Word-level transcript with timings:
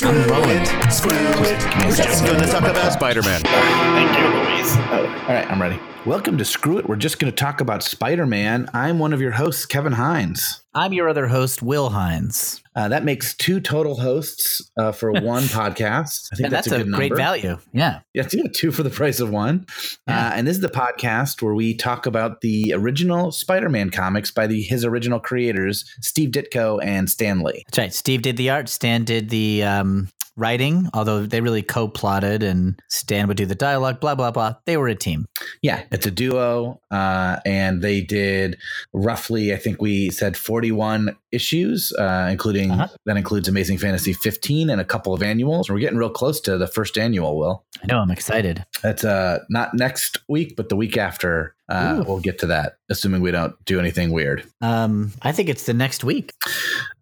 Screw 0.00 0.12
it. 0.12 0.66
Screw 0.90 1.10
it. 1.12 1.84
We're 1.84 1.94
just 1.94 2.24
going 2.24 2.40
to 2.40 2.46
talk 2.46 2.62
about 2.62 2.90
Spider 2.90 3.20
Man. 3.20 3.42
Thank 3.42 4.16
you, 4.16 4.24
Louise. 4.24 4.74
Oh, 4.88 5.06
all 5.28 5.34
right, 5.34 5.46
I'm 5.50 5.60
ready. 5.60 5.78
Welcome 6.06 6.38
to 6.38 6.44
Screw 6.46 6.78
It. 6.78 6.88
We're 6.88 6.96
just 6.96 7.18
going 7.18 7.30
to 7.30 7.36
talk 7.36 7.60
about 7.60 7.82
Spider 7.82 8.24
Man. 8.24 8.66
I'm 8.72 8.98
one 8.98 9.12
of 9.12 9.20
your 9.20 9.32
hosts, 9.32 9.66
Kevin 9.66 9.92
Hines. 9.92 10.59
I'm 10.72 10.92
your 10.92 11.08
other 11.08 11.26
host, 11.26 11.62
Will 11.62 11.90
Hines. 11.90 12.62
Uh, 12.76 12.88
that 12.88 13.04
makes 13.04 13.34
two 13.34 13.58
total 13.60 13.96
hosts 13.96 14.70
uh, 14.78 14.92
for 14.92 15.10
one 15.20 15.42
podcast. 15.44 16.28
I 16.32 16.36
think 16.36 16.50
that's, 16.50 16.68
that's, 16.68 16.84
a, 16.84 16.86
a, 16.86 16.90
great 16.90 17.10
number. 17.10 17.16
value. 17.16 17.58
Yeah. 17.72 18.00
Yeah, 18.14 18.22
two 18.22 18.70
for 18.70 18.84
the 18.84 18.90
price 18.90 19.18
of 19.18 19.30
one. 19.30 19.66
Yeah. 20.06 20.28
Uh, 20.28 20.32
and 20.34 20.46
this 20.46 20.56
is 20.56 20.62
the 20.62 20.68
podcast 20.68 21.42
where 21.42 21.54
we 21.54 21.74
talk 21.74 22.06
about 22.06 22.40
the 22.40 22.72
original 22.72 23.32
Spider-Man 23.32 23.90
comics 23.90 24.30
by 24.30 24.46
the 24.46 24.62
his 24.62 24.84
original 24.84 25.18
creators, 25.18 25.84
Steve 26.00 26.30
Ditko 26.30 26.78
and 26.84 27.10
Stan 27.10 27.40
Lee. 27.40 27.64
That's 27.66 27.78
right. 27.78 27.94
Steve 27.94 28.22
did 28.22 28.36
the 28.36 28.50
art, 28.50 28.68
Stan 28.68 29.02
did 29.02 29.30
the 29.30 29.64
um, 29.64 30.08
writing, 30.40 30.88
although 30.94 31.26
they 31.26 31.40
really 31.40 31.62
co 31.62 31.86
plotted 31.86 32.42
and 32.42 32.80
Stan 32.88 33.28
would 33.28 33.36
do 33.36 33.46
the 33.46 33.54
dialogue, 33.54 34.00
blah, 34.00 34.14
blah, 34.14 34.30
blah. 34.30 34.54
They 34.64 34.76
were 34.76 34.88
a 34.88 34.94
team. 34.94 35.26
Yeah, 35.62 35.82
it's 35.92 36.06
a 36.06 36.10
duo, 36.10 36.80
uh, 36.90 37.36
and 37.44 37.82
they 37.82 38.00
did 38.00 38.56
roughly, 38.92 39.52
I 39.52 39.56
think 39.56 39.80
we 39.80 40.10
said 40.10 40.36
forty-one 40.36 41.16
issues, 41.30 41.92
uh, 41.92 42.28
including 42.30 42.70
Uh-huh. 42.72 42.88
that 43.06 43.16
includes 43.16 43.46
Amazing 43.48 43.78
Fantasy 43.78 44.12
fifteen 44.12 44.70
and 44.70 44.80
a 44.80 44.84
couple 44.84 45.12
of 45.14 45.22
annuals. 45.22 45.68
We're 45.70 45.78
getting 45.78 45.98
real 45.98 46.10
close 46.10 46.40
to 46.42 46.58
the 46.58 46.66
first 46.66 46.98
annual. 46.98 47.38
Will 47.38 47.64
I 47.82 47.86
know, 47.86 47.98
I'm 48.00 48.10
excited. 48.10 48.64
that's 48.82 49.04
uh, 49.04 49.40
not 49.50 49.74
next 49.74 50.18
week, 50.28 50.56
but 50.56 50.68
the 50.70 50.76
week 50.76 50.96
after. 50.96 51.54
Uh, 51.70 52.04
we'll 52.06 52.20
get 52.20 52.38
to 52.40 52.46
that, 52.46 52.74
assuming 52.90 53.20
we 53.20 53.30
don't 53.30 53.54
do 53.64 53.78
anything 53.78 54.10
weird. 54.10 54.44
Um, 54.60 55.12
I 55.22 55.32
think 55.32 55.48
it's 55.48 55.66
the 55.66 55.74
next 55.74 56.02
week. 56.04 56.32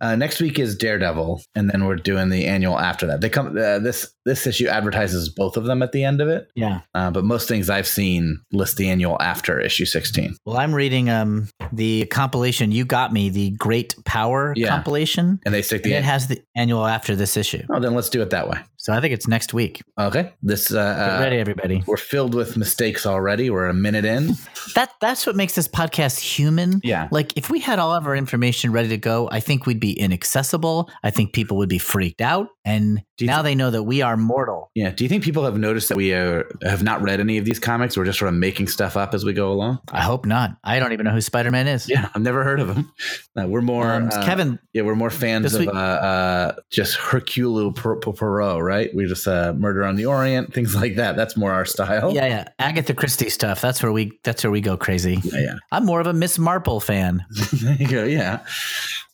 Uh, 0.01 0.15
next 0.15 0.41
week 0.41 0.59
is 0.59 0.77
Daredevil, 0.77 1.43
and 1.55 1.71
then 1.71 1.85
we're 1.87 1.97
doing 1.97 2.29
the 2.29 2.47
annual 2.47 2.79
after 2.79 3.07
that. 3.07 3.21
They 3.21 3.29
come. 3.31 3.49
Uh, 3.57 3.79
this 3.79 4.13
this 4.25 4.47
issue 4.47 4.67
advertises 4.69 5.31
both 5.31 5.57
of 5.57 5.65
them 5.65 5.83
at 5.83 5.93
the 5.93 6.05
end 6.05 6.21
of 6.21 6.29
it, 6.29 6.51
Yeah. 6.55 6.81
uh, 6.95 7.11
but 7.11 7.25
most 7.25 7.49
things 7.49 7.71
I've 7.71 7.87
seen 7.87 8.41
list 8.53 8.77
the 8.77 8.91
annual 8.91 9.17
after 9.23 9.59
issue 9.59 9.87
sixteen. 9.87 10.37
Well, 10.45 10.59
I'm 10.59 10.75
reading 10.75 11.09
um, 11.09 11.49
the 11.73 12.05
compilation 12.07 12.71
You 12.71 12.85
Got 12.85 13.13
Me, 13.13 13.31
the 13.31 13.51
Great 13.53 13.95
Power 14.05 14.53
Yeah. 14.55 14.69
compilation. 14.69 15.41
And 15.47 15.55
they 15.55 15.63
stick 15.63 15.83
And 15.85 15.93
the. 15.95 15.97
it 15.99 16.05
has 16.05 16.27
the 16.27 16.43
annual 16.55 16.87
after 16.87 17.17
this 17.17 17.37
issue. 17.39 17.63
oh, 17.71 17.81
then 17.81 17.95
let's 17.95 18.11
do 18.11 18.21
it 18.21 18.31
that 18.31 18.49
way. 18.51 18.59
So 18.89 18.95
I 18.95 19.03
think 19.03 19.13
it's 19.13 19.29
next 19.29 19.53
week. 19.53 19.83
Okay. 20.01 20.33
This 20.43 20.73
uh, 20.73 20.95
Get 20.95 21.17
uh, 21.19 21.21
ready, 21.21 21.37
everybody. 21.37 21.83
we're 21.87 21.99
filled 21.99 22.35
with 22.35 22.57
mistakes 22.57 23.05
already. 23.05 23.51
We're 23.51 23.67
a 23.67 23.75
minute 23.75 24.07
in. 24.07 24.31
That 24.75 24.91
That's 25.01 25.27
what 25.27 25.35
makes 25.35 25.55
this 25.55 25.67
podcast 25.67 26.21
human. 26.21 26.81
Yeah. 26.85 27.09
Like 27.11 27.35
if 27.39 27.49
we 27.49 27.59
had 27.59 27.79
all 27.79 27.95
of 27.95 28.07
our 28.07 28.15
information 28.15 28.71
ready 28.71 28.89
to 28.91 28.99
go, 28.99 29.27
I 29.33 29.41
think 29.41 29.65
we'd 29.65 29.81
be 29.81 29.99
inaccessible. 29.99 30.91
I 31.03 31.11
think 31.11 31.33
people 31.33 31.57
would 31.57 31.71
be 31.71 31.79
freaked 31.79 32.21
out. 32.21 32.49
And 32.67 33.03
now 33.19 33.39
thi- 33.39 33.45
they 33.45 33.55
know 33.55 33.71
that 33.71 33.85
we 33.85 34.03
are 34.03 34.19
mortal. 34.19 34.71
Yeah. 34.75 34.91
Do 34.91 35.05
you 35.05 35.09
think 35.09 35.25
people 35.25 35.43
have 35.45 35.57
noticed 35.57 35.89
that 35.89 35.97
we 35.97 36.13
uh, 36.13 36.43
have 36.63 36.83
not 36.83 37.01
read 37.01 37.19
any 37.19 37.39
of 37.39 37.47
these 37.47 37.59
comics? 37.59 37.97
We're 37.97 38.05
just 38.05 38.19
sort 38.19 38.29
of 38.29 38.35
making 38.35 38.69
stuff 38.69 38.95
up 38.95 39.15
as 39.15 39.25
we 39.25 39.33
go 39.33 39.51
along. 39.51 39.79
I 39.91 40.03
hope 40.03 40.27
not. 40.27 40.59
I 40.65 40.79
don't 40.79 40.93
even 40.93 41.05
know 41.05 41.13
who 41.13 41.23
Spider 41.23 41.51
Man 41.51 41.67
is. 41.67 41.89
Yeah, 41.89 42.11
I've 42.15 42.21
never 42.23 42.45
heard 42.45 42.61
of 42.61 42.69
him. 42.77 42.93
Uh, 43.41 43.47
we're 43.49 43.63
more 43.63 43.91
Um, 43.91 44.11
uh, 44.13 44.23
Kevin, 44.27 44.59
Yeah, 44.75 44.83
we're 44.83 44.97
more 44.97 45.09
fans 45.11 45.55
of 45.55 45.61
week- 45.61 45.71
uh, 45.71 45.73
uh, 45.73 46.53
just 46.71 46.97
Hercule 46.97 47.73
Poir- 47.73 47.97
Poirot, 48.01 48.63
right? 48.63 48.78
We 48.95 49.07
just 49.07 49.27
uh, 49.27 49.53
Murder 49.55 49.85
on 49.85 49.97
the 49.97 50.07
Orient, 50.07 50.53
things 50.55 50.75
like 50.75 50.97
that. 50.97 51.17
That's 51.17 51.37
more 51.37 51.53
our 51.53 51.65
style. 51.65 52.13
yeah, 52.15 52.27
yeah, 52.27 52.49
Agatha 52.59 52.95
Christie 52.95 53.31
stuff. 53.31 53.61
That's 53.61 53.83
where 53.83 53.93
we. 53.93 54.19
That's 54.25 54.45
where 54.45 54.51
we 54.51 54.61
go 54.61 54.77
crazy. 54.77 55.21
yeah, 55.23 55.41
yeah. 55.41 55.55
I'm 55.73 55.85
more 55.85 56.01
of 56.01 56.07
a 56.07 56.13
Miss 56.13 56.39
Marple 56.39 56.81
fan. 56.81 57.25
there 57.53 57.75
you 57.75 57.89
go. 57.89 58.05
Yeah, 58.05 58.45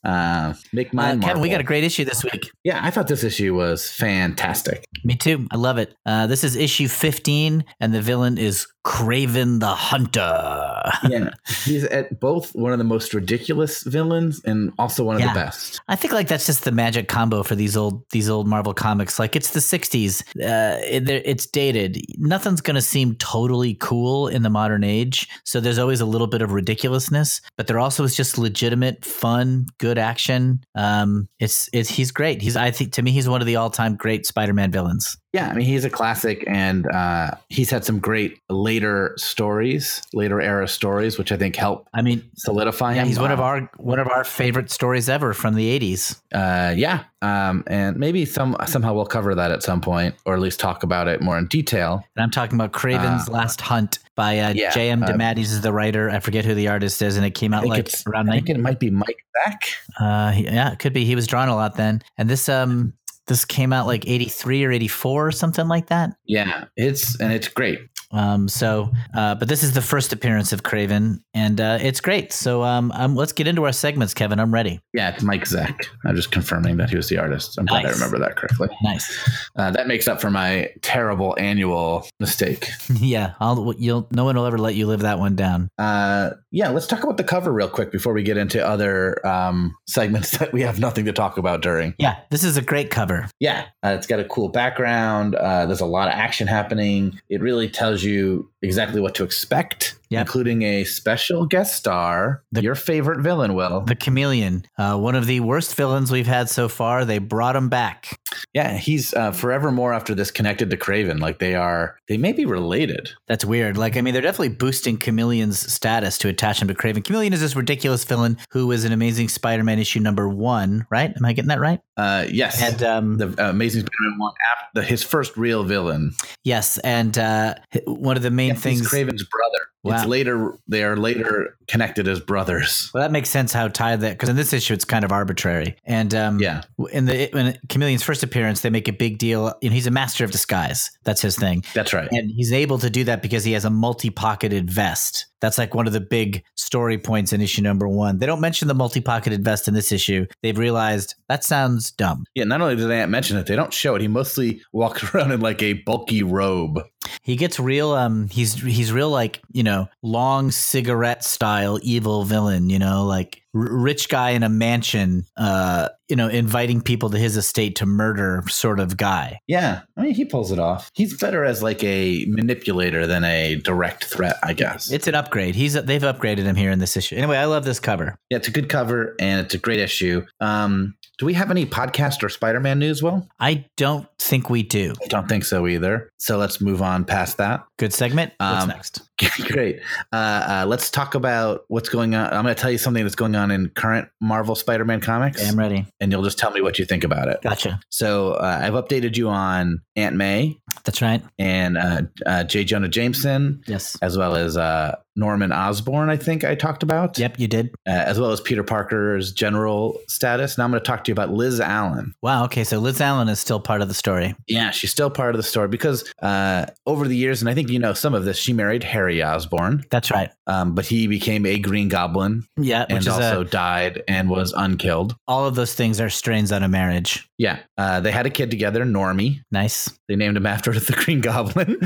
uh, 0.05 0.55
make 0.73 0.91
Uh. 0.97 1.17
Kevin, 1.19 1.41
we 1.43 1.49
got 1.49 1.61
a 1.61 1.65
great 1.65 1.85
issue 1.85 2.05
this 2.05 2.23
week. 2.25 2.51
Yeah, 2.63 2.81
I 2.83 2.91
thought 2.91 3.09
this 3.09 3.25
issue 3.25 3.55
was 3.55 3.91
fantastic. 3.91 4.85
Me 5.05 5.15
too. 5.17 5.47
I 5.51 5.57
love 5.57 5.79
it. 5.79 5.95
Uh, 6.07 6.27
this 6.27 6.45
is 6.45 6.57
issue 6.57 6.89
15, 6.89 7.65
and 7.81 7.95
the 7.95 8.01
villain 8.01 8.39
is 8.39 8.67
Kraven 8.85 9.61
the 9.61 9.75
Hunter. 9.75 10.71
Yeah, 11.09 11.31
he's 11.65 11.85
at 11.85 12.19
both 12.21 12.55
one 12.55 12.73
of 12.73 12.79
the 12.79 12.85
most 12.85 13.13
ridiculous 13.15 13.83
villains 13.83 14.43
and 14.45 14.73
also 14.79 15.05
one 15.05 15.17
of 15.17 15.21
Yeah. 15.23 15.33
the 15.35 15.41
best. 15.41 15.81
I 15.89 15.97
think 15.97 16.13
like 16.15 16.29
that's 16.29 16.47
just 16.47 16.65
the 16.65 16.73
magic 16.73 17.09
combo 17.09 17.43
for 17.43 17.55
these 17.55 17.77
old 17.77 18.05
these 18.11 18.29
old 18.31 18.47
Marvel 18.49 18.73
comics. 18.75 19.19
Like 19.19 19.37
it's 19.37 19.51
the 19.51 19.61
'60s. 19.61 20.23
Uh, 20.43 20.79
it, 20.83 21.09
it's 21.11 21.47
dated. 21.47 21.99
Nothing's 22.19 22.61
going 22.61 22.75
to 22.77 22.81
seem 22.83 23.17
totally 23.17 23.75
cool 23.75 24.29
in 24.29 24.43
the 24.43 24.51
modern 24.51 24.83
age. 24.85 25.29
So 25.45 25.61
there's 25.61 25.79
always 25.79 26.01
a 26.01 26.07
little 26.07 26.27
bit 26.27 26.41
of 26.43 26.53
ridiculousness, 26.53 27.41
but 27.57 27.67
there 27.67 27.79
also 27.79 28.05
is 28.05 28.15
just 28.17 28.39
legitimate, 28.39 29.05
fun, 29.05 29.67
good 29.79 29.94
action. 29.99 30.61
Um, 30.75 31.29
it's 31.39 31.69
it's 31.73 31.91
he's 31.91 32.11
great. 32.13 32.43
He's 32.43 32.57
I 32.57 32.71
think 32.71 32.93
to 32.95 33.03
me 33.03 33.11
he's 33.11 33.29
one 33.29 33.41
of 33.41 33.47
the 33.47 33.57
all 33.57 33.71
time 33.71 33.97
great 33.97 34.27
Spider-Man 34.27 34.71
villains. 34.71 35.17
Yeah, 35.35 35.49
I 35.49 35.55
mean 35.55 35.67
he's 35.67 35.85
a 35.85 35.91
classic, 35.91 36.45
and 36.47 36.87
uh, 36.87 37.33
he's 37.49 37.69
had 37.69 37.85
some 37.85 37.99
great 37.99 38.39
later 38.49 39.15
stories, 39.17 40.01
later 40.13 40.41
era 40.41 40.69
stories, 40.69 41.19
which 41.19 41.33
I 41.33 41.37
think 41.37 41.57
help 41.57 41.89
I 41.93 42.03
mean, 42.03 42.23
solidify 42.37 42.95
yeah, 42.95 43.03
him. 43.03 43.09
he's 43.09 43.19
one 43.19 43.33
of 43.33 43.41
Uh, 43.41 43.43
our 43.43 43.71
one 43.79 43.99
of 43.99 44.07
our 44.07 44.23
favorite 44.23 44.71
stories 44.71 45.09
ever 45.09 45.35
from 45.35 45.57
the 45.57 45.77
'80s. 45.77 46.21
Uh, 46.33 46.73
yeah, 46.77 47.03
um, 47.21 47.65
and 47.67 47.97
maybe 47.97 48.25
some 48.25 48.57
somehow 48.69 48.95
we'll 48.95 49.07
cover 49.07 49.35
that 49.35 49.51
at 49.51 49.65
some 49.65 49.81
point, 49.81 50.15
or 50.25 50.35
at 50.35 50.41
least 50.41 50.61
talk 50.61 50.85
about 50.85 51.09
it 51.09 51.21
more 51.21 51.37
in 51.37 51.49
detail. 51.49 52.05
And 52.17 52.23
I'm 52.23 52.31
talking 52.31 52.55
about 52.57 52.71
Kraven's 52.73 53.29
Last 53.29 53.61
Hunt 53.61 53.99
by 54.15 54.39
uh, 54.39 54.53
yeah, 54.55 54.71
J.M. 54.71 55.03
uh, 55.03 55.09
DeMatteis 55.09 55.51
is 55.51 55.63
the 55.63 55.73
writer. 55.73 56.11
I 56.11 56.21
forget 56.21 56.45
who 56.45 56.55
the 56.55 56.69
artist 56.69 57.03
is, 57.03 57.17
and 57.17 57.27
it 57.27 57.35
came 57.35 57.53
out 57.53 57.67
like 57.67 57.89
around 58.07 58.31
I 58.31 58.35
think 58.35 58.51
19. 58.51 58.57
it 58.57 58.63
might 58.63 58.79
be 58.79 58.91
Mike 58.91 59.19
Beck. 59.45 59.61
Uh, 60.01 60.33
yeah, 60.37 60.73
it 60.73 60.79
could 60.79 60.93
be. 60.93 61.05
He 61.05 61.17
was 61.17 61.27
drawn 61.27 61.49
a 61.49 61.57
lot 61.57 61.77
then, 61.77 62.03
and 62.17 62.31
this 62.31 62.49
um 62.49 62.93
this 63.27 63.45
came 63.45 63.73
out 63.73 63.87
like 63.87 64.07
83 64.07 64.65
or 64.65 64.73
84 64.73 65.27
or 65.27 65.33
something 65.33 65.69
like 65.69 65.87
that. 65.87 66.15
Yeah, 66.27 66.65
it's 66.77 67.21
and 67.21 67.33
it's 67.33 67.49
great. 67.49 67.81
Um, 68.15 68.49
so, 68.49 68.93
uh, 69.17 69.35
but 69.35 69.49
this 69.49 69.65
is 69.65 69.73
the 69.73 69.83
first 69.83 70.13
appearance 70.13 70.53
of 70.53 70.63
Kraven, 70.63 71.21
and 71.35 71.61
uh, 71.61 71.79
it's 71.81 72.01
great. 72.01 72.33
So, 72.33 72.63
um, 72.63 72.93
um, 72.93 73.17
let's 73.17 73.33
get 73.33 73.49
into 73.49 73.65
our 73.65 73.73
segments, 73.73 74.15
Kevin. 74.15 74.39
I'm 74.39 74.55
ready. 74.55 74.81
Yeah, 74.93 75.11
it's 75.11 75.25
Mike 75.25 75.45
Zeck. 75.45 75.87
I'm 76.05 76.15
just 76.15 76.31
confirming 76.31 76.77
that 76.77 76.91
he 76.91 76.97
was 76.97 77.09
the 77.09 77.19
artist. 77.19 77.59
I'm 77.59 77.67
glad 77.67 77.85
I 77.85 77.91
remember 77.91 78.21
that 78.21 78.37
correctly. 78.37 78.69
Nice. 78.85 79.29
Uh, 79.57 79.73
that 79.73 79.89
makes 79.89 80.07
up 80.07 80.21
for 80.21 80.31
my 80.31 80.71
terrible 80.95 81.35
annual 81.41 82.07
mistake. 82.21 82.69
yeah, 83.01 83.35
I'll 83.41 83.75
you'll 83.77 84.07
no 84.13 84.25
one 84.25 84.37
will 84.37 84.47
ever 84.47 84.59
let 84.59 84.77
you 84.77 84.87
live 84.87 85.01
that 85.01 85.19
one 85.19 85.35
down. 85.35 85.69
Uh, 85.77 86.31
yeah, 86.53 86.69
let's 86.69 86.87
talk 86.87 87.03
about 87.03 87.17
the 87.17 87.25
cover 87.25 87.53
real 87.53 87.69
quick 87.69 87.91
before 87.91 88.13
we 88.13 88.23
get 88.23 88.37
into 88.37 88.65
other 88.65 89.27
um, 89.27 89.75
segments 89.89 90.31
that 90.39 90.53
we 90.53 90.63
have 90.63 90.79
nothing 90.79 91.05
to 91.07 91.13
talk 91.13 91.37
about 91.37 91.63
during. 91.63 91.95
Yeah, 91.99 92.19
this 92.31 92.45
is 92.45 92.57
a 92.57 92.63
great 92.63 92.91
cover. 92.91 93.29
Yeah, 93.41 93.67
uh, 93.83 93.97
it's 93.99 94.07
got 94.07 94.21
a 94.21 94.25
cool 94.25 94.49
background. 94.51 95.35
Uh, 95.35 95.67
there's 95.67 95.81
a 95.81 95.87
lot 95.87 96.07
of 96.07 96.15
action 96.15 96.47
happening. 96.47 97.21
It 97.29 97.41
really 97.41 97.69
tells 97.69 98.05
you 98.05 98.51
exactly 98.65 99.01
what 99.01 99.15
to 99.17 99.25
expect, 99.25 99.97
Yep. 100.11 100.21
including 100.27 100.63
a 100.63 100.85
special 100.85 101.45
guest 101.47 101.75
star, 101.77 102.43
The- 102.53 102.63
your 102.63 102.75
favorite 102.75 103.21
villain, 103.21 103.55
Will. 103.55 103.81
The 103.83 103.95
Chameleon, 103.97 104.65
uh, 104.79 104.97
one 104.97 105.15
of 105.15 105.27
the 105.27 105.41
worst 105.41 105.75
villains 105.75 106.11
we've 106.11 106.27
had 106.27 106.49
so 106.49 106.69
far. 106.69 107.05
They 107.05 107.19
brought 107.19 107.57
him 107.57 107.69
back. 107.69 108.19
yeah, 108.53 108.77
he's 108.77 109.13
uh, 109.15 109.33
forevermore 109.33 109.93
after 109.93 110.15
this 110.15 110.31
connected 110.31 110.71
to 110.71 110.77
Kraven. 110.77 111.21
Like 111.21 111.39
they 111.39 111.55
are, 111.55 111.97
they 112.09 112.17
may 112.17 112.33
be 112.33 112.45
related. 112.45 113.11
That's 113.29 113.45
weird. 113.45 113.77
Like, 113.77 113.97
I 113.97 114.01
mean, 114.01 114.13
they're 114.13 114.23
definitely 114.23 114.51
boosting 114.51 114.99
Chameleon's 114.99 115.73
status 115.73 116.19
to 116.19 116.29
attach 116.29 116.61
him 116.63 116.69
to 116.69 116.75
Kraven. 116.75 117.05
Chameleon 117.05 117.33
is 117.33 117.41
this 117.41 117.57
ridiculous 117.57 118.05
villain 118.05 118.37
who 118.51 118.67
was 118.67 118.85
an 118.85 118.93
Amazing 118.93 119.29
Spider-Man 119.29 119.79
issue 119.79 120.01
number 120.01 120.29
one, 120.29 120.87
right? 120.91 121.13
Am 121.17 121.25
I 121.25 121.33
getting 121.33 121.49
that 121.49 121.61
right? 121.61 121.81
Uh, 121.97 122.27
yes, 122.31 122.61
And 122.63 122.83
um, 122.83 123.19
the 123.19 123.29
uh, 123.45 123.51
Amazing 123.51 123.83
Spider-Man 123.83 124.19
one, 124.19 124.85
his 124.85 125.03
first 125.03 125.37
real 125.37 125.63
villain. 125.65 126.13
yes, 126.45 126.79
and 126.79 127.17
uh, 127.19 127.55
one 127.87 128.17
of 128.17 128.23
the 128.23 128.31
main 128.31 128.54
things. 128.55 128.81
he's 128.81 128.89
Kraven's 128.89 129.25
brother. 129.25 129.69
Wow. 129.83 129.97
It's 129.97 130.07
later 130.07 130.59
they 130.67 130.83
are 130.85 130.97
later 130.97 131.57
connected 131.69 132.09
as 132.09 132.21
brothers. 132.21 132.91
well, 132.95 133.03
that 133.03 133.13
makes 133.13 133.31
sense 133.31 133.53
how 133.53 133.69
tied 133.69 134.01
that 134.01 134.13
because 134.13 134.29
in 134.29 134.37
this 134.37 134.53
issue 134.53 134.75
it's 134.75 134.85
kind 134.85 135.05
of 135.05 135.13
arbitrary. 135.13 135.77
And 135.85 136.15
um, 136.15 136.39
Yeah, 136.39 136.63
in 136.93 137.07
the 137.07 137.37
in 137.37 137.57
Chameleon's 137.69 138.03
first 138.03 138.23
appearance, 138.23 138.61
they 138.61 138.71
make 138.71 138.89
a 138.89 138.93
big 138.93 139.19
deal. 139.19 139.55
You 139.61 139.71
know, 139.71 139.75
he's 139.75 139.87
a 139.87 139.91
master 139.91 140.25
of 140.25 140.31
disguise. 140.31 140.91
That's 141.05 141.23
his 141.23 141.37
thing. 141.37 141.65
that's 141.75 141.93
right. 141.93 142.09
And 142.11 142.31
he's 142.31 142.53
able 142.53 142.79
to 142.79 142.91
do 142.91 143.05
that 143.05 143.23
because 143.23 143.45
he 143.45 143.53
has 143.53 143.65
a 143.65 143.71
multi-pocketed 143.71 144.71
vest. 144.71 145.27
That's 145.41 145.59
like 145.59 145.75
one 145.75 145.87
of 145.87 145.93
the 145.93 146.01
big 146.01 146.43
story 146.55 146.97
points 146.97 147.33
in 147.33 147.43
issue 147.43 147.61
number 147.61 147.87
one. 147.87 148.19
They 148.19 148.25
don't 148.25 148.41
mention 148.41 148.67
the 148.67 148.75
multi-pocketed 148.75 149.45
vest 149.45 149.69
in 149.69 149.75
this 149.75 149.93
issue. 149.93 150.27
They've 150.43 150.57
realized 150.57 151.17
that 151.29 151.45
sounds 151.45 151.91
dumb. 151.91 152.25
Yeah, 152.35 152.45
not 152.45 152.63
only 152.63 152.77
do 152.77 152.89
they 152.89 152.99
not 152.99 153.11
mention 153.11 153.37
it, 153.37 153.47
they 153.47 153.57
don't 153.57 153.73
show 153.73 153.95
it. 153.95 154.01
He 154.01 154.09
mostly 154.09 154.63
walks 154.73 155.05
around 155.15 155.33
in 155.33 155.41
like 155.41 155.63
a 155.63 155.75
bulky 155.75 156.23
robe. 156.23 156.81
He 157.21 157.37
gets 157.37 157.61
real. 157.61 157.93
Um, 157.93 158.29
he's 158.29 158.55
he's 158.55 158.91
real 158.91 159.11
like 159.11 159.43
you 159.53 159.63
know 159.63 159.89
long 160.03 160.51
cigarette 160.51 161.23
style 161.23 161.54
evil 161.83 162.25
villain. 162.25 162.71
You 162.71 162.79
know, 162.79 163.05
like 163.07 163.43
r- 163.55 163.61
rich 163.63 164.09
guy 164.09 164.31
in 164.31 164.43
a 164.43 164.49
mansion. 164.49 165.25
Uh, 165.37 165.89
you 166.09 166.17
know, 166.17 166.29
inviting 166.29 166.83
people 166.83 167.09
to 167.11 167.19
his 167.19 167.37
estate 167.39 167.77
to 167.77 167.87
murder 167.87 168.43
sort 168.49 168.79
of 168.79 168.97
guy. 168.99 169.39
Yeah, 169.47 169.81
I 169.97 170.03
mean, 170.03 170.15
he 170.15 170.25
pulls 170.27 170.53
it 170.53 170.59
off. 170.59 170.91
He's 170.95 171.17
better 171.17 171.45
as 171.45 171.63
like 171.63 171.83
a 171.83 172.27
manipulator 172.29 173.07
than 173.07 173.25
a 173.25 173.57
direct 173.57 174.05
threat, 174.05 174.37
I 174.43 174.53
guess. 174.53 174.93
It's 174.93 175.07
an 175.07 175.15
upgrade. 175.15 175.55
He's 175.55 175.73
they've 175.73 176.03
upgraded 176.03 176.45
him 176.45 176.57
here 176.57 176.71
in 176.71 176.79
this 176.79 176.97
issue. 176.97 177.17
Anyway, 177.17 177.39
I 177.39 177.47
love 177.47 177.65
this 177.65 177.81
cover. 177.81 178.17
yeah, 178.31 178.37
it's 178.37 178.49
a 178.49 178.53
good 178.53 178.69
cover 178.69 179.15
and 179.19 179.41
it's 179.47 179.55
a 179.55 179.59
great 179.59 179.81
issue. 179.81 180.25
Um, 180.41 180.95
Do 181.19 181.25
we 181.27 181.33
have 181.35 181.51
any 181.51 181.65
podcast 181.65 182.23
or 182.23 182.29
Spider 182.29 182.61
Man 182.61 182.79
news, 182.79 183.03
Will? 183.03 183.27
I 183.41 183.65
don't 183.79 184.07
think 184.19 184.51
we 184.51 184.63
do. 184.63 184.93
I 185.03 185.07
don't 185.07 185.29
think 185.29 185.45
so 185.47 185.67
either. 185.67 186.11
So 186.19 186.37
let's 186.37 186.61
move 186.61 186.83
on 186.83 187.05
past 187.07 187.39
that. 187.39 187.65
Good 187.79 187.95
segment. 187.95 188.33
What's 188.39 188.63
Um, 188.65 188.69
next? 188.69 189.01
Great. 189.47 189.81
Uh, 190.13 190.17
uh, 190.17 190.65
let's 190.67 190.91
talk 190.91 191.15
about 191.15 191.65
what's 191.69 191.89
going 191.89 192.15
on. 192.15 192.33
I'm 192.33 192.43
going 192.43 192.55
to 192.55 192.61
tell 192.61 192.71
you 192.71 192.79
something 192.79 193.05
that's 193.05 193.15
going 193.15 193.37
on 193.37 193.51
in 193.51 193.69
current 193.71 194.09
Marvel 194.21 194.55
Spider 194.55 194.85
Man 194.85 195.01
comics, 195.01 195.47
I'm 195.49 195.59
ready. 195.59 195.87
and 196.01 196.11
you'll 196.11 196.25
just 196.25 196.39
tell 196.39 196.51
me 196.51 196.61
what 196.61 196.79
you 196.79 196.85
think 196.85 197.05
about 197.05 197.29
it. 197.29 197.41
Gotcha. 197.43 197.81
So 197.91 198.33
uh, 198.35 198.61
I've 198.63 198.75
updated 198.75 199.17
you 199.17 199.29
on 199.29 199.81
Aunt 199.97 200.17
May 200.17 200.59
That's 200.85 201.01
right. 201.01 201.23
and 201.39 201.79
uh, 201.79 202.03
uh, 202.27 202.45
J. 202.45 202.65
Jonah 202.65 202.89
Jameson, 202.89 203.63
Yes. 203.69 203.97
as 204.03 204.19
well 204.19 204.35
as 204.35 204.57
uh, 204.57 204.97
Norman 205.17 205.53
Osborn, 205.53 206.11
I 206.11 206.17
think 206.17 206.43
I 206.43 206.57
talked 206.57 206.83
about, 206.83 207.17
Yep, 207.17 207.39
you 207.39 207.47
did. 207.47 207.69
uh, 207.87 207.91
as 207.91 208.19
well 208.19 208.33
as 208.33 208.41
Peter 208.41 208.65
Parker's 208.65 209.31
general 209.33 210.01
status. 210.09 210.59
Now 210.59 210.65
I'm 210.65 210.71
going 210.73 210.83
to 210.83 210.87
talk 210.87 211.05
to 211.05 211.11
you 211.11 211.13
about 211.13 211.31
Liz 211.31 211.61
Allen. 211.61 212.13
Wow. 212.23 212.45
Okay. 212.47 212.65
So 212.65 212.79
Liz 212.81 213.01
Allen 213.01 213.29
is 213.29 213.39
still 213.39 213.61
part 213.61 213.81
of 213.81 213.87
the 213.87 213.95
story. 213.95 214.35
Yeah, 214.49 214.73
she's 214.73 214.91
still 214.91 215.11
part 215.11 215.35
of 215.35 215.37
the 215.37 215.45
story 215.45 215.69
because 215.69 216.13
uh, 216.21 216.67
over 216.87 217.07
the 217.07 217.17
years, 217.17 217.41
and 217.43 217.49
I 217.49 217.55
think 217.55 217.69
you 217.71 217.79
know 217.79 217.93
some 217.93 218.13
of 218.15 218.25
this, 218.25 218.37
she 218.39 218.53
married 218.53 218.83
Harry 218.83 219.04
Osborn, 219.23 219.85
That's 219.91 220.11
right. 220.11 220.31
um, 220.47 220.75
but 220.75 220.87
he 220.87 221.07
became 221.07 221.45
a 221.47 221.59
Green 221.59 221.89
Goblin 221.89 222.45
Yeah. 222.57 222.83
Which 222.83 223.07
and 223.07 223.09
also 223.09 223.41
a, 223.43 223.45
died 223.45 224.03
and 224.09 224.29
was 224.29 224.53
unkilled. 224.57 225.15
all 225.29 225.47
of 225.47 225.55
those 225.55 225.75
things 225.75 226.01
are 226.01 226.11
strains 226.11 226.53
on 226.53 226.63
a 226.63 226.69
marriage. 226.69 227.29
Yeah, 227.37 227.59
uh, 227.77 227.99
they 228.01 228.13
had 228.13 228.27
a 228.27 228.31
kid 228.31 228.51
together, 228.51 228.85
Normie. 228.85 229.41
Nice. 229.51 229.91
They 230.09 230.15
named 230.17 230.37
him 230.37 230.47
after 230.47 230.73
the 230.79 230.93
Green 230.93 231.21
Goblin. 231.21 231.79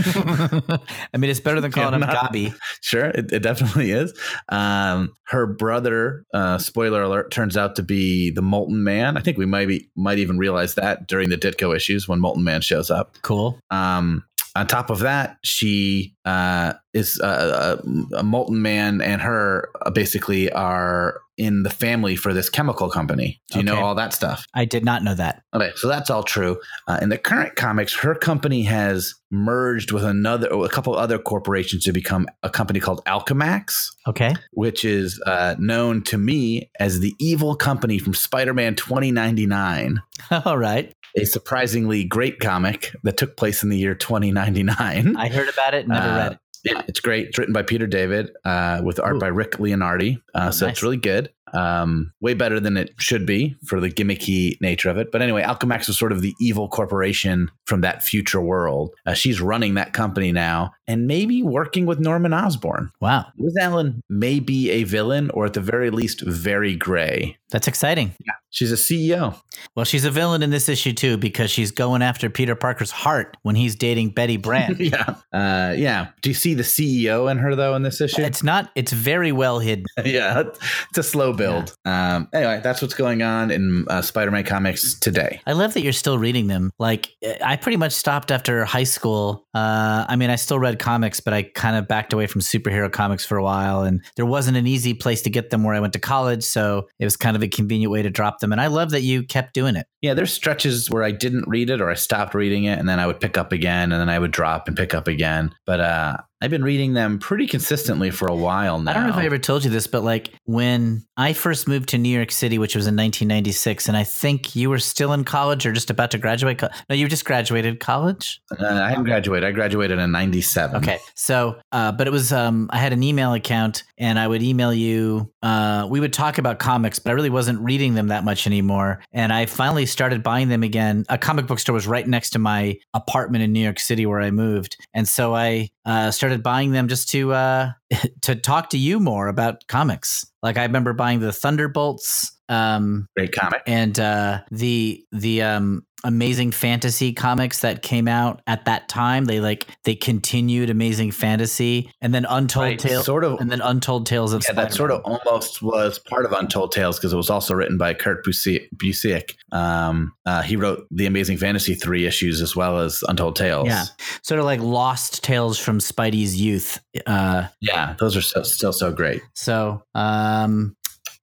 I 1.15 1.17
mean, 1.17 1.31
it's 1.31 1.41
better 1.41 1.61
than 1.61 1.73
calling 1.73 1.95
him 1.95 2.01
Yeah, 2.01 2.07
not- 2.07 2.23
Gobby. 2.27 2.55
sure, 2.83 3.07
it, 3.07 3.33
it 3.33 3.43
definitely 3.43 3.91
is. 3.93 4.13
Um, 4.51 5.15
her 5.29 5.47
brother, 5.47 6.25
uh, 6.35 6.59
spoiler 6.59 7.03
alert, 7.03 7.31
turns 7.31 7.57
out 7.57 7.77
to 7.77 7.83
be 7.83 8.31
the 8.31 8.43
Molten 8.43 8.85
Man. 8.85 9.17
I 9.17 9.21
think 9.21 9.39
we 9.39 9.47
might 9.47 9.69
be 9.69 9.91
might 9.97 10.19
even 10.19 10.39
realize 10.39 10.75
that 10.75 11.07
during 11.07 11.29
the 11.31 11.37
Ditko 11.39 11.75
issues 11.75 12.07
when 12.09 12.21
Molten 12.21 12.45
Man 12.45 12.61
shows 12.61 12.91
up. 12.91 13.17
Cool. 13.23 13.59
Um, 13.71 14.25
on 14.59 14.67
top 14.67 14.91
of 14.91 15.01
that, 15.01 15.37
she 15.45 16.15
uh, 16.25 16.73
is 16.93 17.21
uh, 17.21 17.79
a, 18.13 18.17
a 18.17 18.23
molten 18.23 18.61
man, 18.61 19.01
and 19.01 19.23
her 19.23 19.71
uh, 19.83 19.91
basically 19.91 20.51
are 20.53 21.21
in 21.37 21.63
the 21.63 21.71
family 21.71 22.17
for 22.17 22.35
this 22.35 22.51
chemical 22.51 22.91
company. 22.91 23.41
Do 23.53 23.59
you 23.61 23.65
know 23.65 23.77
all 23.77 23.95
that 23.95 24.13
stuff? 24.13 24.45
I 24.55 24.65
did 24.65 24.85
not 24.85 25.05
know 25.05 25.15
that. 25.15 25.43
Okay, 25.55 25.71
so 25.77 25.87
that's 25.87 26.11
all 26.11 26.25
true. 26.25 26.59
Uh, 26.89 26.99
in 27.01 27.11
the 27.11 27.19
current 27.19 27.55
comics, 27.55 27.95
her 27.95 28.17
company 28.17 28.63
has 28.65 29.15
merged 29.31 29.93
with 29.93 30.03
another, 30.05 30.49
a 30.49 30.69
couple 30.69 30.97
other 30.97 31.19
corporations 31.19 31.85
to 31.85 31.93
become 31.93 32.27
a 32.43 32.51
company 32.51 32.81
called 32.81 33.05
Alchemax, 33.05 33.87
Okay. 34.09 34.35
which 34.53 34.85
is 34.85 35.23
uh, 35.27 35.55
known 35.61 36.03
to 36.05 36.19
me 36.19 36.71
as 36.81 36.99
the 36.99 37.15
evil 37.21 37.55
company 37.55 37.99
from 38.01 38.15
Spider-Man 38.15 38.75
2099 38.75 40.01
All 40.45 40.59
right. 40.59 40.93
A 41.17 41.25
surprisingly 41.25 42.05
great 42.05 42.41
comic 42.41 42.95
that 43.05 43.17
took 43.17 43.37
place 43.37 43.63
in 43.63 43.69
the 43.71 43.79
year 43.79 43.95
2099. 43.95 45.17
I 45.17 45.29
heard 45.29 45.49
about 45.49 45.75
it. 45.75 45.89
Never 45.89 46.07
Uh, 46.09 46.17
read 46.17 46.33
it. 46.33 46.39
Yeah, 46.65 46.83
it's 46.89 46.99
great. 47.01 47.29
It's 47.29 47.39
written 47.39 47.55
by 47.55 47.63
Peter 47.63 47.87
David 47.87 48.31
uh, 48.45 48.81
with 48.85 48.99
art 48.99 49.17
Ooh. 49.17 49.21
by 49.21 49.29
Rick 49.29 49.53
Leonardi. 49.53 50.17
Uh, 50.35 50.47
Oh, 50.49 50.51
so 50.51 50.67
nice. 50.67 50.73
it's 50.75 50.83
really 50.83 50.97
good. 50.97 51.31
Um, 51.55 52.13
way 52.21 52.35
better 52.35 52.61
than 52.61 52.77
it 52.77 52.91
should 52.99 53.25
be 53.25 53.57
for 53.65 53.81
the 53.81 53.89
gimmicky 53.89 54.61
nature 54.61 54.91
of 54.91 54.99
it. 54.99 55.11
But 55.11 55.23
anyway, 55.23 55.43
Alchemax 55.43 55.87
was 55.87 55.97
sort 55.97 56.13
of 56.13 56.21
the 56.21 56.35
evil 56.41 56.69
corporation 56.69 57.51
from 57.67 57.81
that 57.83 58.03
future 58.03 58.41
world. 58.41 58.91
Uh, 59.07 59.15
she's 59.15 59.41
running 59.41 59.75
that 59.75 59.93
company 59.95 60.31
now 60.33 60.73
and 60.89 61.07
maybe 61.07 61.43
working 61.43 61.87
with 61.87 62.01
Norman 62.01 62.33
Osborn. 62.33 62.91
Wow. 63.01 63.27
Liz 63.37 63.55
Allen 63.61 64.03
may 64.09 64.41
be 64.41 64.71
a 64.71 64.85
villain 64.85 65.31
or 65.31 65.45
at 65.45 65.53
the 65.53 65.61
very 65.61 65.91
least 65.91 66.23
very 66.23 66.75
gray. 66.75 67.37
That's 67.51 67.69
exciting. 67.69 68.15
Yeah. 68.25 68.33
She's 68.51 68.73
a 68.73 68.77
CEO. 68.77 69.39
Well, 69.75 69.85
she's 69.85 70.05
a 70.05 70.11
villain 70.11 70.43
in 70.43 70.51
this 70.51 70.69
issue 70.69 70.93
too 70.93 71.17
because 71.17 71.51
she's 71.51 71.71
going 71.71 72.03
after 72.03 72.31
Peter 72.31 72.55
Parker's 72.55 72.91
heart 72.91 73.37
when 73.43 73.57
he's 73.57 73.75
dating 73.75 74.11
Betty 74.11 74.37
Brant. 74.37 74.81
yeah. 74.81 75.15
Uh, 75.33 75.75
yeah. 75.77 76.09
Do 76.23 76.31
you 76.31 76.35
see 76.35 76.55
the 76.55 76.63
CEO 76.63 77.31
in 77.31 77.39
her 77.39 77.55
though 77.55 77.75
in 77.75 77.83
this 77.83 78.01
issue? 78.01 78.23
it's 78.23 78.43
not. 78.43 78.71
It's 78.75 78.93
very 78.93 79.33
well 79.33 79.59
hidden. 79.59 79.85
yeah, 80.05 80.45
it's 80.89 80.99
a 80.99 81.03
slow 81.03 81.33
build. 81.33 81.75
Um, 81.85 82.29
anyway, 82.33 82.61
that's 82.63 82.81
what's 82.81 82.95
going 82.95 83.23
on 83.23 83.51
in 83.51 83.85
uh, 83.89 84.03
Spider-Man 84.03 84.45
comics 84.45 84.99
today. 84.99 85.41
I 85.47 85.53
love 85.53 85.75
that 85.75 85.83
you're 85.83 85.93
still 85.93 86.19
reading 86.19 86.47
them. 86.47 86.71
Like 86.79 87.15
I 87.43 87.57
pretty 87.57 87.77
much 87.77 87.93
stopped 87.93 88.31
after 88.31 88.65
high 88.65 88.85
school. 88.85 89.47
Uh, 89.55 90.07
I 90.09 90.17
mean, 90.17 90.31
I 90.31 90.37
still 90.37 90.59
read 90.59 90.78
comics, 90.79 91.21
but 91.21 91.33
I 91.33 91.43
kind 91.43 91.77
of 91.77 91.89
backed 91.89 92.13
away 92.13 92.27
from 92.27 92.41
superhero 92.41 92.91
comics 92.91 93.25
for 93.25 93.37
a 93.37 93.43
while, 93.43 93.83
and 93.83 94.03
there 94.17 94.27
wasn't 94.27 94.57
an 94.57 94.67
easy 94.67 94.95
place 94.95 95.23
to 95.23 95.31
get 95.31 95.51
them 95.51 95.65
where 95.65 95.75
I 95.75 95.81
went 95.81 95.93
to 95.95 95.99
college, 95.99 96.45
so 96.45 96.89
it 96.99 97.05
was 97.05 97.17
kind 97.17 97.37
of 97.37 97.43
a 97.43 97.49
convenient 97.49 97.91
way 97.91 98.03
to 98.03 98.11
drop 98.11 98.41
them. 98.41 98.53
And 98.53 98.61
I 98.61 98.67
love 98.69 98.91
that 98.91 99.03
you 99.03 99.23
kept 99.23 99.55
doing 99.55 99.77
it. 99.77 99.87
Yeah, 100.03 100.15
there's 100.15 100.33
stretches 100.33 100.91
where 100.91 101.03
I 101.03 101.11
didn't 101.11 101.49
read 101.49 101.71
it 101.71 101.81
or 101.81 101.91
I 101.91 101.95
stopped 101.95 102.35
reading 102.35 102.65
it, 102.65 102.79
and 102.79 102.89
then 102.89 102.99
I 102.99 103.07
would 103.07 103.21
pick 103.21 103.37
up 103.37 103.53
again, 103.53 103.93
and 103.93 104.01
then 104.01 104.09
I 104.09 104.19
would 104.19 104.31
drop 104.31 104.69
and 104.69 104.77
pick 104.77 104.95
up 104.95 105.09
again. 105.09 105.55
But 105.67 105.81
uh, 105.81 106.17
I've 106.41 106.51
been 106.51 106.63
reading 106.63 106.93
them 106.95 107.19
pretty 107.19 107.47
consistently 107.47 108.11
for 108.11 108.29
a 108.29 108.35
while 108.35 108.79
now. 108.81 108.93
I 108.93 108.95
don't 108.95 109.03
know 109.05 109.09
if 109.11 109.17
I 109.17 109.25
ever 109.27 109.39
told 109.39 109.65
you 109.65 109.71
this, 109.71 109.87
but 109.89 110.05
like 110.05 110.31
when 110.45 111.05
I 111.17 111.33
first 111.33 111.67
moved 111.67 111.89
to 111.91 111.99
New 111.99 112.09
York 112.15 112.31
City, 112.31 112.59
which 112.59 112.77
was 112.77 112.87
in 112.87 112.95
1996, 112.95 113.89
and 113.89 113.97
I 113.97 114.05
think 114.05 114.55
you 114.55 114.71
were 114.71 114.79
still 114.79 115.13
in 115.13 115.25
college 115.25 115.67
or 115.67 115.73
just 115.73 115.91
about 115.91 116.13
to 116.13 116.19
graduate. 116.19 116.59
co- 116.59 116.69
No, 116.89 116.95
you 116.95 117.09
just 117.09 117.25
graduated 117.25 117.81
college. 117.81 118.41
Uh, 118.57 118.67
I 118.67 118.89
hadn't 118.91 119.05
graduated. 119.05 119.49
I 119.49 119.53
graduated 119.53 119.99
in 119.99 120.13
'97. 120.13 120.77
Okay. 120.77 120.99
So, 121.17 121.57
uh, 121.73 121.91
but 121.93 122.07
it 122.07 122.11
was, 122.11 122.33
um, 122.33 122.71
I 122.73 122.79
had 122.79 122.93
an 122.93 123.03
email 123.03 123.33
account 123.35 123.83
and 123.99 124.19
I 124.19 124.29
would 124.29 124.43
email 124.43 124.73
you. 124.73 125.33
Uh, 125.43 125.87
we 125.91 125.99
would 125.99 126.13
talk 126.13 126.39
about 126.39 126.61
comics, 126.61 126.99
but 127.01 127.11
I 127.11 127.15
really 127.15 127.31
wasn't 127.31 127.59
reading 127.61 127.95
them 127.95 128.09
that 128.09 128.23
much 128.25 128.47
anymore. 128.47 129.01
And 129.13 129.33
I 129.33 129.47
finally 129.47 129.87
started 129.87 130.23
buying 130.23 130.49
them 130.49 130.63
again. 130.63 131.05
A 131.09 131.19
comic 131.19 131.47
book 131.49 131.59
store 131.59 131.75
was 131.75 131.87
right 131.89 132.07
next 132.07 132.31
to 132.31 132.39
my 132.39 132.79
apartment 132.95 133.43
in 133.43 133.53
New 133.53 133.61
York 133.63 133.81
City 133.81 134.07
where 134.07 134.21
I 134.21 134.31
moved. 134.31 134.77
And 134.95 135.09
so 135.09 135.35
I 135.35 135.71
uh, 135.89 136.11
started 136.11 136.43
buying 136.43 136.73
them 136.73 136.87
just 136.87 137.09
to, 137.09 137.33
uh, 137.33 137.73
to 138.23 138.37
talk 138.37 138.69
to 138.71 138.79
you 138.79 139.01
more 139.01 139.27
about 139.27 139.67
comics. 139.69 140.27
Like 140.43 140.59
I 140.59 140.63
remember 140.65 140.93
buying 140.93 141.21
the 141.21 141.33
Thunderbolts. 141.33 142.38
Um, 142.49 143.09
Great 143.17 143.33
comic. 143.33 143.63
and 143.67 143.99
uh, 143.99 144.41
the 144.51 145.05
the 145.13 145.43
um, 145.43 145.85
amazing 146.05 146.53
fantasy 146.53 147.13
comics 147.13 147.61
that 147.63 147.83
came 147.83 148.07
out 148.07 148.41
at 148.47 148.65
that 148.67 148.89
time 148.89 149.25
they 149.25 149.41
like 149.41 149.67
they 149.83 149.97
continued 149.97 150.71
amazing 150.71 151.11
fantasy 151.11 151.91
and 152.01 152.15
then 152.15 152.25
untold 152.29 152.63
Right, 152.65 152.79
tales 152.79 153.05
sort 153.05 153.25
of. 153.25 153.41
and 153.41 153.51
then 153.51 153.61
untold 153.61 154.07
tales 154.07 154.33
of 154.33 154.45
Yeah, 154.49 154.55
that 154.55 154.73
sort 154.73 154.93
of 154.93 155.01
almost 155.05 155.61
was 155.61 155.99
part 155.99 156.25
of 156.25 156.31
Untold 156.33 156.71
Tales 156.71 156.99
because 156.99 157.13
it 157.13 157.17
was 157.17 157.29
also 157.31 157.53
written 157.53 157.77
by 157.79 157.95
Kurt 157.95 158.25
Busiek. 158.25 159.35
Um, 159.51 160.13
uh, 160.25 160.43
he 160.43 160.55
wrote 160.57 160.87
the 160.93 161.07
Amazing 161.07 161.39
Fantasy 161.39 161.75
three 161.75 162.07
issues 162.07 162.41
as 162.41 162.55
well 162.55 162.79
as 162.79 163.03
Untold 163.09 163.35
Tales. 163.35 163.67
Yeah. 163.67 163.85
sort 164.23 164.39
of 164.39 164.47
like 164.47 164.61
lost 164.61 165.25
tales 165.25 165.59
from 165.59 165.79
spidey's 165.81 166.41
youth 166.41 166.79
uh, 167.07 167.47
yeah, 167.61 167.95
those 168.01 168.17
are 168.17 168.23
so, 168.23 168.43
still 168.43 168.73
so 168.73 168.93
great. 168.93 169.21
so 169.35 169.83
um, 169.95 170.77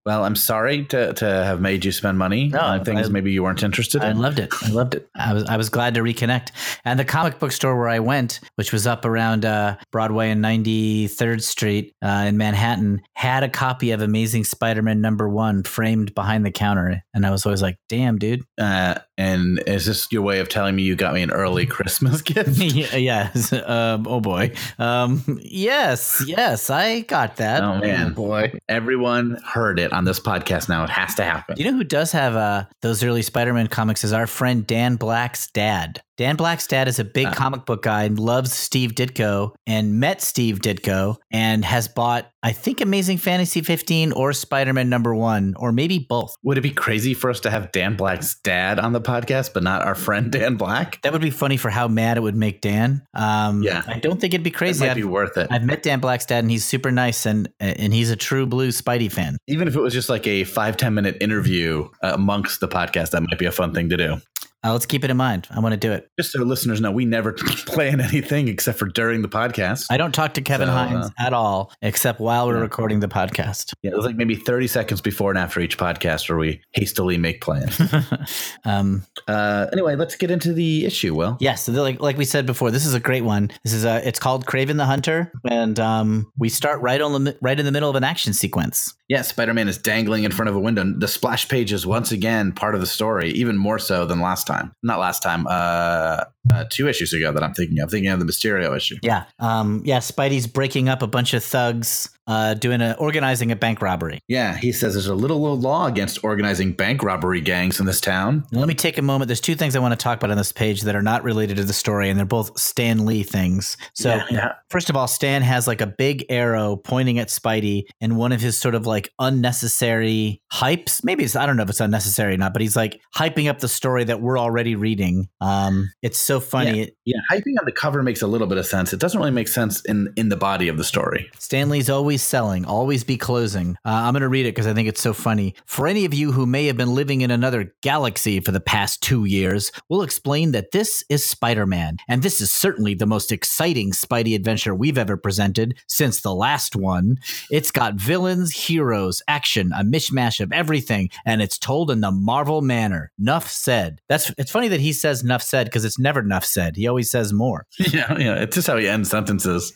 Well, 0.05 0.24
I'm 0.24 0.35
sorry 0.35 0.85
to, 0.85 1.13
to 1.13 1.25
have 1.25 1.62
made 1.62 1.83
you 1.83 1.91
spend 1.91 2.19
money 2.19 2.50
No, 2.50 2.59
on 2.59 2.85
things 2.85 3.07
I- 3.07 3.12
maybe 3.12 3.31
you 3.31 3.41
weren't 3.41 3.63
interested 3.63 4.03
I 4.03 4.12
in. 4.12 4.17
I 4.17 4.19
loved 4.19 4.38
it. 4.38 4.53
I 4.62 4.69
loved 4.69 4.93
it. 4.93 5.09
I 5.15 5.33
was 5.33 5.43
I 5.45 5.57
was 5.57 5.69
glad 5.69 5.95
to 5.95 6.01
reconnect. 6.01 6.50
And 6.85 7.00
the 7.00 7.05
comic 7.05 7.39
book 7.39 7.51
store 7.51 7.75
where 7.75 7.89
I 7.89 8.00
went, 8.00 8.39
which 8.55 8.71
was 8.71 8.85
up 8.85 9.03
around 9.05 9.45
uh, 9.45 9.77
Broadway 9.91 10.29
and 10.29 10.43
93rd 10.45 11.41
Street 11.41 11.95
uh, 12.03 12.25
in 12.27 12.38
Manhattan, 12.38 13.01
had 13.15 13.41
a 13.43 13.50
copy 13.50 13.91
of 13.91 14.01
Amazing 14.01 14.43
Spider-Man 14.43 15.01
number 15.01 15.27
one 15.27 15.63
framed 15.63 16.13
behind 16.13 16.45
the 16.45 16.51
counter. 16.51 17.01
And 17.15 17.25
I 17.25 17.31
was 17.31 17.45
always 17.47 17.63
like, 17.63 17.77
"Damn, 17.89 18.19
dude!" 18.19 18.43
Uh, 18.59 18.95
and 19.17 19.62
is 19.65 19.86
this 19.86 20.12
your 20.12 20.22
way 20.22 20.39
of 20.39 20.50
telling 20.50 20.75
me 20.75 20.84
you 20.84 20.95
got 20.95 21.13
me 21.13 21.22
an 21.22 21.31
early 21.31 21.65
Christmas 21.75 22.22
gift? 22.22 22.57
yeah, 22.57 22.95
yes. 22.95 23.53
Um, 23.53 24.05
oh 24.07 24.19
boy. 24.19 24.53
Um, 24.77 25.24
yes, 25.41 26.24
yes, 26.27 26.69
I 26.69 27.01
got 27.01 27.38
that. 27.38 27.63
Oh, 27.63 27.79
man. 27.79 28.13
boy. 28.13 28.53
Everyone 28.67 29.39
heard 29.45 29.79
it 29.79 29.93
on 29.93 30.05
this 30.05 30.19
podcast 30.19 30.69
now. 30.69 30.84
It 30.84 30.89
has 30.89 31.15
to 31.15 31.24
happen. 31.24 31.55
You 31.57 31.65
know 31.65 31.77
who 31.77 31.84
does 31.84 32.12
have 32.12 32.36
uh, 32.36 32.65
those 32.81 33.03
early 33.03 33.22
Spider-Man 33.22 33.67
comics 33.67 34.03
is 34.03 34.13
our 34.13 34.27
friend 34.27 34.65
Dan 34.65 34.95
Black's 34.95 35.48
dad. 35.48 36.01
Dan 36.17 36.38
Black's 36.38 36.65
dad 36.65 36.88
is 36.88 36.98
a 36.98 37.03
big 37.03 37.27
Ah. 37.27 37.34
comic 37.34 37.65
book 37.65 37.84
guy 37.84 38.03
and 38.03 38.17
loves 38.17 38.53
Steve 38.53 38.95
Ditko 38.95 39.51
and 39.67 40.00
met 40.00 40.22
Steve 40.22 40.60
Ditko 40.60 41.17
and 41.29 41.65
has 41.65 41.89
bought, 41.89 42.31
I 42.41 42.53
think, 42.53 42.79
Amazing 42.79 43.17
Fantasy 43.17 43.60
15 43.62 44.13
or 44.13 44.31
Spider-Man 44.31 44.88
number 44.88 45.13
one, 45.13 45.55
or 45.57 45.74
maybe 45.74 46.00
both. 46.00 46.34
Would 46.43 46.57
it 46.57 46.62
be 46.62 46.72
crazy 46.72 47.13
for 47.13 47.29
us 47.29 47.41
to 47.41 47.51
have 47.51 47.74
Dan 47.74 47.98
Black's 47.98 48.36
dad 48.43 48.79
on 48.79 48.93
the 48.93 49.01
podcast, 49.01 49.51
but 49.53 49.62
not 49.63 49.81
our 49.81 49.93
friend 49.95 50.31
Dan 50.31 50.55
Black? 50.55 51.01
That 51.01 51.12
would 51.12 51.22
be 51.22 51.31
funny 51.31 51.57
for 51.57 51.69
how 51.69 51.89
mad 51.89 52.15
it 52.15 52.22
would 52.22 52.36
make 52.36 52.62
Dan. 52.62 53.01
Um, 53.13 53.62
Yeah. 53.62 53.81
I 53.86 54.00
don't 54.00 54.22
think 54.22 54.34
it'd 54.34 54.43
be 54.43 54.51
It 54.51 54.53
crazy. 54.53 54.86
might 54.86 54.91
I've, 54.91 54.95
be 54.95 55.03
worth 55.03 55.36
it. 55.38 55.48
I've 55.51 55.63
met 55.63 55.84
Dan 55.84 56.00
Black's 56.00 56.25
dad 56.25 56.39
and 56.45 56.50
he's 56.51 56.63
super 56.63 56.91
nice 56.91 57.25
and 57.25 57.50
and 57.60 57.93
he's 57.93 58.10
a 58.10 58.15
true 58.15 58.45
blue 58.45 58.69
Spidey 58.69 59.12
fan. 59.12 59.38
Even 59.48 59.67
if 59.67 59.75
it 59.75 59.81
was 59.81 59.93
just 59.93 60.07
like 60.07 60.25
a 60.27 60.45
five 60.45 60.77
ten 60.77 60.93
minute 60.93 61.17
interview 61.19 61.89
uh, 62.01 62.12
amongst 62.13 62.62
the 62.62 62.67
podcast, 62.69 63.12
that 63.12 63.22
might 63.22 63.38
be 63.38 63.45
a 63.45 63.51
fun 63.51 63.74
thing 63.74 63.89
to 63.89 63.98
do. 63.98 64.17
Uh, 64.65 64.74
let's 64.74 64.88
keep 64.88 65.03
it 65.03 65.12
in 65.12 65.17
mind. 65.17 65.48
I 65.51 65.60
want 65.60 65.74
to 65.74 65.77
do 65.77 65.91
it. 65.91 66.10
Just 66.19 66.31
so 66.31 66.41
listeners 66.41 66.81
know, 66.81 66.91
we 66.91 67.05
never 67.05 67.34
plan 67.67 68.01
anything 68.01 68.48
except 68.48 68.79
for 68.79 68.88
during 68.88 69.22
the 69.22 69.27
podcast. 69.27 69.86
I 69.91 69.98
don't 69.98 70.12
talk 70.12 70.34
to 70.34 70.41
Kevin 70.41 70.67
So, 70.67 70.74
Hines 70.74 71.05
uh, 71.05 71.10
at 71.19 71.34
all, 71.34 71.72
except 71.84 72.19
while 72.19 72.48
we're 72.48 72.55
yeah. 72.55 72.62
recording 72.62 73.00
the 73.00 73.07
podcast. 73.07 73.74
Yeah, 73.84 73.91
it 73.91 73.95
was 73.95 74.07
like 74.07 74.15
maybe 74.15 74.34
30 74.34 74.65
seconds 74.65 75.01
before 75.01 75.29
and 75.29 75.38
after 75.38 75.60
each 75.60 75.77
podcast 75.77 76.27
where 76.29 76.39
we 76.39 76.62
hastily 76.74 77.19
make 77.19 77.41
plans. 77.41 77.79
um, 78.65 79.05
uh, 79.27 79.67
anyway, 79.72 79.95
let's 79.95 80.15
get 80.15 80.31
into 80.31 80.51
the 80.51 80.86
issue, 80.86 81.13
Will. 81.13 81.38
Yes, 81.39 81.65
so 81.65 81.72
like 81.72 82.01
like 82.01 82.17
we 82.17 82.25
said 82.25 82.48
before, 82.48 82.72
this 82.72 82.88
is 82.88 82.95
a 82.95 83.00
great 83.00 83.24
one. 83.24 83.51
This 83.63 83.74
is 83.74 83.86
a 83.86 84.05
it's 84.07 84.17
called 84.17 84.48
Craven 84.48 84.77
the 84.77 84.86
Hunter, 84.86 85.31
and 85.48 85.79
um, 85.79 86.31
we 86.39 86.50
start 86.50 86.81
right 86.81 87.01
on 87.01 87.24
the 87.24 87.38
right 87.39 87.60
in 87.60 87.67
the 87.67 87.72
middle 87.72 87.91
of 87.91 87.95
an 87.95 88.03
action 88.03 88.34
sequence. 88.34 88.95
Yeah, 89.10 89.22
Spider 89.22 89.53
Man 89.53 89.67
is 89.67 89.77
dangling 89.77 90.24
in 90.24 90.31
front 90.31 90.50
of 90.50 90.55
a 90.55 90.60
window. 90.60 90.91
The 90.98 91.07
splash 91.07 91.48
page 91.48 91.72
is 91.72 91.86
once 91.86 92.12
again 92.12 92.51
part 92.51 92.74
of 92.74 92.81
the 92.81 92.88
story, 92.88 93.29
even 93.34 93.57
more 93.57 93.77
so 93.77 94.07
than 94.07 94.19
last 94.19 94.48
time. 94.48 94.54
Not 94.83 95.00
last 95.00 95.21
time, 95.21 95.45
uh, 95.47 96.25
uh, 96.53 96.65
two 96.69 96.88
issues 96.88 97.13
ago 97.13 97.31
that 97.31 97.43
I'm 97.43 97.53
thinking 97.53 97.79
of. 97.79 97.89
Thinking 97.91 98.12
of 98.12 98.19
the 98.19 98.25
Mysterio 98.25 98.75
issue. 98.75 98.97
Yeah, 99.01 99.25
um, 99.39 99.81
yeah. 99.85 100.00
Spidey's 100.00 100.47
breaking 100.47 100.89
up 100.89 101.01
a 101.01 101.07
bunch 101.07 101.33
of 101.33 101.43
thugs, 101.43 102.09
uh, 102.27 102.53
doing 102.55 102.82
a 102.82 102.94
organizing 103.00 103.51
a 103.51 103.55
bank 103.55 103.82
robbery. 103.82 104.20
Yeah, 104.27 104.55
he 104.55 104.72
says 104.72 104.94
there's 104.94 105.08
a 105.08 105.15
little 105.15 105.46
old 105.46 105.62
law 105.62 105.88
against 105.88 106.24
organizing 106.24 106.74
bank 106.74 107.03
robbery 107.03 107.41
gangs 107.41 107.79
in 107.79 107.86
this 107.86 108.01
town. 108.01 108.46
Let 108.51 108.67
me 108.67 108.74
take 108.74 108.98
a 108.98 109.01
moment. 109.01 109.27
There's 109.27 109.41
two 109.41 109.55
things 109.55 109.75
I 109.75 109.79
want 109.79 109.98
to 109.98 110.03
talk 110.03 110.17
about 110.17 110.32
on 110.32 110.38
this 110.38 110.51
page 110.51 110.82
that 110.82 110.96
are 110.96 111.01
not 111.01 111.24
related 111.24 111.58
to 111.58 111.63
the 111.63 111.74
story, 111.74 112.10
and 112.10 112.17
they're 112.17 112.25
both 112.25 112.58
Stan 112.60 113.05
Lee 113.05 113.24
things. 113.24 113.77
So, 113.94 114.15
yeah, 114.15 114.25
yeah. 114.29 114.51
first 114.70 114.89
of 114.89 114.96
all, 114.96 115.08
Stan 115.08 115.41
has 115.41 115.67
like 115.67 115.82
a 115.82 115.88
big 115.88 116.25
arrow 116.29 116.75
pointing 116.75 117.20
at 117.20 117.27
Spidey, 117.27 117.84
and 118.01 118.17
one 118.17 118.32
of 118.32 118.41
his 118.41 118.58
sort 118.58 118.75
of 118.75 118.86
like 118.86 119.12
unnecessary 119.20 120.41
hypes. 120.51 121.03
Maybe 121.03 121.24
it's 121.24 121.36
I 121.36 121.46
don't 121.46 121.58
know 121.58 121.63
if 121.63 121.70
it's 121.70 121.79
unnecessary 121.79 122.34
or 122.34 122.38
not, 122.38 122.53
but 122.53 122.62
he's 122.62 122.75
like 122.75 123.01
hyping 123.15 123.50
up 123.50 123.60
the 123.60 123.67
story 123.67 124.03
that 124.05 124.22
we're 124.22 124.39
already 124.39 124.75
reading. 124.75 125.27
Um, 125.41 125.91
it's 126.01 126.20
so 126.20 126.39
funny. 126.39 126.91
Yeah, 127.05 127.20
hyping 127.32 127.53
on 127.60 127.65
the 127.65 127.72
cover 127.72 128.01
makes 128.01 128.22
a 128.22 128.27
little 128.27 128.48
bit 128.48 128.58
of 128.58 128.65
sense. 128.65 128.94
It 128.94 129.00
doesn't 129.00 129.20
really 129.20 129.32
make 129.32 129.48
sense 129.48 129.82
in 129.86 130.12
in 130.15 130.29
the 130.29 130.38
body 130.38 130.67
of 130.67 130.77
the 130.77 130.84
story. 130.84 131.29
Stan 131.38 131.70
Lee's 131.70 131.89
always 131.89 132.14
selling, 132.17 132.65
always 132.65 133.03
be 133.03 133.17
closing. 133.17 133.77
Uh, 133.86 133.89
I'm 133.89 134.13
going 134.13 134.22
to 134.22 134.29
read 134.29 134.45
it 134.45 134.55
because 134.55 134.67
I 134.67 134.74
think 134.74 134.88
it's 134.88 135.01
so 135.01 135.13
funny. 135.13 135.55
For 135.65 135.88
any 135.88 136.05
of 136.05 136.13
you 136.13 136.31
who 136.31 136.45
may 136.45 136.65
have 136.67 136.77
been 136.77 136.95
living 136.95 137.22
in 137.22 137.31
another 137.31 137.74
galaxy 137.81 138.39
for 138.39 138.51
the 138.51 138.60
past 138.60 139.01
two 139.01 139.25
years, 139.25 139.72
we'll 139.89 140.01
explain 140.01 140.51
that 140.51 140.72
this 140.72 141.03
is 141.10 141.25
Spider 141.25 141.65
Man, 141.65 141.98
and 142.07 142.22
this 142.22 142.41
is 142.41 142.51
certainly 142.51 142.93
the 142.93 143.05
most 143.05 143.31
exciting 143.31 143.91
Spidey 143.91 144.36
adventure 144.36 144.75
we've 144.75 144.98
ever 144.98 145.17
presented 145.17 145.77
since 145.88 146.22
the 146.22 146.34
last 146.34 146.75
one. 146.75 147.17
It's 147.51 147.72
got 147.72 147.95
villains, 147.95 148.51
heroes, 148.55 149.22
action, 149.27 149.72
a 149.74 149.84
mishmash 149.84 150.39
of 150.39 150.51
everything, 150.51 151.10
and 151.25 151.41
it's 151.41 151.57
told 151.57 151.91
in 151.91 152.01
the 152.01 152.12
Marvel 152.12 152.62
manner. 152.62 153.12
Nuff 153.17 153.50
said. 153.50 154.01
That's 154.10 154.31
it's 154.38 154.51
funny 154.51 154.67
that 154.69 154.79
he 154.79 154.93
says 154.93 155.24
Nuff 155.24 155.41
said 155.41 155.65
because 155.65 155.86
it's 155.86 156.00
never 156.00 156.22
Nuff 156.22 156.45
said. 156.45 156.75
He 156.75 156.88
always 156.88 157.10
says 157.10 157.34
more. 157.34 157.65
yeah, 157.79 158.17
yeah. 158.17 158.36
It's 158.36 158.55
just 158.55 158.67
how 158.67 158.77
he 158.77 158.88
ends 158.88 159.10
sentences. 159.10 159.74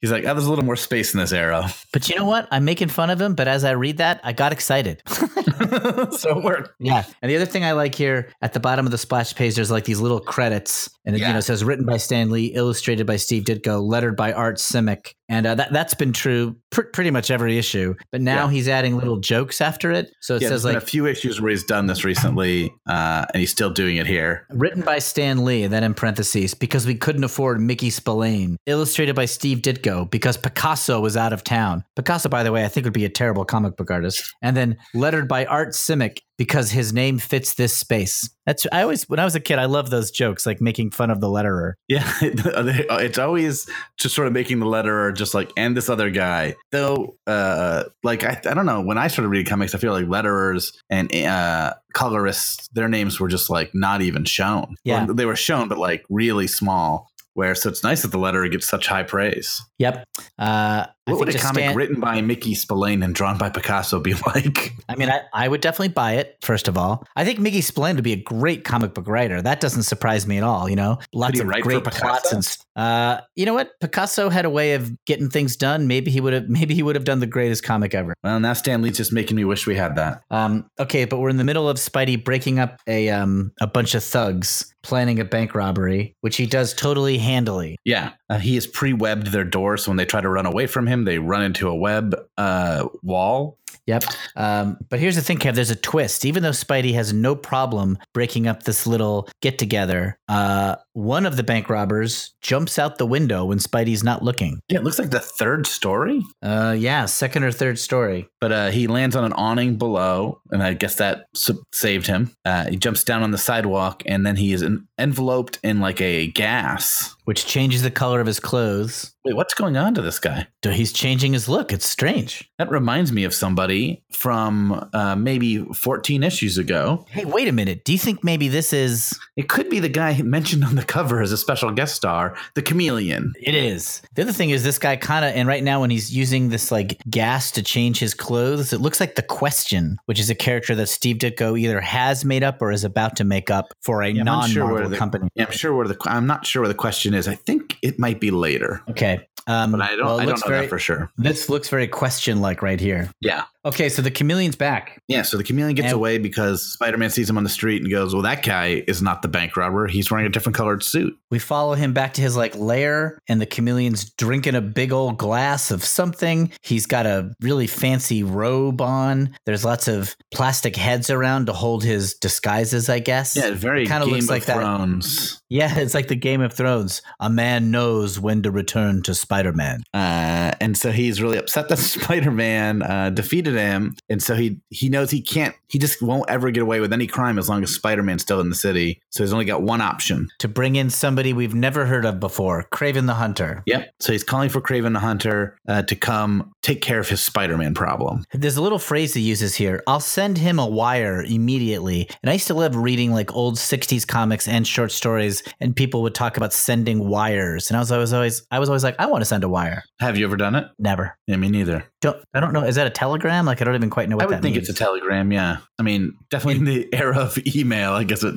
He's 0.00 0.10
like, 0.10 0.24
oh, 0.24 0.34
there's 0.34 0.46
a 0.46 0.50
little 0.50 0.64
more 0.64 0.76
space 0.76 1.14
in 1.14 1.20
this 1.20 1.32
arrow. 1.32 1.66
But 1.92 2.08
you 2.08 2.16
know 2.16 2.24
what? 2.24 2.48
I'm 2.50 2.64
making 2.64 2.88
fun 2.88 3.10
of 3.10 3.20
him, 3.20 3.34
but 3.34 3.48
as 3.48 3.64
I 3.64 3.72
read 3.72 3.98
that, 3.98 4.20
I 4.24 4.32
got 4.32 4.52
excited. 4.52 5.02
so 6.12 6.38
it 6.38 6.44
worked. 6.44 6.72
Yeah. 6.78 7.04
And 7.20 7.30
the 7.30 7.36
other 7.36 7.46
thing 7.46 7.64
I 7.64 7.72
like 7.72 7.94
here 7.94 8.30
at 8.40 8.52
the 8.52 8.60
bottom 8.60 8.86
of 8.86 8.92
the 8.92 8.98
splash 8.98 9.34
page, 9.34 9.54
there's 9.54 9.70
like 9.70 9.84
these 9.84 10.00
little 10.00 10.20
credits, 10.20 10.88
and 11.04 11.14
it 11.16 11.20
you 11.20 11.28
know 11.32 11.40
says 11.40 11.64
written 11.64 11.84
by 11.84 11.96
Stan 11.96 12.30
Lee, 12.30 12.46
illustrated 12.46 13.06
by 13.06 13.16
Steve 13.16 13.44
Ditko, 13.44 13.82
lettered 13.82 14.16
by 14.16 14.32
Art 14.32 14.56
Simek, 14.56 15.14
and 15.28 15.46
uh, 15.46 15.54
that 15.56 15.72
that's 15.72 15.94
been 15.94 16.12
true 16.12 16.56
pr- 16.70 16.82
pretty 16.82 17.10
much 17.10 17.30
every 17.30 17.58
issue. 17.58 17.94
But 18.10 18.20
now 18.20 18.46
Yeah. 18.46 18.52
he's 18.52 18.68
adding 18.68 18.96
little 18.96 19.18
jokes 19.18 19.60
after 19.60 19.90
it, 19.92 20.12
so 20.20 20.36
it 20.36 20.42
Yeah, 20.42 20.48
says 20.48 20.64
like 20.64 20.76
a 20.76 20.80
few 20.80 21.06
issues 21.06 21.40
where 21.40 21.50
he's 21.50 21.64
done 21.64 21.86
this 21.86 22.04
recently, 22.04 22.72
uh, 22.88 23.26
and 23.32 23.40
he's 23.40 23.50
still 23.50 23.70
doing 23.70 23.96
it 23.96 24.06
here. 24.06 24.46
written 24.50 24.82
by 24.82 24.98
Stan 24.98 25.44
Lee, 25.44 25.62
and 25.64 25.72
then 25.72 25.84
in 25.84 25.94
parentheses 25.94 26.54
because 26.54 26.86
we 26.86 26.94
couldn't 26.94 27.24
afford 27.24 27.60
Mickey 27.60 27.90
Spillane, 27.90 28.56
illustrated 28.66 29.14
by 29.16 29.24
Steve 29.26 29.58
Ditko 29.58 30.10
because 30.10 30.36
Picasso 30.36 31.00
was 31.00 31.16
out 31.16 31.32
of 31.32 31.42
town. 31.44 31.71
Picasso, 31.96 32.28
by 32.28 32.42
the 32.42 32.52
way, 32.52 32.64
I 32.64 32.68
think 32.68 32.84
would 32.84 32.92
be 32.92 33.04
a 33.04 33.10
terrible 33.10 33.44
comic 33.44 33.76
book 33.76 33.90
artist, 33.90 34.34
and 34.42 34.56
then 34.56 34.76
lettered 34.94 35.28
by 35.28 35.46
Art 35.46 35.70
Simek 35.70 36.18
because 36.38 36.70
his 36.70 36.92
name 36.92 37.18
fits 37.18 37.54
this 37.54 37.72
space. 37.72 38.28
That's 38.46 38.66
I 38.72 38.82
always 38.82 39.08
when 39.08 39.20
I 39.20 39.24
was 39.24 39.34
a 39.34 39.40
kid, 39.40 39.58
I 39.58 39.66
loved 39.66 39.90
those 39.90 40.10
jokes, 40.10 40.44
like 40.44 40.60
making 40.60 40.90
fun 40.90 41.10
of 41.10 41.20
the 41.20 41.28
letterer. 41.28 41.74
Yeah, 41.88 42.10
it's 42.20 43.18
always 43.18 43.68
just 43.96 44.14
sort 44.14 44.26
of 44.26 44.32
making 44.32 44.58
the 44.58 44.66
letterer 44.66 45.14
just 45.14 45.34
like 45.34 45.52
and 45.56 45.76
this 45.76 45.88
other 45.88 46.10
guy. 46.10 46.56
Though, 46.72 47.16
uh, 47.26 47.84
like 48.02 48.24
I, 48.24 48.40
I 48.44 48.54
don't 48.54 48.66
know. 48.66 48.80
When 48.80 48.98
I 48.98 49.08
started 49.08 49.28
reading 49.28 49.46
comics, 49.46 49.74
I 49.74 49.78
feel 49.78 49.92
like 49.92 50.06
letterers 50.06 50.72
and 50.90 51.14
uh, 51.14 51.74
colorists, 51.92 52.68
their 52.72 52.88
names 52.88 53.20
were 53.20 53.28
just 53.28 53.48
like 53.48 53.70
not 53.74 54.02
even 54.02 54.24
shown. 54.24 54.74
Yeah. 54.84 55.06
They 55.08 55.26
were 55.26 55.36
shown, 55.36 55.68
but 55.68 55.78
like 55.78 56.04
really 56.10 56.46
small. 56.46 57.08
Where 57.34 57.54
so 57.54 57.70
it's 57.70 57.82
nice 57.82 58.02
that 58.02 58.08
the 58.08 58.18
letterer 58.18 58.50
gets 58.50 58.66
such 58.66 58.86
high 58.86 59.04
praise. 59.04 59.62
Yep. 59.78 60.04
Uh, 60.38 60.86
What 61.06 61.18
would 61.18 61.34
a 61.34 61.38
comic 61.38 61.74
written 61.74 61.98
by 61.98 62.20
Mickey 62.20 62.54
Spillane 62.54 63.02
and 63.02 63.12
drawn 63.12 63.36
by 63.36 63.50
Picasso 63.50 63.98
be 63.98 64.14
like? 64.26 64.72
I 64.88 64.94
mean, 64.94 65.10
I, 65.10 65.22
I 65.32 65.48
would 65.48 65.60
definitely 65.60 65.88
buy 65.88 66.12
it. 66.12 66.36
First 66.42 66.68
of 66.68 66.78
all, 66.78 67.04
I 67.16 67.24
think 67.24 67.40
Mickey 67.40 67.60
Spillane 67.60 67.96
would 67.96 68.04
be 68.04 68.12
a 68.12 68.22
great 68.22 68.62
comic 68.64 68.94
book 68.94 69.08
writer. 69.08 69.42
That 69.42 69.60
doesn't 69.60 69.82
surprise 69.82 70.26
me 70.26 70.38
at 70.38 70.44
all. 70.44 70.68
You 70.68 70.76
know, 70.76 70.98
lots 71.12 71.40
of 71.40 71.48
great 71.48 71.84
plots 71.84 72.32
and. 72.32 72.56
Uh, 72.74 73.20
you 73.36 73.44
know 73.44 73.52
what? 73.52 73.78
Picasso 73.80 74.30
had 74.30 74.44
a 74.44 74.50
way 74.50 74.74
of 74.74 75.04
getting 75.04 75.28
things 75.28 75.56
done. 75.56 75.86
Maybe 75.86 76.10
he 76.10 76.20
would 76.20 76.32
have. 76.32 76.48
Maybe 76.48 76.74
he 76.74 76.82
would 76.82 76.96
have 76.96 77.04
done 77.04 77.18
the 77.18 77.26
greatest 77.26 77.64
comic 77.64 77.94
ever. 77.94 78.14
Well, 78.22 78.40
now 78.40 78.52
Stan 78.52 78.80
Lee's 78.80 78.96
just 78.96 79.12
making 79.12 79.36
me 79.36 79.44
wish 79.44 79.66
we 79.66 79.74
had 79.74 79.96
that. 79.96 80.22
Um, 80.30 80.66
okay, 80.78 81.04
but 81.04 81.18
we're 81.18 81.28
in 81.28 81.36
the 81.36 81.44
middle 81.44 81.68
of 81.68 81.76
Spidey 81.76 82.22
breaking 82.22 82.58
up 82.58 82.80
a 82.86 83.10
um 83.10 83.52
a 83.60 83.66
bunch 83.66 83.94
of 83.94 84.02
thugs 84.02 84.72
planning 84.82 85.20
a 85.20 85.24
bank 85.24 85.54
robbery, 85.54 86.16
which 86.20 86.36
he 86.36 86.46
does 86.46 86.74
totally 86.74 87.18
handily. 87.18 87.76
Yeah, 87.84 88.12
uh, 88.32 88.38
he 88.38 88.54
has 88.54 88.66
pre-webbed 88.66 89.28
their 89.28 89.44
door, 89.44 89.76
so 89.76 89.90
when 89.90 89.96
they 89.96 90.04
try 90.06 90.20
to 90.20 90.28
run 90.28 90.46
away 90.46 90.66
from 90.66 90.86
him, 90.86 91.04
they 91.04 91.18
run 91.18 91.42
into 91.42 91.68
a 91.68 91.74
web 91.74 92.14
uh, 92.38 92.88
wall. 93.02 93.58
Yep. 93.86 94.04
Um, 94.36 94.76
but 94.90 95.00
here's 95.00 95.16
the 95.16 95.22
thing, 95.22 95.38
Kev. 95.38 95.54
There's 95.56 95.70
a 95.70 95.74
twist. 95.76 96.24
Even 96.24 96.44
though 96.44 96.50
Spidey 96.50 96.94
has 96.94 97.12
no 97.12 97.34
problem 97.34 97.98
breaking 98.14 98.46
up 98.46 98.62
this 98.62 98.86
little 98.86 99.28
get 99.40 99.58
together, 99.58 100.16
uh, 100.28 100.76
one 100.92 101.26
of 101.26 101.36
the 101.36 101.42
bank 101.42 101.68
robbers 101.68 102.32
jumps 102.42 102.78
out 102.78 102.98
the 102.98 103.06
window 103.06 103.44
when 103.46 103.58
Spidey's 103.58 104.04
not 104.04 104.22
looking. 104.22 104.60
Yeah, 104.68 104.78
it 104.78 104.84
looks 104.84 105.00
like 105.00 105.10
the 105.10 105.18
third 105.18 105.66
story, 105.66 106.22
Uh, 106.42 106.76
yeah, 106.78 107.06
second 107.06 107.42
or 107.42 107.50
third 107.50 107.76
story. 107.78 108.28
but 108.40 108.52
uh, 108.52 108.70
he 108.70 108.86
lands 108.86 109.16
on 109.16 109.24
an 109.24 109.32
awning 109.32 109.78
below, 109.78 110.40
and 110.52 110.62
I 110.62 110.74
guess 110.74 110.96
that 110.96 111.26
saved 111.72 112.06
him. 112.06 112.30
Uh, 112.44 112.66
he 112.70 112.76
jumps 112.76 113.02
down 113.02 113.22
on 113.24 113.32
the 113.32 113.38
sidewalk, 113.38 114.02
and 114.06 114.24
then 114.24 114.36
he 114.36 114.52
is 114.52 114.62
en- 114.62 114.86
enveloped 114.98 115.58
in 115.64 115.80
like 115.80 116.00
a 116.00 116.28
gas. 116.28 117.16
Which 117.24 117.46
changes 117.46 117.82
the 117.82 117.90
color 117.90 118.20
of 118.20 118.26
his 118.26 118.40
clothes. 118.40 119.14
Wait, 119.24 119.36
what's 119.36 119.54
going 119.54 119.76
on 119.76 119.94
to 119.94 120.02
this 120.02 120.18
guy? 120.18 120.48
He's 120.64 120.92
changing 120.92 121.32
his 121.32 121.48
look. 121.48 121.72
It's 121.72 121.88
strange. 121.88 122.50
That 122.58 122.68
reminds 122.70 123.12
me 123.12 123.22
of 123.22 123.32
somebody 123.32 124.02
from 124.10 124.88
uh, 124.92 125.14
maybe 125.14 125.58
14 125.58 126.24
issues 126.24 126.58
ago. 126.58 127.06
Hey, 127.08 127.24
wait 127.24 127.46
a 127.46 127.52
minute. 127.52 127.84
Do 127.84 127.92
you 127.92 127.98
think 127.98 128.24
maybe 128.24 128.48
this 128.48 128.72
is? 128.72 129.16
It 129.36 129.48
could 129.48 129.70
be 129.70 129.78
the 129.78 129.88
guy 129.88 130.20
mentioned 130.22 130.64
on 130.64 130.74
the 130.74 130.82
cover 130.84 131.22
as 131.22 131.30
a 131.30 131.36
special 131.36 131.70
guest 131.70 131.94
star, 131.94 132.36
the 132.54 132.62
chameleon. 132.62 133.32
It 133.40 133.54
is. 133.54 134.02
The 134.16 134.22
other 134.22 134.32
thing 134.32 134.50
is 134.50 134.64
this 134.64 134.78
guy 134.80 134.96
kind 134.96 135.24
of, 135.24 135.32
and 135.36 135.46
right 135.46 135.62
now 135.62 135.80
when 135.82 135.90
he's 135.90 136.12
using 136.14 136.48
this 136.48 136.72
like 136.72 137.00
gas 137.08 137.52
to 137.52 137.62
change 137.62 138.00
his 138.00 138.14
clothes, 138.14 138.72
it 138.72 138.80
looks 138.80 138.98
like 138.98 139.14
the 139.14 139.22
Question, 139.22 139.98
which 140.06 140.20
is 140.20 140.30
a 140.30 140.34
character 140.34 140.74
that 140.74 140.88
Steve 140.88 141.16
Ditko 141.16 141.58
either 141.58 141.80
has 141.80 142.24
made 142.24 142.42
up 142.42 142.60
or 142.60 142.70
is 142.70 142.84
about 142.84 143.16
to 143.16 143.24
make 143.24 143.50
up 143.50 143.72
for 143.80 144.02
a 144.02 144.08
Yeah, 144.08 144.18
sure 144.46 144.64
non-Marvel 144.64 144.90
the- 144.90 144.96
company. 144.96 145.28
Yeah, 145.34 145.44
I'm 145.46 145.52
sure 145.52 145.74
where 145.74 145.86
the 145.88 145.96
I'm 146.06 146.26
not 146.26 146.44
sure 146.46 146.62
where 146.62 146.68
the 146.68 146.74
question 146.74 147.11
is. 147.14 147.28
I 147.28 147.34
think 147.34 147.76
it 147.82 147.98
might 147.98 148.20
be 148.20 148.30
later, 148.30 148.82
Okay, 148.90 149.26
um, 149.46 149.72
but 149.72 149.80
I 149.80 149.96
don't 149.96 150.06
well, 150.06 150.20
I 150.20 150.24
don't 150.24 150.40
know 150.40 150.48
very, 150.48 150.62
that 150.62 150.70
for 150.70 150.78
sure. 150.78 151.10
This 151.16 151.48
looks 151.48 151.68
very 151.68 151.88
question-like 151.88 152.62
right 152.62 152.80
here. 152.80 153.10
Yeah. 153.20 153.44
Okay, 153.64 153.88
so 153.88 154.02
the 154.02 154.10
chameleon's 154.10 154.56
back. 154.56 154.98
Yeah, 155.08 155.22
so 155.22 155.36
the 155.36 155.44
chameleon 155.44 155.74
gets 155.76 155.86
And- 155.86 155.94
away 155.94 156.18
because 156.18 156.72
Spider-Man 156.72 157.10
sees 157.10 157.30
him 157.30 157.36
on 157.38 157.44
the 157.44 157.50
street 157.50 157.80
and 157.82 157.90
goes, 157.90 158.12
"Well, 158.12 158.22
that 158.22 158.42
guy 158.42 158.82
is 158.88 159.00
not 159.02 159.22
the 159.22 159.28
bank 159.28 159.56
robber. 159.56 159.86
He's 159.86 160.10
wearing 160.10 160.26
a 160.26 160.30
different 160.30 160.56
colored 160.56 160.82
suit." 160.82 161.14
We 161.30 161.38
follow 161.38 161.74
him 161.74 161.92
back 161.92 162.14
to 162.14 162.20
his 162.22 162.36
like 162.36 162.56
lair, 162.56 163.18
and 163.28 163.40
the 163.40 163.46
chameleon's 163.46 164.10
drinking 164.10 164.54
a 164.56 164.60
big 164.60 164.92
old 164.92 165.16
glass 165.18 165.70
of 165.70 165.84
something. 165.84 166.50
He's 166.62 166.86
got 166.86 167.06
a 167.06 167.30
really 167.40 167.66
fancy 167.68 168.22
robe 168.24 168.80
on. 168.80 169.30
There's 169.46 169.64
lots 169.64 169.86
of 169.88 170.16
plastic 170.34 170.74
heads 170.76 171.08
around 171.08 171.46
to 171.46 171.52
hold 171.52 171.84
his 171.84 172.14
disguises, 172.14 172.88
I 172.88 172.98
guess. 172.98 173.36
Yeah, 173.36 173.52
very 173.52 173.86
looks 173.86 174.24
of 174.24 174.30
like 174.30 174.44
that. 174.46 174.56
Thrones. 174.56 175.40
Yeah, 175.48 175.72
it's 175.78 175.94
like 175.94 176.08
the 176.08 176.16
Game 176.16 176.40
of 176.40 176.52
Thrones. 176.52 177.00
A 177.20 177.30
man 177.30 177.70
knows 177.70 178.18
when 178.18 178.42
to 178.42 178.50
return 178.50 179.02
to 179.02 179.14
Spider 179.14 179.52
Man. 179.52 179.82
Uh, 179.94 180.52
and 180.60 180.76
so 180.76 180.90
he's 180.90 181.22
really 181.22 181.36
upset 181.38 181.68
that 181.68 181.78
Spider-Man 182.22 182.82
uh, 182.82 183.10
defeated 183.10 183.51
hated 183.52 183.70
him, 183.70 183.96
and 184.08 184.22
so 184.22 184.34
he 184.34 184.60
he 184.70 184.88
knows 184.88 185.10
he 185.10 185.20
can't. 185.20 185.54
He 185.68 185.78
just 185.78 186.02
won't 186.02 186.28
ever 186.28 186.50
get 186.50 186.62
away 186.62 186.80
with 186.80 186.92
any 186.92 187.06
crime 187.06 187.38
as 187.38 187.48
long 187.48 187.62
as 187.62 187.74
Spider 187.74 188.02
Man's 188.02 188.22
still 188.22 188.40
in 188.40 188.50
the 188.50 188.54
city. 188.54 189.00
So 189.10 189.22
he's 189.22 189.32
only 189.32 189.44
got 189.44 189.62
one 189.62 189.80
option. 189.80 190.28
To 190.40 190.48
bring 190.48 190.76
in 190.76 190.90
somebody 190.90 191.32
we've 191.32 191.54
never 191.54 191.86
heard 191.86 192.04
of 192.04 192.20
before, 192.20 192.64
Kraven 192.72 193.06
the 193.06 193.14
Hunter. 193.14 193.62
Yep. 193.66 193.94
So 194.00 194.12
he's 194.12 194.24
calling 194.24 194.48
for 194.48 194.60
Kraven 194.60 194.92
the 194.92 195.00
Hunter 195.00 195.56
uh, 195.68 195.82
to 195.82 195.96
come 195.96 196.52
take 196.62 196.82
care 196.82 197.00
of 197.00 197.08
his 197.08 197.22
Spider 197.22 197.56
Man 197.56 197.74
problem. 197.74 198.24
There's 198.32 198.56
a 198.56 198.62
little 198.62 198.78
phrase 198.78 199.14
he 199.14 199.20
uses 199.20 199.54
here. 199.54 199.82
I'll 199.86 200.00
send 200.00 200.38
him 200.38 200.58
a 200.58 200.66
wire 200.66 201.22
immediately. 201.22 202.08
And 202.22 202.30
I 202.30 202.34
used 202.34 202.46
to 202.48 202.54
love 202.54 202.76
reading 202.76 203.12
like 203.12 203.34
old 203.34 203.56
60s 203.56 204.06
comics 204.06 204.46
and 204.48 204.66
short 204.66 204.92
stories, 204.92 205.42
and 205.60 205.74
people 205.74 206.02
would 206.02 206.14
talk 206.14 206.36
about 206.36 206.52
sending 206.52 207.08
wires. 207.08 207.70
And 207.70 207.76
I 207.76 207.80
was 207.80 207.92
always 207.92 208.12
always 208.12 208.46
I 208.50 208.58
was 208.58 208.68
always 208.68 208.84
like, 208.84 208.96
I 208.98 209.06
want 209.06 209.22
to 209.22 209.26
send 209.26 209.44
a 209.44 209.48
wire. 209.48 209.84
Have 210.00 210.16
you 210.16 210.24
ever 210.24 210.36
done 210.36 210.54
it? 210.54 210.66
Never. 210.78 211.16
Yeah, 211.26 211.36
me 211.36 211.48
neither. 211.48 211.84
Don't 212.00 212.22
I 212.34 212.40
don't 212.40 212.52
know. 212.52 212.64
Is 212.64 212.76
that 212.76 212.86
a 212.86 212.90
telegram? 212.90 213.41
Like 213.46 213.60
I 213.60 213.64
don't 213.64 213.74
even 213.74 213.90
quite 213.90 214.08
know 214.08 214.16
what 214.16 214.24
I 214.24 214.26
would 214.26 214.36
that 214.36 214.42
think 214.42 214.56
means. 214.56 214.68
it's 214.68 214.80
a 214.80 214.84
telegram. 214.84 215.32
Yeah. 215.32 215.58
I 215.78 215.82
mean, 215.82 216.16
definitely 216.30 216.58
in 216.60 216.64
the 216.64 216.88
era 216.94 217.18
of 217.18 217.38
email, 217.54 217.92
I 217.92 218.04
guess 218.04 218.22
it 218.22 218.34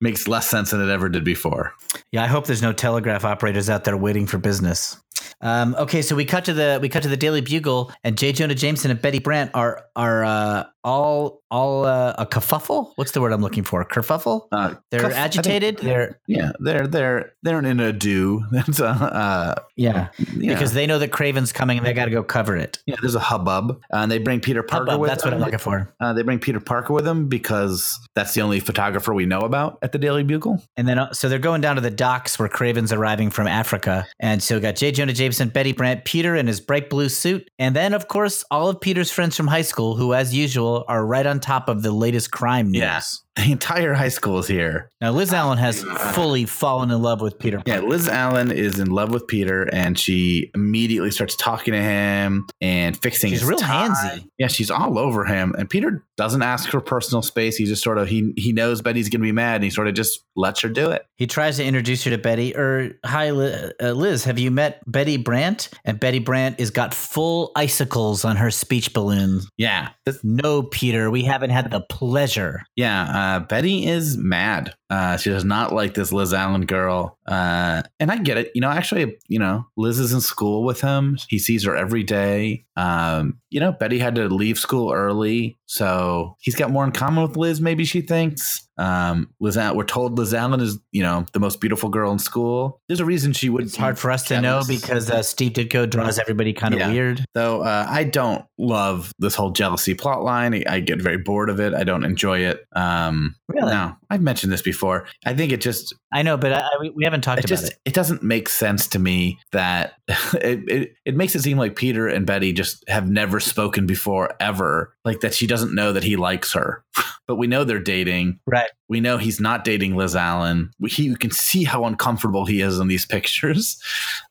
makes 0.00 0.28
less 0.28 0.48
sense 0.48 0.70
than 0.70 0.80
it 0.80 0.90
ever 0.92 1.08
did 1.08 1.24
before. 1.24 1.74
Yeah, 2.12 2.22
I 2.22 2.26
hope 2.26 2.46
there's 2.46 2.62
no 2.62 2.72
telegraph 2.72 3.24
operators 3.24 3.68
out 3.68 3.84
there 3.84 3.96
waiting 3.96 4.26
for 4.26 4.38
business. 4.38 4.96
Um, 5.40 5.74
okay, 5.78 6.02
so 6.02 6.14
we 6.14 6.24
cut 6.24 6.44
to 6.46 6.52
the 6.52 6.78
we 6.80 6.88
cut 6.88 7.02
to 7.02 7.08
the 7.08 7.16
Daily 7.16 7.40
Bugle, 7.40 7.92
and 8.04 8.16
J. 8.16 8.32
Jonah 8.32 8.54
Jameson 8.54 8.90
and 8.90 9.00
Betty 9.02 9.18
Brant 9.18 9.50
are 9.54 9.84
are 9.96 10.24
uh, 10.24 10.64
all 10.84 11.42
all 11.50 11.84
uh, 11.84 12.14
a 12.18 12.24
kerfuffle. 12.26 12.92
What's 12.96 13.10
the 13.12 13.20
word 13.20 13.32
I'm 13.32 13.40
looking 13.42 13.64
for? 13.64 13.84
Kerfuffle. 13.84 14.46
Uh, 14.52 14.74
They're 14.90 15.00
cuff- 15.00 15.10
I 15.12 15.14
think- 15.14 15.24
agitated. 15.24 15.78
They're 15.78 16.20
yeah, 16.28 16.52
they're 16.60 16.86
they're 16.86 17.32
they're 17.42 17.58
in 17.58 17.80
a 17.80 17.92
do. 17.92 18.44
That's 18.52 18.78
a 18.80 18.86
uh, 18.86 19.54
yeah, 19.76 20.08
yeah. 20.36 20.54
because 20.54 20.72
they 20.74 20.86
know 20.86 20.98
that 21.00 21.10
Kraven's 21.10 21.52
coming 21.52 21.78
and 21.78 21.86
they 21.86 21.92
got 21.92 22.04
to 22.04 22.10
go 22.12 22.22
cover 22.22 22.56
it. 22.56 22.78
yeah, 22.86 22.94
there's 23.00 23.16
a 23.16 23.20
hubbub, 23.20 23.80
uh, 23.92 23.96
and 23.96 24.12
they 24.12 24.18
bring 24.18 24.38
Peter 24.40 24.62
Parker 24.62 24.86
Hubbub, 24.92 25.00
with 25.00 25.10
that's 25.10 25.24
what 25.24 25.30
them. 25.30 25.40
I'm 25.40 25.44
looking 25.44 25.58
for. 25.58 25.92
Uh, 26.00 26.12
they 26.12 26.22
bring 26.22 26.38
Peter 26.38 26.60
Parker 26.60 26.92
with 26.92 27.04
them 27.04 27.28
because 27.28 27.98
that's 28.14 28.32
the 28.34 28.42
only 28.42 28.60
photographer 28.60 29.12
we 29.12 29.26
know 29.26 29.40
about 29.40 29.78
at 29.82 29.90
the 29.90 29.98
Daily 29.98 30.22
Bugle. 30.22 30.62
And 30.76 30.86
then, 30.86 30.98
uh, 31.00 31.12
so 31.12 31.28
they're 31.28 31.38
going 31.40 31.60
down 31.60 31.74
to 31.76 31.82
the 31.82 31.90
docks 31.90 32.38
where 32.38 32.48
Kraven's 32.48 32.92
arriving 32.92 33.30
from 33.30 33.46
Africa. 33.48 34.06
And 34.20 34.40
so 34.42 34.54
we 34.54 34.60
got 34.60 34.76
J. 34.76 34.92
Jonah 34.92 35.01
Jameson, 35.10 35.48
Betty 35.48 35.72
Brant, 35.72 36.04
Peter 36.04 36.36
in 36.36 36.46
his 36.46 36.60
bright 36.60 36.90
blue 36.90 37.08
suit. 37.08 37.50
And 37.58 37.74
then, 37.74 37.94
of 37.94 38.08
course, 38.08 38.44
all 38.50 38.68
of 38.68 38.80
Peter's 38.80 39.10
friends 39.10 39.36
from 39.36 39.48
high 39.48 39.62
school, 39.62 39.96
who, 39.96 40.14
as 40.14 40.34
usual, 40.34 40.84
are 40.88 41.04
right 41.04 41.26
on 41.26 41.40
top 41.40 41.68
of 41.68 41.82
the 41.82 41.90
latest 41.92 42.30
crime 42.30 42.70
news. 42.70 42.80
Yeah. 42.80 43.00
The 43.36 43.50
entire 43.50 43.94
high 43.94 44.10
school 44.10 44.38
is 44.40 44.46
here. 44.46 44.90
Now, 45.00 45.10
Liz 45.12 45.32
Allen 45.32 45.56
has 45.58 45.82
fully 45.82 46.44
fallen 46.44 46.90
in 46.90 47.00
love 47.00 47.22
with 47.22 47.38
Peter. 47.38 47.62
Yeah, 47.66 47.80
Liz 47.80 48.06
Allen 48.06 48.52
is 48.52 48.78
in 48.78 48.90
love 48.90 49.10
with 49.10 49.26
Peter, 49.26 49.62
and 49.72 49.98
she 49.98 50.50
immediately 50.54 51.10
starts 51.10 51.34
talking 51.34 51.72
to 51.72 51.80
him 51.82 52.46
and 52.60 52.94
fixing. 52.96 53.30
She's 53.30 53.40
his 53.40 53.48
real 53.48 53.58
tie. 53.58 53.88
handsy. 53.88 54.28
Yeah, 54.38 54.48
she's 54.48 54.70
all 54.70 54.98
over 54.98 55.24
him, 55.24 55.54
and 55.56 55.68
Peter 55.68 56.04
doesn't 56.18 56.42
ask 56.42 56.68
for 56.68 56.80
personal 56.82 57.22
space. 57.22 57.56
He 57.56 57.64
just 57.64 57.82
sort 57.82 57.96
of 57.96 58.06
he 58.06 58.34
he 58.36 58.52
knows 58.52 58.82
Betty's 58.82 59.08
gonna 59.08 59.22
be 59.22 59.32
mad, 59.32 59.56
and 59.56 59.64
he 59.64 59.70
sort 59.70 59.88
of 59.88 59.94
just 59.94 60.20
lets 60.36 60.60
her 60.60 60.68
do 60.68 60.90
it. 60.90 61.06
He 61.16 61.26
tries 61.26 61.56
to 61.56 61.64
introduce 61.64 62.04
her 62.04 62.10
to 62.10 62.18
Betty. 62.18 62.54
Or, 62.54 62.92
hi, 63.04 63.30
uh, 63.30 63.92
Liz, 63.92 64.24
have 64.24 64.38
you 64.38 64.50
met 64.50 64.82
Betty 64.86 65.16
Brant? 65.16 65.70
And 65.84 65.98
Betty 65.98 66.18
Brant 66.18 66.58
is 66.60 66.70
got 66.70 66.92
full 66.92 67.52
icicles 67.56 68.24
on 68.24 68.36
her 68.36 68.50
speech 68.50 68.92
balloon. 68.92 69.40
Yeah, 69.56 69.90
No, 70.22 70.62
Peter, 70.64 71.10
we 71.10 71.22
haven't 71.24 71.50
had 71.50 71.70
the 71.70 71.80
pleasure. 71.80 72.62
yeah. 72.76 73.02
Uh, 73.04 73.21
Uh, 73.22 73.38
Betty 73.38 73.86
is 73.86 74.16
mad. 74.16 74.74
Uh, 74.92 75.16
she 75.16 75.30
does 75.30 75.42
not 75.44 75.72
like 75.72 75.94
this 75.94 76.12
Liz 76.12 76.34
Allen 76.34 76.66
girl, 76.66 77.16
uh, 77.26 77.80
and 77.98 78.10
I 78.10 78.18
get 78.18 78.36
it. 78.36 78.50
You 78.54 78.60
know, 78.60 78.68
actually, 78.68 79.16
you 79.26 79.38
know, 79.38 79.64
Liz 79.74 79.98
is 79.98 80.12
in 80.12 80.20
school 80.20 80.64
with 80.64 80.82
him. 80.82 81.16
He 81.30 81.38
sees 81.38 81.64
her 81.64 81.74
every 81.74 82.02
day. 82.02 82.66
Um, 82.76 83.38
you 83.48 83.58
know, 83.58 83.72
Betty 83.72 83.98
had 83.98 84.14
to 84.16 84.28
leave 84.28 84.58
school 84.58 84.92
early, 84.92 85.56
so 85.64 86.36
he's 86.40 86.56
got 86.56 86.70
more 86.70 86.84
in 86.84 86.92
common 86.92 87.22
with 87.26 87.38
Liz. 87.38 87.58
Maybe 87.58 87.86
she 87.86 88.02
thinks. 88.02 88.68
Um, 88.78 89.30
Liz, 89.40 89.56
we're 89.56 89.84
told 89.84 90.18
Liz 90.18 90.34
Allen 90.34 90.60
is, 90.60 90.78
you 90.92 91.02
know, 91.02 91.24
the 91.32 91.40
most 91.40 91.60
beautiful 91.60 91.88
girl 91.88 92.10
in 92.12 92.18
school. 92.18 92.80
There's 92.88 93.00
a 93.00 93.04
reason 93.04 93.32
she 93.32 93.48
would. 93.48 93.64
It's 93.64 93.76
hard 93.76 93.98
for 93.98 94.10
us 94.10 94.24
to 94.24 94.40
know 94.40 94.62
because 94.66 95.10
uh, 95.10 95.22
Steve 95.22 95.52
Ditko 95.52 95.88
draws 95.88 96.18
everybody 96.18 96.52
kind 96.52 96.74
of 96.74 96.80
Yeah. 96.80 96.90
weird. 96.90 97.24
Though 97.34 97.62
uh, 97.62 97.86
I 97.88 98.04
don't 98.04 98.44
love 98.58 99.12
this 99.18 99.34
whole 99.34 99.50
jealousy 99.50 99.94
plot 99.94 100.22
line. 100.22 100.54
I, 100.54 100.64
I 100.66 100.80
get 100.80 101.00
very 101.00 101.18
bored 101.18 101.50
of 101.50 101.60
it. 101.60 101.74
I 101.74 101.84
don't 101.84 102.04
enjoy 102.04 102.40
it. 102.40 102.64
Um, 102.74 103.36
Really? 103.48 103.72
No, 103.72 103.94
I've 104.08 104.22
mentioned 104.22 104.52
this 104.52 104.62
before. 104.62 104.81
I 105.24 105.34
think 105.34 105.52
it 105.52 105.60
just 105.60 105.94
I 106.12 106.22
know, 106.22 106.36
but 106.36 106.52
I, 106.52 106.62
we 106.94 107.04
haven't 107.04 107.22
talked 107.22 107.38
it 107.38 107.44
about 107.44 107.48
just 107.48 107.72
it. 107.72 107.78
it. 107.86 107.94
doesn't 107.94 108.22
make 108.22 108.48
sense 108.48 108.86
to 108.88 108.98
me 108.98 109.38
that 109.52 109.94
it, 110.34 110.60
it 110.68 110.94
it 111.04 111.16
makes 111.16 111.34
it 111.34 111.42
seem 111.42 111.58
like 111.58 111.76
Peter 111.76 112.08
and 112.08 112.26
Betty 112.26 112.52
just 112.52 112.84
have 112.88 113.08
never 113.08 113.40
spoken 113.40 113.86
before 113.86 114.34
ever. 114.40 114.94
Like 115.04 115.20
that 115.20 115.34
she 115.34 115.46
doesn't 115.46 115.74
know 115.74 115.92
that 115.92 116.04
he 116.04 116.16
likes 116.16 116.52
her. 116.52 116.84
but 117.26 117.36
we 117.36 117.46
know 117.46 117.64
they're 117.64 117.78
dating. 117.80 118.38
Right. 118.46 118.70
We 118.88 119.00
know 119.00 119.16
he's 119.16 119.40
not 119.40 119.64
dating 119.64 119.96
Liz 119.96 120.14
Allen. 120.14 120.70
We, 120.78 120.90
he, 120.90 121.04
you 121.04 121.16
can 121.16 121.30
see 121.30 121.64
how 121.64 121.84
uncomfortable 121.86 122.44
he 122.44 122.60
is 122.60 122.78
in 122.78 122.88
these 122.88 123.06
pictures. 123.06 123.80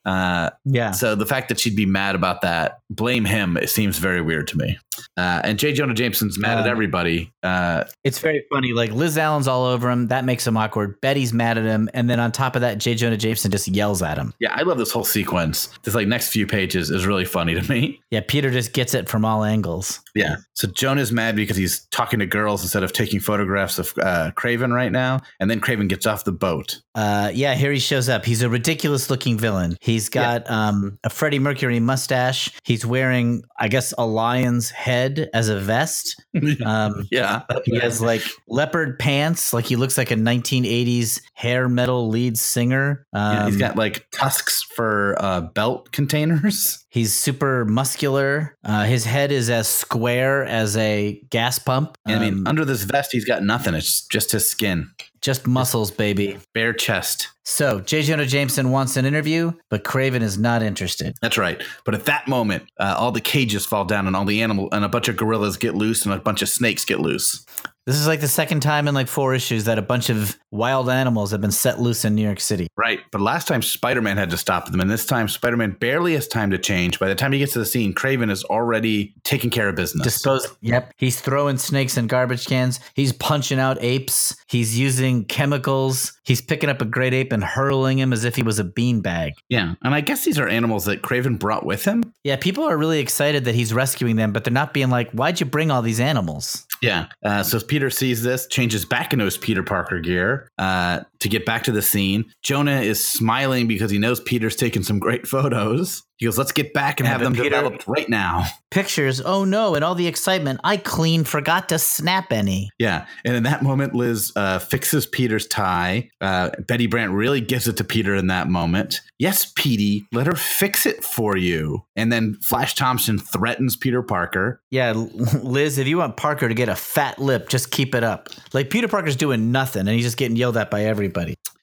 Uh, 0.05 0.51
Yeah. 0.65 0.91
so 0.91 1.15
the 1.15 1.26
fact 1.26 1.49
that 1.49 1.60
she'd 1.60 1.76
be 1.76 1.86
mad 1.86 2.15
about 2.15 2.41
that, 2.41 2.80
blame 2.89 3.26
him. 3.26 3.58
It 3.58 3.69
seems 3.69 3.97
very 3.97 4.21
weird 4.21 4.47
to 4.49 4.58
me. 4.58 4.78
Uh, 5.18 5.42
and 5.44 5.58
Jay 5.60 5.74
Jonah 5.74 5.94
Jameson's 5.94 6.38
mad 6.40 6.58
at 6.60 6.66
Uh, 6.68 6.70
everybody. 6.70 7.32
Uh, 7.44 7.84
It's 8.04 8.20
very 8.20 8.44
funny. 8.52 8.74
Like 8.74 8.92
Liz 8.92 9.18
Allen's 9.18 9.48
all 9.48 9.66
over 9.66 9.90
him. 9.90 10.08
That 10.08 10.26
makes 10.26 10.46
him 10.46 10.58
awkward. 10.58 11.00
Betty's 11.02 11.34
mad 11.34 11.58
at 11.58 11.66
him. 11.66 11.90
And 11.94 12.10
then 12.10 12.20
on 12.20 12.32
top 12.32 12.56
of 12.56 12.62
that, 12.62 12.78
Jay 12.78 12.96
Jonah 12.96 13.18
Jameson 13.18 13.52
just 13.52 13.68
yells 13.68 14.02
at 14.02 14.18
him. 14.18 14.34
yeah, 14.40 14.54
I 14.56 14.64
love 14.64 14.78
this 14.78 14.92
whole 14.92 15.04
sequence. 15.04 15.70
This 15.84 15.96
like 15.96 16.08
next 16.08 16.30
few 16.30 16.46
pages 16.48 16.90
is 16.90 17.06
really 17.06 17.26
funny 17.26 17.54
to 17.56 17.70
me. 17.72 18.02
Yeah, 18.12 18.22
Peter 18.28 18.52
just 18.52 18.74
gets 18.74 18.94
it 18.94 19.08
from 19.10 19.24
all 19.26 19.44
angles. 19.44 20.00
Yeah. 20.16 20.36
So 20.54 20.68
Jonah's 20.68 21.12
mad 21.12 21.36
because 21.36 21.58
he's 21.58 21.86
talking 21.92 22.20
to 22.20 22.26
girls 22.26 22.62
instead 22.64 22.84
of 22.84 22.92
taking 22.94 23.20
photographs 23.20 23.80
of 23.80 23.94
uh, 24.02 24.32
Kraven 24.36 24.74
right 24.74 24.92
now. 24.92 25.22
And 25.40 25.50
then 25.50 25.62
Kraven 25.62 25.88
gets 25.88 26.06
off 26.06 26.24
the 26.26 26.32
boat. 26.34 26.82
Uh, 26.94 27.32
yeah, 27.34 27.54
here 27.56 27.72
he 27.72 27.80
shows 27.80 28.10
up. 28.10 28.26
He's 28.26 28.42
a 28.42 28.50
ridiculous 28.50 29.10
looking 29.10 29.38
villain. 29.38 29.78
He's 29.82 30.10
got 30.10 30.50
um, 30.52 31.00
a 31.04 31.10
Freddie 31.10 31.40
Mercury 31.40 31.80
mustache. 31.80 32.50
He's 32.66 32.86
wearing, 32.86 33.44
I 33.58 33.70
guess, 33.70 33.94
a 33.98 34.06
lion's 34.06 34.70
head 34.70 34.90
as 35.34 35.49
a 35.49 35.60
vest. 35.60 36.21
Um, 36.65 37.08
yeah. 37.12 37.41
he 37.65 37.77
has 37.80 38.01
like 38.01 38.21
leopard 38.47 38.97
pants. 38.99 39.51
Like 39.54 39.65
he 39.65 39.75
looks 39.75 39.97
like 39.97 40.12
a 40.12 40.15
1980s 40.15 41.21
hair 41.34 41.67
metal 41.67 42.08
lead 42.10 42.38
singer. 42.38 43.06
Um, 43.13 43.36
Yeah, 43.36 43.45
he's 43.47 43.58
got 43.58 43.75
like 43.75 44.06
tusks 44.12 44.63
for 44.75 45.15
uh, 45.19 45.41
belt 45.41 45.91
containers. 45.91 46.77
He's 46.91 47.13
super 47.13 47.63
muscular. 47.65 48.58
Uh, 48.65 48.84
his 48.84 49.06
head 49.06 49.32
is 49.32 49.49
as 49.49 49.67
square 49.69 50.43
as 50.43 50.75
a 50.75 51.21
gas 51.30 51.58
pump. 51.58 51.97
And 52.06 52.15
I 52.17 52.19
mean, 52.19 52.34
Um, 52.39 52.47
under 52.47 52.65
this 52.65 52.84
vest, 52.84 53.12
he's 53.13 53.23
got 53.23 53.43
nothing. 53.43 53.73
It's 53.75 54.06
just 54.08 54.34
his 54.34 54.49
skin, 54.49 54.89
just 55.21 55.47
muscles, 55.47 55.89
baby. 55.89 56.38
bare 56.54 56.73
chest. 56.73 57.30
So, 57.52 57.82
J. 57.82 58.04
Jonah 58.04 58.26
Jameson 58.26 58.72
wants 58.72 58.96
an 58.96 59.06
interview, 59.06 59.52
but 59.70 59.84
Kraven 59.84 60.22
is 60.22 60.38
not 60.38 60.64
interested. 60.64 61.18
That's 61.22 61.38
right. 61.38 61.62
But 61.84 61.94
at 61.94 62.06
that 62.06 62.26
moment, 62.30 62.64
uh, 62.80 62.96
all 62.98 63.12
the 63.12 63.20
cages 63.20 63.66
fall 63.66 63.84
down, 63.84 64.08
and 64.08 64.16
all 64.16 64.24
the 64.24 64.42
animal 64.42 64.70
and 64.72 64.86
a 64.86 64.90
bunch 64.90 65.10
of 65.10 65.18
gorillas 65.18 65.58
get 65.58 65.76
loose, 65.76 66.06
and 66.06 66.14
a 66.14 66.18
bunch 66.18 66.42
of 66.42 66.48
snakes 66.48 66.86
get 66.86 67.02
loose. 67.02 67.46
This 67.86 67.96
is 67.96 68.06
like 68.06 68.22
the 68.22 68.28
second 68.28 68.60
time 68.62 68.88
in 68.88 68.94
like 68.94 69.08
four 69.08 69.34
issues 69.34 69.63
that 69.65 69.80
a 69.80 69.82
bunch 69.82 70.10
of 70.10 70.38
wild 70.52 70.89
animals 70.89 71.32
have 71.32 71.41
been 71.41 71.52
set 71.52 71.80
loose 71.80 72.06
in 72.06 72.13
New 72.13 72.22
York 72.22 72.39
City. 72.39 72.67
Right. 72.78 73.00
But 73.12 73.22
last 73.22 73.48
time 73.48 73.62
Spider 73.62 74.02
Man 74.02 74.17
had 74.17 74.30
to 74.30 74.38
stop 74.38 74.70
them, 74.70 74.80
and 74.80 74.89
this 74.89 75.06
time 75.06 75.28
Spider 75.28 75.58
Man 75.58 75.72
barely 75.72 76.13
has 76.13 76.28
time 76.28 76.52
to 76.52 76.58
change. 76.58 77.00
By 77.00 77.08
the 77.08 77.15
time 77.15 77.32
he 77.32 77.39
gets 77.39 77.54
to 77.54 77.60
the 77.60 77.65
scene, 77.65 77.94
Kraven 77.94 78.30
is 78.30 78.44
already 78.44 79.15
taking 79.24 79.50
care 79.50 79.67
of 79.67 79.76
business. 79.76 80.04
Dispose. 80.04 80.48
Yep. 80.62 80.94
He's 80.98 81.20
throwing 81.20 81.58
snakes 81.58 81.98
in 81.98 82.08
garbage 82.08 82.46
cans. 82.46 82.80
He's 82.94 83.13
punching 83.13 83.60
out 83.60 83.78
apes. 83.82 84.36
He's 84.48 84.78
using 84.78 85.26
chemicals. 85.26 86.13
He's 86.24 86.41
picking 86.41 86.70
up 86.70 86.82
a 86.82 86.86
great 86.86 87.13
ape 87.13 87.32
and 87.34 87.44
hurling 87.44 87.98
him 87.98 88.13
as 88.13 88.24
if 88.26 88.36
he 88.36 88.44
was 88.44 88.60
a 88.60 88.63
beanbag. 88.63 89.32
yeah. 89.50 89.74
And 89.84 89.96
I 89.96 90.02
guess 90.02 90.24
these 90.24 90.38
are 90.38 90.48
animals 90.48 90.86
that 90.86 91.02
Kraven 91.02 91.39
brought 91.39 91.65
with 91.65 91.84
him. 91.84 92.04
Yeah, 92.24 92.36
people 92.36 92.63
are 92.63 92.78
really 92.78 93.00
excited 93.00 93.46
that 93.46 93.56
he's 93.56 93.74
rescuing 93.74 94.15
them, 94.17 94.32
but 94.32 94.44
they're 94.44 94.54
not 94.54 94.74
being 94.74 94.89
like, 94.89 95.12
why'd 95.12 95.39
you 95.39 95.46
bring 95.48 95.72
all 95.72 95.82
these 95.82 96.00
animals? 96.00 96.67
Yeah. 96.82 97.08
Uh, 97.24 97.44
so 97.44 97.60
Peter 97.71 97.89
sees 97.89 98.21
this, 98.21 98.47
changes 98.47 98.84
back 98.84 99.13
into 99.13 99.23
his 99.23 99.38
Peter 99.38 99.63
Parker 99.63 100.01
gear 100.01 100.49
uh, 100.57 100.99
to 101.21 101.29
get 101.29 101.45
back 101.45 101.63
to 101.63 101.71
the 101.71 101.81
scene. 101.81 102.25
Jonah 102.43 102.81
is 102.81 103.03
smiling 103.03 103.67
because 103.67 103.89
he 103.89 103.97
knows 103.97 104.19
Peter's 104.19 104.55
taking 104.55 104.84
some 104.84 104.99
great 104.99 105.25
photos. 105.27 106.03
He 106.17 106.27
goes, 106.27 106.38
"Let's 106.38 106.51
get 106.51 106.71
back 106.73 106.99
and 106.99 107.07
Yeah, 107.07 107.13
have 107.13 107.21
them 107.21 107.34
Peter- 107.34 107.49
developed 107.49 107.88
right 107.88 108.07
now." 108.07 108.45
Pictures, 108.71 109.19
oh 109.19 109.43
no, 109.43 109.75
and 109.75 109.84
all 109.84 109.95
the 109.95 110.07
excitement. 110.07 110.62
I 110.63 110.77
clean 110.77 111.23
forgot 111.25 111.67
to 111.69 111.79
snap 111.79 112.31
any. 112.31 112.69
Yeah, 112.79 113.05
and 113.25 113.36
in 113.36 113.43
that 113.43 113.63
moment, 113.63 113.93
Liz 113.95 114.31
uh, 114.38 114.60
fixes 114.60 115.05
Peter's 115.05 115.45
tie. 115.47 116.10
Uh, 116.21 116.51
Betty 116.67 116.88
Brant 116.88 117.12
really 117.12 117.41
gives 117.41 117.67
it 117.67 117.75
to 117.77 117.84
Peter 117.84 118.15
in 118.15 118.27
that 118.27 118.47
moment. 118.47 119.01
Yes, 119.19 119.51
Petey, 119.57 120.05
let 120.13 120.25
her 120.27 120.36
fix 120.36 120.86
it 120.86 121.03
for 121.03 121.36
you. 121.36 121.84
And 121.97 122.13
then 122.13 122.38
Flash 122.41 122.75
Thompson 122.75 123.19
threatens 123.19 123.75
Peter 123.75 124.01
Parker. 124.01 124.62
Yeah, 124.71 124.91
Liz, 125.43 125.77
if 125.79 125.88
you 125.88 125.97
want 125.97 126.15
Parker 126.17 126.47
to 126.47 126.53
get 126.55 126.69
a 126.69 126.75
fat 126.75 127.19
lip, 127.19 127.49
just 127.49 127.71
keep 127.71 127.93
it 127.93 128.03
up. 128.05 128.29
Like 128.53 128.69
Peter 128.69 128.88
Parker's 128.88 129.17
doing 129.17 129.51
nothing 129.51 129.81
and 129.81 129.89
he's 129.89 130.05
just 130.05 130.17
getting 130.17 130.38
yelled 130.38 130.55
at 130.55 130.71
by 130.71 130.86
everybody. 130.86 131.11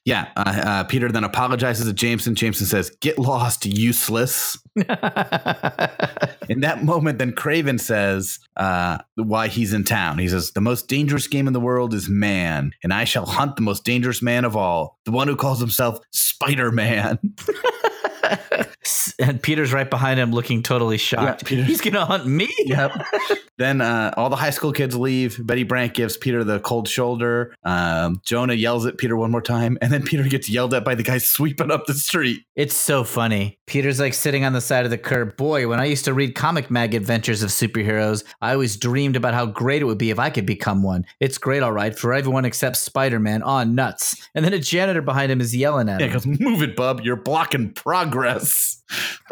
Yeah. 0.05 0.29
Uh, 0.35 0.61
uh, 0.65 0.83
Peter 0.85 1.11
then 1.11 1.23
apologizes 1.23 1.85
to 1.85 1.93
Jameson. 1.93 2.33
Jameson 2.35 2.65
says, 2.65 2.89
Get 3.01 3.19
lost, 3.19 3.65
useless. 3.65 4.57
In 4.75 4.85
that 6.61 6.79
moment, 6.83 7.19
then 7.19 7.31
Kraven 7.31 7.79
says 7.79 8.39
uh, 8.57 8.99
why 9.15 9.49
he's 9.49 9.73
in 9.73 9.83
town. 9.83 10.17
He 10.17 10.27
says, 10.27 10.51
The 10.51 10.61
most 10.61 10.87
dangerous 10.87 11.27
game 11.27 11.47
in 11.47 11.53
the 11.53 11.59
world 11.59 11.93
is 11.93 12.09
man, 12.09 12.71
and 12.81 12.91
I 12.91 13.03
shall 13.03 13.25
hunt 13.25 13.55
the 13.55 13.61
most 13.61 13.83
dangerous 13.83 14.21
man 14.21 14.45
of 14.45 14.55
all, 14.55 14.97
the 15.05 15.11
one 15.11 15.27
who 15.27 15.35
calls 15.35 15.59
himself 15.59 15.99
Spider 16.11 16.71
Man. 16.71 17.19
and 19.19 19.41
Peter's 19.41 19.73
right 19.73 19.89
behind 19.89 20.19
him, 20.19 20.31
looking 20.31 20.63
totally 20.63 20.97
shocked. 20.97 21.49
Yeah, 21.51 21.63
He's 21.63 21.81
gonna 21.81 22.05
hunt 22.05 22.25
me. 22.25 22.47
Yep. 22.59 23.05
then 23.57 23.81
uh, 23.81 24.13
all 24.15 24.29
the 24.29 24.35
high 24.35 24.49
school 24.51 24.71
kids 24.71 24.95
leave. 24.95 25.45
Betty 25.45 25.63
Brant 25.63 25.93
gives 25.93 26.17
Peter 26.17 26.43
the 26.43 26.59
cold 26.59 26.87
shoulder. 26.87 27.53
Um, 27.63 28.21
Jonah 28.25 28.53
yells 28.53 28.85
at 28.85 28.97
Peter 28.97 29.15
one 29.17 29.31
more 29.31 29.41
time, 29.41 29.77
and 29.81 29.91
then 29.91 30.03
Peter 30.03 30.23
gets 30.23 30.49
yelled 30.49 30.73
at 30.73 30.83
by 30.85 30.95
the 30.95 31.03
guy 31.03 31.17
sweeping 31.17 31.71
up 31.71 31.85
the 31.85 31.93
street. 31.93 32.43
It's 32.55 32.75
so 32.75 33.03
funny. 33.03 33.59
Peter's 33.67 33.99
like 33.99 34.13
sitting 34.13 34.45
on 34.45 34.53
the 34.53 34.61
side 34.61 34.85
of 34.85 34.91
the 34.91 34.97
curb. 34.97 35.35
Boy, 35.37 35.67
when 35.67 35.79
I 35.79 35.85
used 35.85 36.05
to 36.05 36.13
read 36.13 36.35
comic 36.35 36.71
mag 36.71 36.93
adventures 36.95 37.43
of 37.43 37.49
superheroes, 37.49 38.23
I 38.41 38.53
always 38.53 38.77
dreamed 38.77 39.15
about 39.15 39.33
how 39.33 39.45
great 39.45 39.81
it 39.81 39.85
would 39.85 39.97
be 39.97 40.09
if 40.09 40.19
I 40.19 40.29
could 40.29 40.45
become 40.45 40.81
one. 40.83 41.05
It's 41.19 41.37
great, 41.37 41.61
all 41.63 41.71
right, 41.71 41.97
for 41.97 42.13
everyone 42.13 42.45
except 42.45 42.77
Spider 42.77 43.19
Man. 43.19 43.43
Aw, 43.43 43.63
nuts. 43.65 44.27
And 44.35 44.43
then 44.45 44.53
a 44.53 44.59
janitor 44.59 45.01
behind 45.01 45.31
him 45.31 45.41
is 45.41 45.55
yelling 45.55 45.89
at 45.89 45.99
Yeah, 45.99 46.07
him. 46.07 46.21
he 46.21 46.37
goes, 46.37 46.39
"Move 46.39 46.61
it, 46.63 46.75
bub! 46.75 47.01
You're 47.01 47.15
blocking 47.15 47.71
progress." 47.73 48.77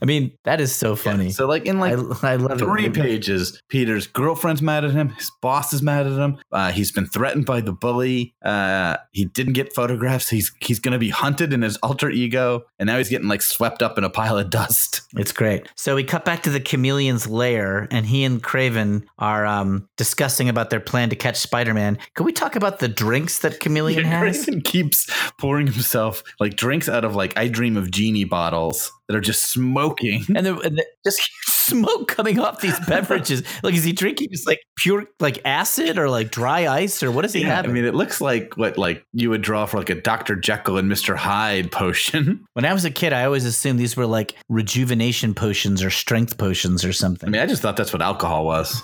I 0.00 0.04
mean, 0.04 0.32
that 0.44 0.60
is 0.60 0.74
so 0.74 0.96
funny. 0.96 1.30
So, 1.30 1.46
like 1.46 1.66
in 1.66 1.78
like 1.78 1.94
I, 2.24 2.32
I 2.32 2.36
love 2.36 2.58
three 2.58 2.86
it. 2.86 2.94
pages, 2.94 3.60
Peter's 3.68 4.06
girlfriend's 4.06 4.62
mad 4.62 4.84
at 4.84 4.92
him. 4.92 5.10
His 5.10 5.30
boss 5.42 5.72
is 5.72 5.82
mad 5.82 6.06
at 6.06 6.12
him. 6.12 6.38
Uh, 6.50 6.72
he's 6.72 6.90
been 6.90 7.06
threatened 7.06 7.44
by 7.46 7.60
the 7.60 7.72
bully. 7.72 8.34
Uh, 8.42 8.96
he 9.12 9.26
didn't 9.26 9.52
get 9.52 9.74
photographs. 9.74 10.28
He's 10.30 10.52
he's 10.60 10.78
gonna 10.80 10.98
be 10.98 11.10
hunted 11.10 11.52
in 11.52 11.62
his 11.62 11.76
alter 11.78 12.08
ego, 12.10 12.64
and 12.78 12.86
now 12.86 12.96
he's 12.98 13.08
getting 13.10 13.28
like 13.28 13.42
swept 13.42 13.82
up 13.82 13.98
in 13.98 14.04
a 14.04 14.10
pile 14.10 14.38
of 14.38 14.48
dust. 14.50 15.02
It's 15.16 15.32
great. 15.32 15.68
So 15.74 15.94
we 15.94 16.04
cut 16.04 16.24
back 16.24 16.42
to 16.44 16.50
the 16.50 16.60
chameleon's 16.60 17.26
lair, 17.26 17.88
and 17.90 18.06
he 18.06 18.24
and 18.24 18.42
Kraven 18.42 19.04
are 19.18 19.44
um, 19.44 19.88
discussing 19.96 20.48
about 20.48 20.70
their 20.70 20.80
plan 20.80 21.10
to 21.10 21.16
catch 21.16 21.36
Spider 21.36 21.74
Man. 21.74 21.98
Can 22.14 22.24
we 22.24 22.32
talk 22.32 22.56
about 22.56 22.78
the 22.78 22.88
drinks 22.88 23.40
that 23.40 23.60
Chameleon 23.60 24.00
Yeah, 24.04 24.10
has? 24.10 24.20
Grayson 24.20 24.60
keeps 24.62 25.08
pouring 25.38 25.66
himself 25.66 26.22
like 26.40 26.56
drinks 26.56 26.88
out 26.88 27.04
of 27.04 27.14
like 27.14 27.36
I 27.36 27.48
Dream 27.48 27.76
of 27.76 27.90
Jeannie 27.98 28.22
bottles 28.22 28.92
that 29.08 29.16
are 29.16 29.20
just 29.20 29.50
smoking. 29.50 30.24
and, 30.36 30.46
the, 30.46 30.56
and 30.60 30.78
the, 30.78 30.86
just 31.04 31.20
smoke 31.68 32.08
coming 32.08 32.38
off 32.38 32.60
these 32.60 32.78
beverages. 32.86 33.42
like, 33.62 33.74
is 33.74 33.84
he 33.84 33.92
drinking 33.92 34.28
just 34.30 34.46
like 34.46 34.60
pure 34.76 35.06
like 35.20 35.40
acid 35.44 35.98
or 35.98 36.08
like 36.08 36.30
dry 36.30 36.66
ice 36.66 37.02
or 37.02 37.10
what 37.10 37.24
is 37.24 37.32
he 37.32 37.42
Yeah, 37.42 37.60
I 37.60 37.66
mean, 37.66 37.84
it 37.84 37.94
looks 37.94 38.20
like 38.20 38.56
what 38.56 38.78
like 38.78 39.04
you 39.12 39.30
would 39.30 39.42
draw 39.42 39.66
for 39.66 39.78
like 39.78 39.90
a 39.90 40.00
Dr. 40.00 40.36
Jekyll 40.36 40.78
and 40.78 40.90
Mr. 40.90 41.16
Hyde 41.16 41.70
potion. 41.70 42.46
when 42.54 42.64
I 42.64 42.72
was 42.72 42.84
a 42.84 42.90
kid, 42.90 43.12
I 43.12 43.24
always 43.24 43.44
assumed 43.44 43.78
these 43.78 43.96
were 43.96 44.06
like 44.06 44.34
rejuvenation 44.48 45.34
potions 45.34 45.82
or 45.82 45.90
strength 45.90 46.38
potions 46.38 46.84
or 46.84 46.92
something. 46.92 47.28
I 47.28 47.30
mean, 47.30 47.40
I 47.40 47.46
just 47.46 47.62
thought 47.62 47.76
that's 47.76 47.92
what 47.92 48.02
alcohol 48.02 48.44
was. 48.44 48.82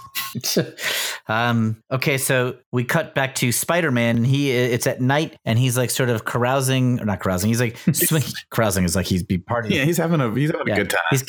um, 1.28 1.82
okay, 1.90 2.18
so 2.18 2.56
we 2.72 2.84
cut 2.84 3.14
back 3.14 3.34
to 3.36 3.52
Spider 3.52 3.90
Man, 3.90 4.16
and 4.16 4.26
he 4.26 4.50
it's 4.50 4.86
at 4.86 5.00
night, 5.00 5.36
and 5.44 5.58
he's 5.58 5.76
like 5.76 5.90
sort 5.90 6.08
of 6.08 6.24
carousing 6.24 7.00
or 7.00 7.04
not 7.04 7.20
carousing. 7.20 7.48
He's 7.48 7.60
like 7.60 7.78
swing, 7.92 8.22
carousing 8.50 8.84
is 8.84 8.96
like 8.96 9.06
he's 9.06 9.22
be 9.22 9.38
partying. 9.38 9.70
Yeah, 9.70 9.84
he's 9.84 9.98
having 9.98 10.20
a 10.20 10.32
he's 10.34 10.50
having 10.50 10.72
a 10.72 10.76
good 10.76 10.90
time. 10.90 11.00
He's 11.10 11.22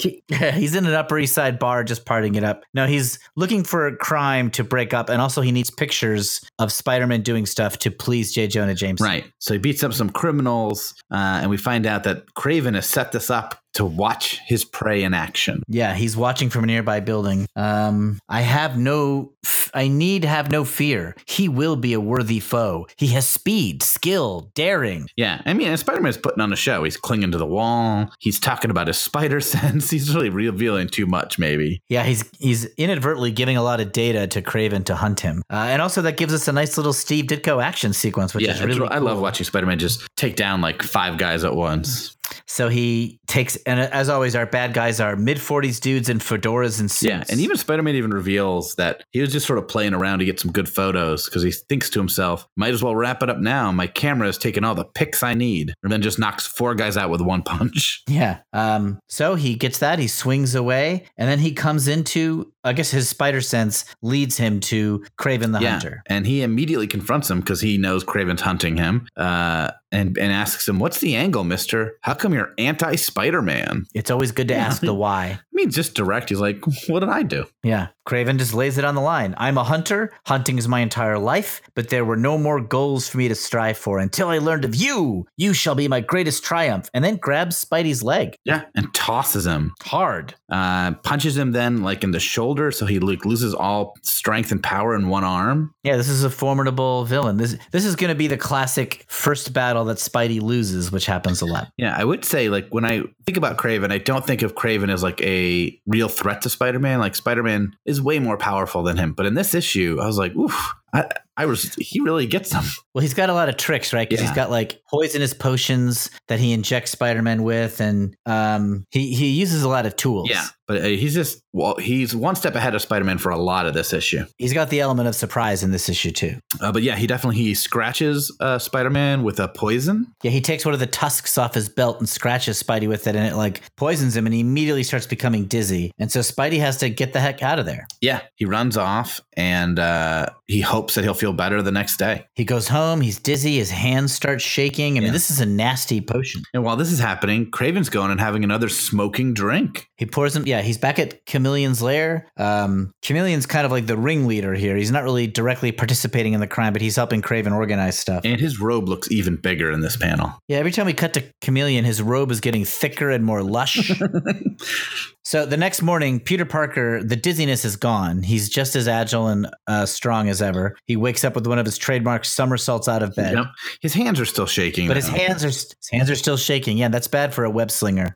he's 0.56 0.76
in 0.76 0.86
an 0.86 0.94
Upper 0.94 1.20
East 1.20 1.34
Side 1.34 1.45
bar 1.52 1.84
just 1.84 2.06
partying 2.06 2.36
it 2.36 2.44
up. 2.44 2.64
No, 2.74 2.86
he's 2.86 3.20
looking 3.36 3.64
for 3.64 3.88
a 3.88 3.96
crime 3.96 4.50
to 4.52 4.64
break 4.64 4.94
up, 4.94 5.10
and 5.10 5.22
also 5.22 5.42
he 5.42 5.52
needs 5.52 5.70
pictures 5.70 6.42
of 6.60 6.72
Spider-Man 6.72 7.22
doing 7.22 7.46
stuff 7.46 7.80
to 7.80 7.92
please 7.92 8.34
J. 8.34 8.48
Jonah 8.48 8.76
Jameson. 8.76 9.06
Right. 9.06 9.32
So 9.40 9.54
he 9.54 9.60
beats 9.60 9.84
up 9.84 9.94
some 9.94 10.10
criminals, 10.10 10.94
uh, 11.12 11.40
and 11.42 11.50
we 11.50 11.58
find 11.58 11.86
out 11.86 12.04
that 12.04 12.34
Kraven 12.36 12.76
has 12.76 12.86
set 12.88 13.12
this 13.12 13.30
up 13.30 13.60
to 13.76 13.86
watch 13.86 14.40
his 14.46 14.66
prey 14.66 15.04
in 15.04 15.14
action. 15.14 15.64
Yeah, 15.68 15.94
he's 15.94 16.18
watching 16.18 16.50
from 16.50 16.64
a 16.64 16.68
nearby 16.68 17.00
building. 17.00 17.46
Um, 17.56 18.20
I 18.30 18.42
have 18.42 18.78
no, 18.78 19.34
f- 19.46 19.70
I 19.74 19.88
need 19.88 20.24
have 20.26 20.52
no 20.52 20.64
fear. 20.66 21.16
He 21.28 21.48
will 21.50 21.76
be 21.76 21.94
a 21.94 22.00
worthy 22.00 22.40
foe. 22.40 22.88
He 22.98 23.08
has 23.08 23.28
speed, 23.28 23.84
skill, 23.84 24.52
daring. 24.56 25.08
Yeah, 25.18 25.42
I 25.46 25.54
mean, 25.54 25.76
Spider 25.78 26.02
Man's 26.02 26.18
putting 26.18 26.42
on 26.42 26.52
a 26.54 26.56
show. 26.56 26.84
He's 26.84 26.98
clinging 26.98 27.32
to 27.32 27.38
the 27.38 27.46
wall. 27.46 28.10
He's 28.20 28.40
talking 28.40 28.72
about 28.72 28.88
his 28.88 28.98
spider 28.98 29.40
sense. 29.42 29.90
He's 29.90 30.14
really 30.14 30.30
revealing 30.30 30.88
too 30.88 31.06
much, 31.06 31.38
maybe. 31.38 31.82
Yeah, 31.90 32.04
he's 32.04 32.24
he's 32.40 32.66
inadvertently 32.76 33.32
giving 33.32 33.58
a 33.58 33.64
lot 33.64 33.80
of 33.82 33.92
data 33.92 34.28
to 34.28 34.42
Kraven 34.42 34.86
to 34.86 34.96
hunt 34.96 35.20
him, 35.20 35.44
uh, 35.52 35.68
and 35.70 35.82
also 35.82 36.02
that 36.04 36.18
gives 36.18 36.34
us 36.34 36.48
a 36.48 36.52
nice 36.54 36.78
little 36.78 36.94
Steve 36.94 37.26
Ditko 37.26 37.64
action 37.64 37.94
sequence, 37.94 38.34
which 38.34 38.46
yeah, 38.46 38.54
is 38.54 38.62
really. 38.64 38.80
real- 38.80 38.90
I 38.92 39.00
love 39.00 39.20
watching 39.20 39.44
Spider 39.46 39.66
Man 39.68 39.80
just 39.80 40.08
take 40.16 40.36
down 40.36 40.62
like 40.62 40.82
five 40.82 41.18
guys 41.18 41.44
at 41.44 41.56
once. 41.56 42.15
So 42.48 42.70
he 42.70 43.20
takes, 43.28 43.56
and 43.66 43.80
as 43.80 44.10
always, 44.10 44.36
our 44.36 44.46
bad 44.46 44.74
guys 44.74 45.00
are 45.00 45.16
mid 45.16 45.38
40s 45.38 45.80
dudes 45.80 46.10
in 46.10 46.20
fedoras 46.20 46.80
and 46.80 46.90
suits. 46.90 47.04
Yeah, 47.10 47.24
and 47.30 47.40
even 47.40 47.58
Spider 47.58 47.84
Man 47.84 47.96
even 47.96 48.12
reveals 48.12 48.76
that 48.76 49.04
he 49.12 49.22
was 49.22 49.32
just 49.32 49.46
sort 49.46 49.60
of 49.60 49.68
playing 49.68 49.94
around 49.94 50.20
to 50.20 50.26
get 50.26 50.40
some 50.40 50.52
good 50.52 50.70
photos 50.70 51.26
because 51.26 51.44
he 51.44 51.52
thinks 51.52 51.90
to 51.92 52.00
himself, 52.00 52.48
might 52.56 52.74
as 52.74 52.84
well 52.84 52.96
wrap 52.96 53.24
it 53.24 53.30
up 53.30 53.40
now. 53.40 53.72
My 53.72 53.88
camera 53.88 54.28
has 54.28 54.38
taken 54.38 54.64
all 54.64 54.76
the 54.76 54.86
pics 54.86 55.24
I 55.24 55.34
need. 55.34 55.74
And 55.84 55.92
then 55.92 56.02
just 56.02 56.20
knocks 56.20 56.46
four 56.48 56.76
guys 56.76 56.98
out 56.98 57.10
with 57.10 57.22
one 57.22 57.44
punch. 57.44 58.04
Yeah. 58.08 58.40
Um, 58.54 59.00
so 59.08 59.36
he 59.36 59.56
gets 59.56 59.80
that, 59.80 60.00
he 60.00 60.08
swings 60.08 60.56
away, 60.56 61.06
and 61.18 61.30
then 61.30 61.40
he 61.40 61.52
comes 61.54 61.88
into, 61.88 62.52
I 62.66 62.74
guess 62.74 62.92
his 62.92 63.08
spider 63.08 63.42
sense 63.42 63.86
leads 64.02 64.38
him 64.38 64.60
to 64.62 65.04
Kraven 65.20 65.52
the 65.52 65.60
Hunter. 65.70 66.02
And 66.08 66.26
he 66.28 66.42
immediately 66.42 66.88
confronts 66.88 67.30
him 67.30 67.40
because 67.40 67.62
he 67.62 67.78
knows 67.78 68.04
Kraven's 68.04 68.42
hunting 68.42 68.78
him 68.78 69.08
uh, 69.16 69.72
and, 69.92 70.18
and 70.18 70.32
asks 70.34 70.68
him, 70.68 70.80
What's 70.80 71.00
the 71.00 71.16
angle, 71.16 71.44
mister? 71.44 71.98
How 72.02 72.14
come 72.14 72.34
you're 72.34 72.54
anti 72.58 72.96
Spider 72.96 73.42
Man? 73.42 73.86
It's 73.94 74.12
always 74.12 74.32
good 74.32 74.48
to 74.50 74.56
ask 74.56 74.82
the 74.82 74.94
why. 75.06 75.26
I 75.40 75.40
mean, 75.54 75.70
just 75.72 75.94
direct. 75.94 76.30
He's 76.30 76.40
like, 76.40 76.64
What 76.88 77.00
did 77.02 77.10
I 77.10 77.24
do? 77.24 77.46
Yeah. 77.64 77.88
Kraven 78.08 78.38
just 78.38 78.54
lays 78.54 78.78
it 78.78 78.86
on 78.86 78.94
the 78.94 79.02
line. 79.02 79.34
I'm 79.38 79.58
a 79.58 79.64
hunter. 79.64 80.14
Hunting 80.28 80.60
is 80.60 80.68
my 80.68 80.82
entire 80.82 81.18
life, 81.18 81.62
but 81.74 81.90
there 81.90 82.06
were 82.06 82.18
no 82.18 82.38
more 82.38 82.62
goals 82.62 83.08
for 83.08 83.18
me 83.18 83.28
to 83.30 83.34
strive 83.36 83.78
for 83.80 83.98
until 83.98 84.28
I 84.28 84.38
learned 84.38 84.64
of 84.64 84.76
you. 84.76 85.26
You 85.38 85.54
shall 85.54 85.74
be 85.74 85.88
my 85.88 86.02
greatest 86.02 86.44
triumph. 86.44 86.88
And 86.94 87.04
then 87.04 87.16
grabs 87.18 87.64
Spidey's 87.64 88.04
leg 88.04 88.36
Yeah. 88.46 88.66
And 88.76 88.94
tosses 88.94 89.48
him. 89.48 89.74
hard. 89.82 90.36
Uh, 90.50 90.94
punches 91.04 91.36
him 91.36 91.52
then 91.52 91.82
like 91.82 92.04
in 92.04 92.12
the 92.12 92.20
shoulder. 92.20 92.55
So 92.72 92.86
he 92.86 93.00
like, 93.00 93.26
loses 93.26 93.54
all 93.54 93.96
strength 94.02 94.52
and 94.52 94.62
power 94.62 94.96
in 94.96 95.10
one 95.10 95.24
arm. 95.24 95.74
Yeah, 95.84 95.98
this 95.98 96.10
is 96.10 96.24
a 96.24 96.30
formidable 96.30 97.06
villain. 97.06 97.38
This 97.38 97.58
this 97.72 97.86
is 97.86 97.96
going 97.96 98.10
to 98.10 98.16
be 98.16 98.28
the 98.28 98.38
classic 98.38 99.06
first 99.08 99.54
battle 99.54 99.86
that 99.86 99.98
Spidey 99.98 100.42
loses, 100.42 100.92
which 100.92 101.06
happens 101.06 101.42
a 101.42 101.46
lot. 101.46 101.72
Yeah, 101.78 101.96
I 101.98 102.04
would 102.04 102.26
say 102.26 102.50
like 102.50 102.68
when 102.70 102.86
I 102.86 103.04
think 103.26 103.38
about 103.38 103.58
Kraven, 103.58 103.92
I 103.92 103.98
don't 103.98 104.26
think 104.26 104.42
of 104.42 104.56
Kraven 104.56 104.92
as 104.92 105.04
like 105.04 105.22
a 105.22 105.80
real 105.86 106.10
threat 106.10 106.42
to 106.44 106.50
Spider-Man. 106.50 107.00
Like 107.00 107.16
Spider-Man 107.16 107.76
is 107.86 108.02
way 108.02 108.20
more 108.20 108.38
powerful 108.38 108.84
than 108.84 108.98
him. 108.98 109.14
But 109.14 109.26
in 109.26 109.34
this 109.34 109.54
issue, 109.54 110.00
I 110.02 110.08
was 110.08 110.18
like, 110.18 110.36
oof, 110.36 110.74
I, 110.94 111.10
I 111.38 111.46
was 111.46 111.74
he 111.76 112.00
really 112.00 112.28
gets 112.28 112.50
them. 112.52 112.64
Well, 112.96 113.02
he's 113.02 113.14
got 113.14 113.30
a 113.30 113.34
lot 113.34 113.50
of 113.50 113.58
tricks, 113.58 113.92
right? 113.92 114.08
Because 114.10 114.24
Yeah. 114.24 114.30
he's 114.30 114.36
got 114.38 114.50
like 114.50 114.80
poisonous 114.90 115.34
potions 115.34 116.10
that 116.30 116.40
he 116.40 116.54
injects 116.54 116.92
Spider-Man 116.92 117.44
with, 117.44 117.82
and 117.82 118.16
um, 118.26 118.86
he 118.90 119.14
he 119.14 119.32
uses 119.32 119.64
a 119.64 119.68
lot 119.68 119.86
of 119.86 119.98
tools. 119.98 120.30
Yeah, 120.30 120.46
but 120.66 120.78
uh, 120.82 120.86
he's 120.86 121.14
just 121.14 121.42
well, 121.52 121.76
he's 121.76 122.16
one 122.16 122.38
step 122.38 122.56
ahead 122.56 122.74
of 122.74 122.82
Spider-Man 122.82 123.18
for 123.18 123.32
a 123.32 123.38
lot 123.38 123.66
of 123.66 123.74
this 123.74 123.92
issue. 123.92 124.24
he's 124.38 124.54
got 124.54 124.70
the 124.70 124.80
element 124.80 125.10
of 125.10 125.16
surprise 125.16 125.62
in 125.62 125.72
this 125.72 125.90
issue 125.90 126.12
too. 126.12 126.40
Uh, 126.62 126.72
but 126.72 126.84
yeah, 126.84 126.96
he 126.96 127.06
definitely 127.06 127.36
he 127.36 127.54
scratches 127.54 128.34
uh, 128.40 128.58
Spider-Man 128.58 129.24
with 129.24 129.42
a 129.42 129.50
poison. 129.50 130.08
Yeah, 130.24 130.32
he 130.32 130.40
takes 130.40 130.64
one 130.64 130.74
of 130.74 130.80
the 130.80 130.88
tusks 130.88 131.38
off 131.38 131.54
his 131.54 131.68
belt 131.68 132.00
and 132.00 132.08
scratches 132.08 132.64
Spidey 132.64 132.88
with 132.88 133.08
it, 133.08 133.16
and 133.18 133.28
it 133.28 133.36
like 133.36 133.62
poisons 133.76 134.16
him, 134.16 134.26
and 134.26 134.34
he 134.34 134.40
immediately 134.40 134.84
starts 134.84 135.06
becoming 135.06 135.48
dizzy. 135.48 135.92
And 136.00 136.10
so 136.10 136.22
Spidey 136.22 136.60
has 136.60 136.78
to 136.78 136.90
get 136.90 137.12
the 137.12 137.20
heck 137.20 137.44
out 137.44 137.60
of 137.60 137.66
there. 137.66 137.88
Yeah, 138.00 138.22
he 138.38 138.46
runs 138.46 138.78
off 138.78 139.20
and 139.36 139.78
uh, 139.80 140.28
he 140.48 140.62
hopes 140.62 140.96
that 140.96 141.04
he'll 141.04 141.14
feel 141.14 141.25
better 141.34 141.62
the 141.62 141.72
next 141.72 141.98
day. 141.98 142.26
He 142.36 142.46
goes 142.46 142.68
home. 142.68 143.02
He's 143.02 143.20
dizzy. 143.20 143.58
His 143.58 143.72
hands 143.72 144.14
start 144.14 144.42
shaking. 144.42 144.98
I 144.98 145.00
mean, 145.02 145.08
Yeah. 145.08 145.12
this 145.14 145.30
is 145.30 145.40
a 145.40 145.46
nasty 145.46 146.02
potion. 146.02 146.44
And 146.54 146.64
while 146.64 146.76
this 146.76 146.92
is 146.92 147.00
happening, 147.00 147.52
Kraven's 147.52 147.90
going 147.90 148.12
and 148.12 148.20
having 148.20 148.44
another 148.44 148.70
smoking 148.70 149.34
drink. 149.34 149.88
He 149.98 150.06
pours 150.06 150.36
him. 150.36 150.44
Yeah, 150.46 150.62
he's 150.62 150.78
back 150.78 151.00
at 151.00 151.26
Chameleon's 151.26 151.82
lair. 151.82 152.28
Um, 152.38 152.92
Chameleon's 153.02 153.46
kind 153.46 153.66
of 153.66 153.72
like 153.72 153.86
the 153.88 153.98
ringleader 153.98 154.54
here. 154.54 154.76
He's 154.76 154.92
not 154.92 155.04
really 155.04 155.28
directly 155.28 155.72
participating 155.72 156.34
in 156.34 156.40
the 156.40 156.48
crime, 156.48 156.74
but 156.74 156.82
he's 156.82 156.96
helping 156.96 157.22
Craven 157.22 157.54
organize 157.54 157.98
stuff. 157.98 158.24
And 158.26 158.40
his 158.40 158.60
robe 158.60 158.88
looks 158.90 159.10
even 159.12 159.38
bigger 159.38 159.72
in 159.72 159.82
this 159.82 159.96
panel. 159.98 160.34
Yeah, 160.48 160.58
every 160.58 160.72
time 160.72 160.86
we 160.86 160.94
cut 160.94 161.14
to 161.14 161.24
Chameleon, 161.42 161.86
his 161.86 162.02
robe 162.02 162.32
is 162.32 162.42
getting 162.42 162.66
thicker 162.66 163.10
and 163.10 163.24
more 163.24 163.42
lush. 163.44 163.92
So 165.26 165.44
the 165.44 165.58
next 165.58 165.82
morning, 165.82 166.20
Peter 166.20 166.46
Parker, 166.46 167.04
the 167.04 167.16
dizziness 167.16 167.66
is 167.66 167.76
gone. 167.76 168.22
He's 168.22 168.48
just 168.48 168.76
as 168.76 168.88
agile 168.88 169.28
and 169.28 169.48
uh, 169.66 169.88
strong 169.88 170.30
as 170.30 170.40
ever. 170.40 170.78
He 170.86 170.96
wakes 170.96 171.24
up 171.24 171.34
with 171.34 171.48
one 171.48 171.58
of 171.58 171.66
his 171.66 171.80
trademark 171.80 172.26
somersaults 172.26 172.88
out 172.88 173.02
of 173.02 173.16
bed. 173.16 173.34
Yep. 173.34 173.46
His 173.82 173.96
hands 173.96 174.20
are 174.20 174.26
still 174.26 174.46
shaking. 174.46 174.88
But 174.88 174.98
his 174.98 175.08
hands 175.08 175.44
are 175.44 175.48
his 175.48 175.76
hands 175.92 176.12
are 176.12 176.16
still 176.16 176.38
shaking. 176.38 176.78
Yeah, 176.78 176.90
that's 176.90 177.08
bad 177.08 177.34
for 177.34 177.44
a 177.44 177.50
web 177.50 177.72
slinger. 177.72 178.16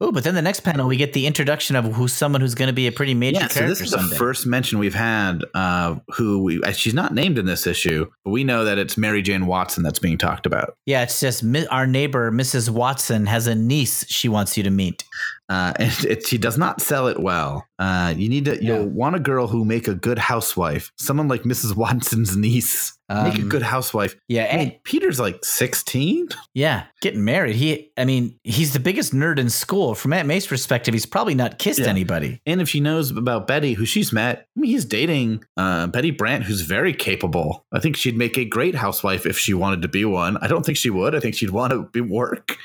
Oh, 0.00 0.10
but 0.10 0.24
then 0.24 0.34
the 0.34 0.42
next 0.42 0.60
panel 0.60 0.88
we 0.88 0.96
get 0.96 1.12
the 1.12 1.28
introduction 1.28 1.76
of 1.76 1.84
who's 1.94 2.12
someone 2.12 2.40
who's 2.40 2.56
going 2.56 2.66
to 2.66 2.74
be 2.74 2.88
a 2.88 2.92
pretty 2.92 3.14
major 3.14 3.38
yeah, 3.40 3.46
so 3.46 3.60
character 3.60 3.84
this 3.84 3.92
is 3.94 4.10
the 4.10 4.16
first 4.16 4.48
mention 4.48 4.80
we've 4.80 4.94
had. 4.94 5.44
Uh, 5.54 5.96
who 6.08 6.42
we 6.42 6.60
uh, 6.64 6.72
she's 6.72 6.94
not 6.94 7.14
named 7.14 7.38
in 7.38 7.46
this 7.46 7.68
issue, 7.68 8.04
but 8.24 8.30
we 8.32 8.42
know 8.42 8.64
that 8.64 8.78
it's 8.78 8.98
Mary 8.98 9.22
Jane 9.22 9.46
Watson 9.46 9.84
that's 9.84 10.00
being 10.00 10.18
talked 10.18 10.44
about. 10.44 10.76
yeah, 10.86 11.04
it's 11.04 11.20
just 11.20 11.44
our 11.70 11.86
neighbor 11.86 12.32
Mrs. 12.32 12.68
Watson 12.68 13.26
has 13.26 13.46
a 13.46 13.54
niece 13.54 14.04
she 14.08 14.28
wants 14.28 14.56
you 14.56 14.64
to 14.64 14.70
meet. 14.70 15.04
Uh, 15.48 15.72
and 15.78 16.04
it, 16.04 16.26
she 16.26 16.38
does 16.38 16.58
not 16.58 16.80
sell 16.80 17.06
it 17.06 17.20
well. 17.20 17.66
Uh, 17.78 18.12
you 18.16 18.28
need 18.28 18.44
to 18.46 18.62
Yeah. 18.62 18.78
you'll 18.78 18.86
want 18.88 19.16
a 19.16 19.20
girl 19.20 19.46
who 19.46 19.64
make 19.64 19.86
a 19.88 19.94
good 19.94 20.18
housewife, 20.18 20.92
someone 20.96 21.28
like 21.28 21.42
Mrs. 21.42 21.76
Watson's 21.76 22.36
niece. 22.36 22.95
Make 23.08 23.38
a 23.38 23.42
Um, 23.42 23.48
good 23.48 23.62
housewife. 23.62 24.16
Yeah, 24.28 24.42
I 24.42 24.46
and 24.46 24.60
mean, 24.70 24.80
Peter's 24.84 25.20
like 25.20 25.44
sixteen. 25.44 26.28
yeah, 26.54 26.84
getting 27.00 27.24
married. 27.24 27.56
He, 27.56 27.90
I 27.96 28.04
mean, 28.04 28.38
he's 28.44 28.72
the 28.72 28.80
biggest 28.80 29.12
nerd 29.14 29.38
in 29.38 29.48
school. 29.50 29.94
From 29.94 30.12
Aunt 30.12 30.26
May's 30.26 30.46
perspective, 30.46 30.94
he's 30.94 31.06
probably 31.06 31.34
not 31.34 31.58
kissed 31.58 31.78
Yeah. 31.80 31.86
anybody. 31.88 32.40
And 32.46 32.60
if 32.60 32.68
she 32.68 32.80
knows 32.80 33.10
about 33.10 33.46
Betty, 33.46 33.74
who 33.74 33.84
she's 33.84 34.12
met, 34.12 34.48
I 34.56 34.60
mean, 34.60 34.70
he's 34.70 34.84
dating 34.84 35.44
uh, 35.56 35.86
Betty 35.88 36.10
Brant, 36.10 36.44
who's 36.44 36.62
very 36.62 36.92
capable. 36.92 37.64
I 37.72 37.78
think 37.78 37.96
she'd 37.96 38.16
make 38.16 38.36
a 38.38 38.44
great 38.44 38.74
housewife 38.74 39.26
if 39.26 39.38
she 39.38 39.54
wanted 39.54 39.82
to 39.82 39.88
be 39.88 40.04
one. 40.04 40.36
I 40.38 40.46
don't 40.48 40.64
think 40.66 40.78
she 40.78 40.90
would. 40.90 41.14
I 41.14 41.20
think 41.20 41.34
she'd 41.34 41.50
want 41.50 41.72
to 41.72 41.84
be 41.92 42.00
work, 42.00 42.56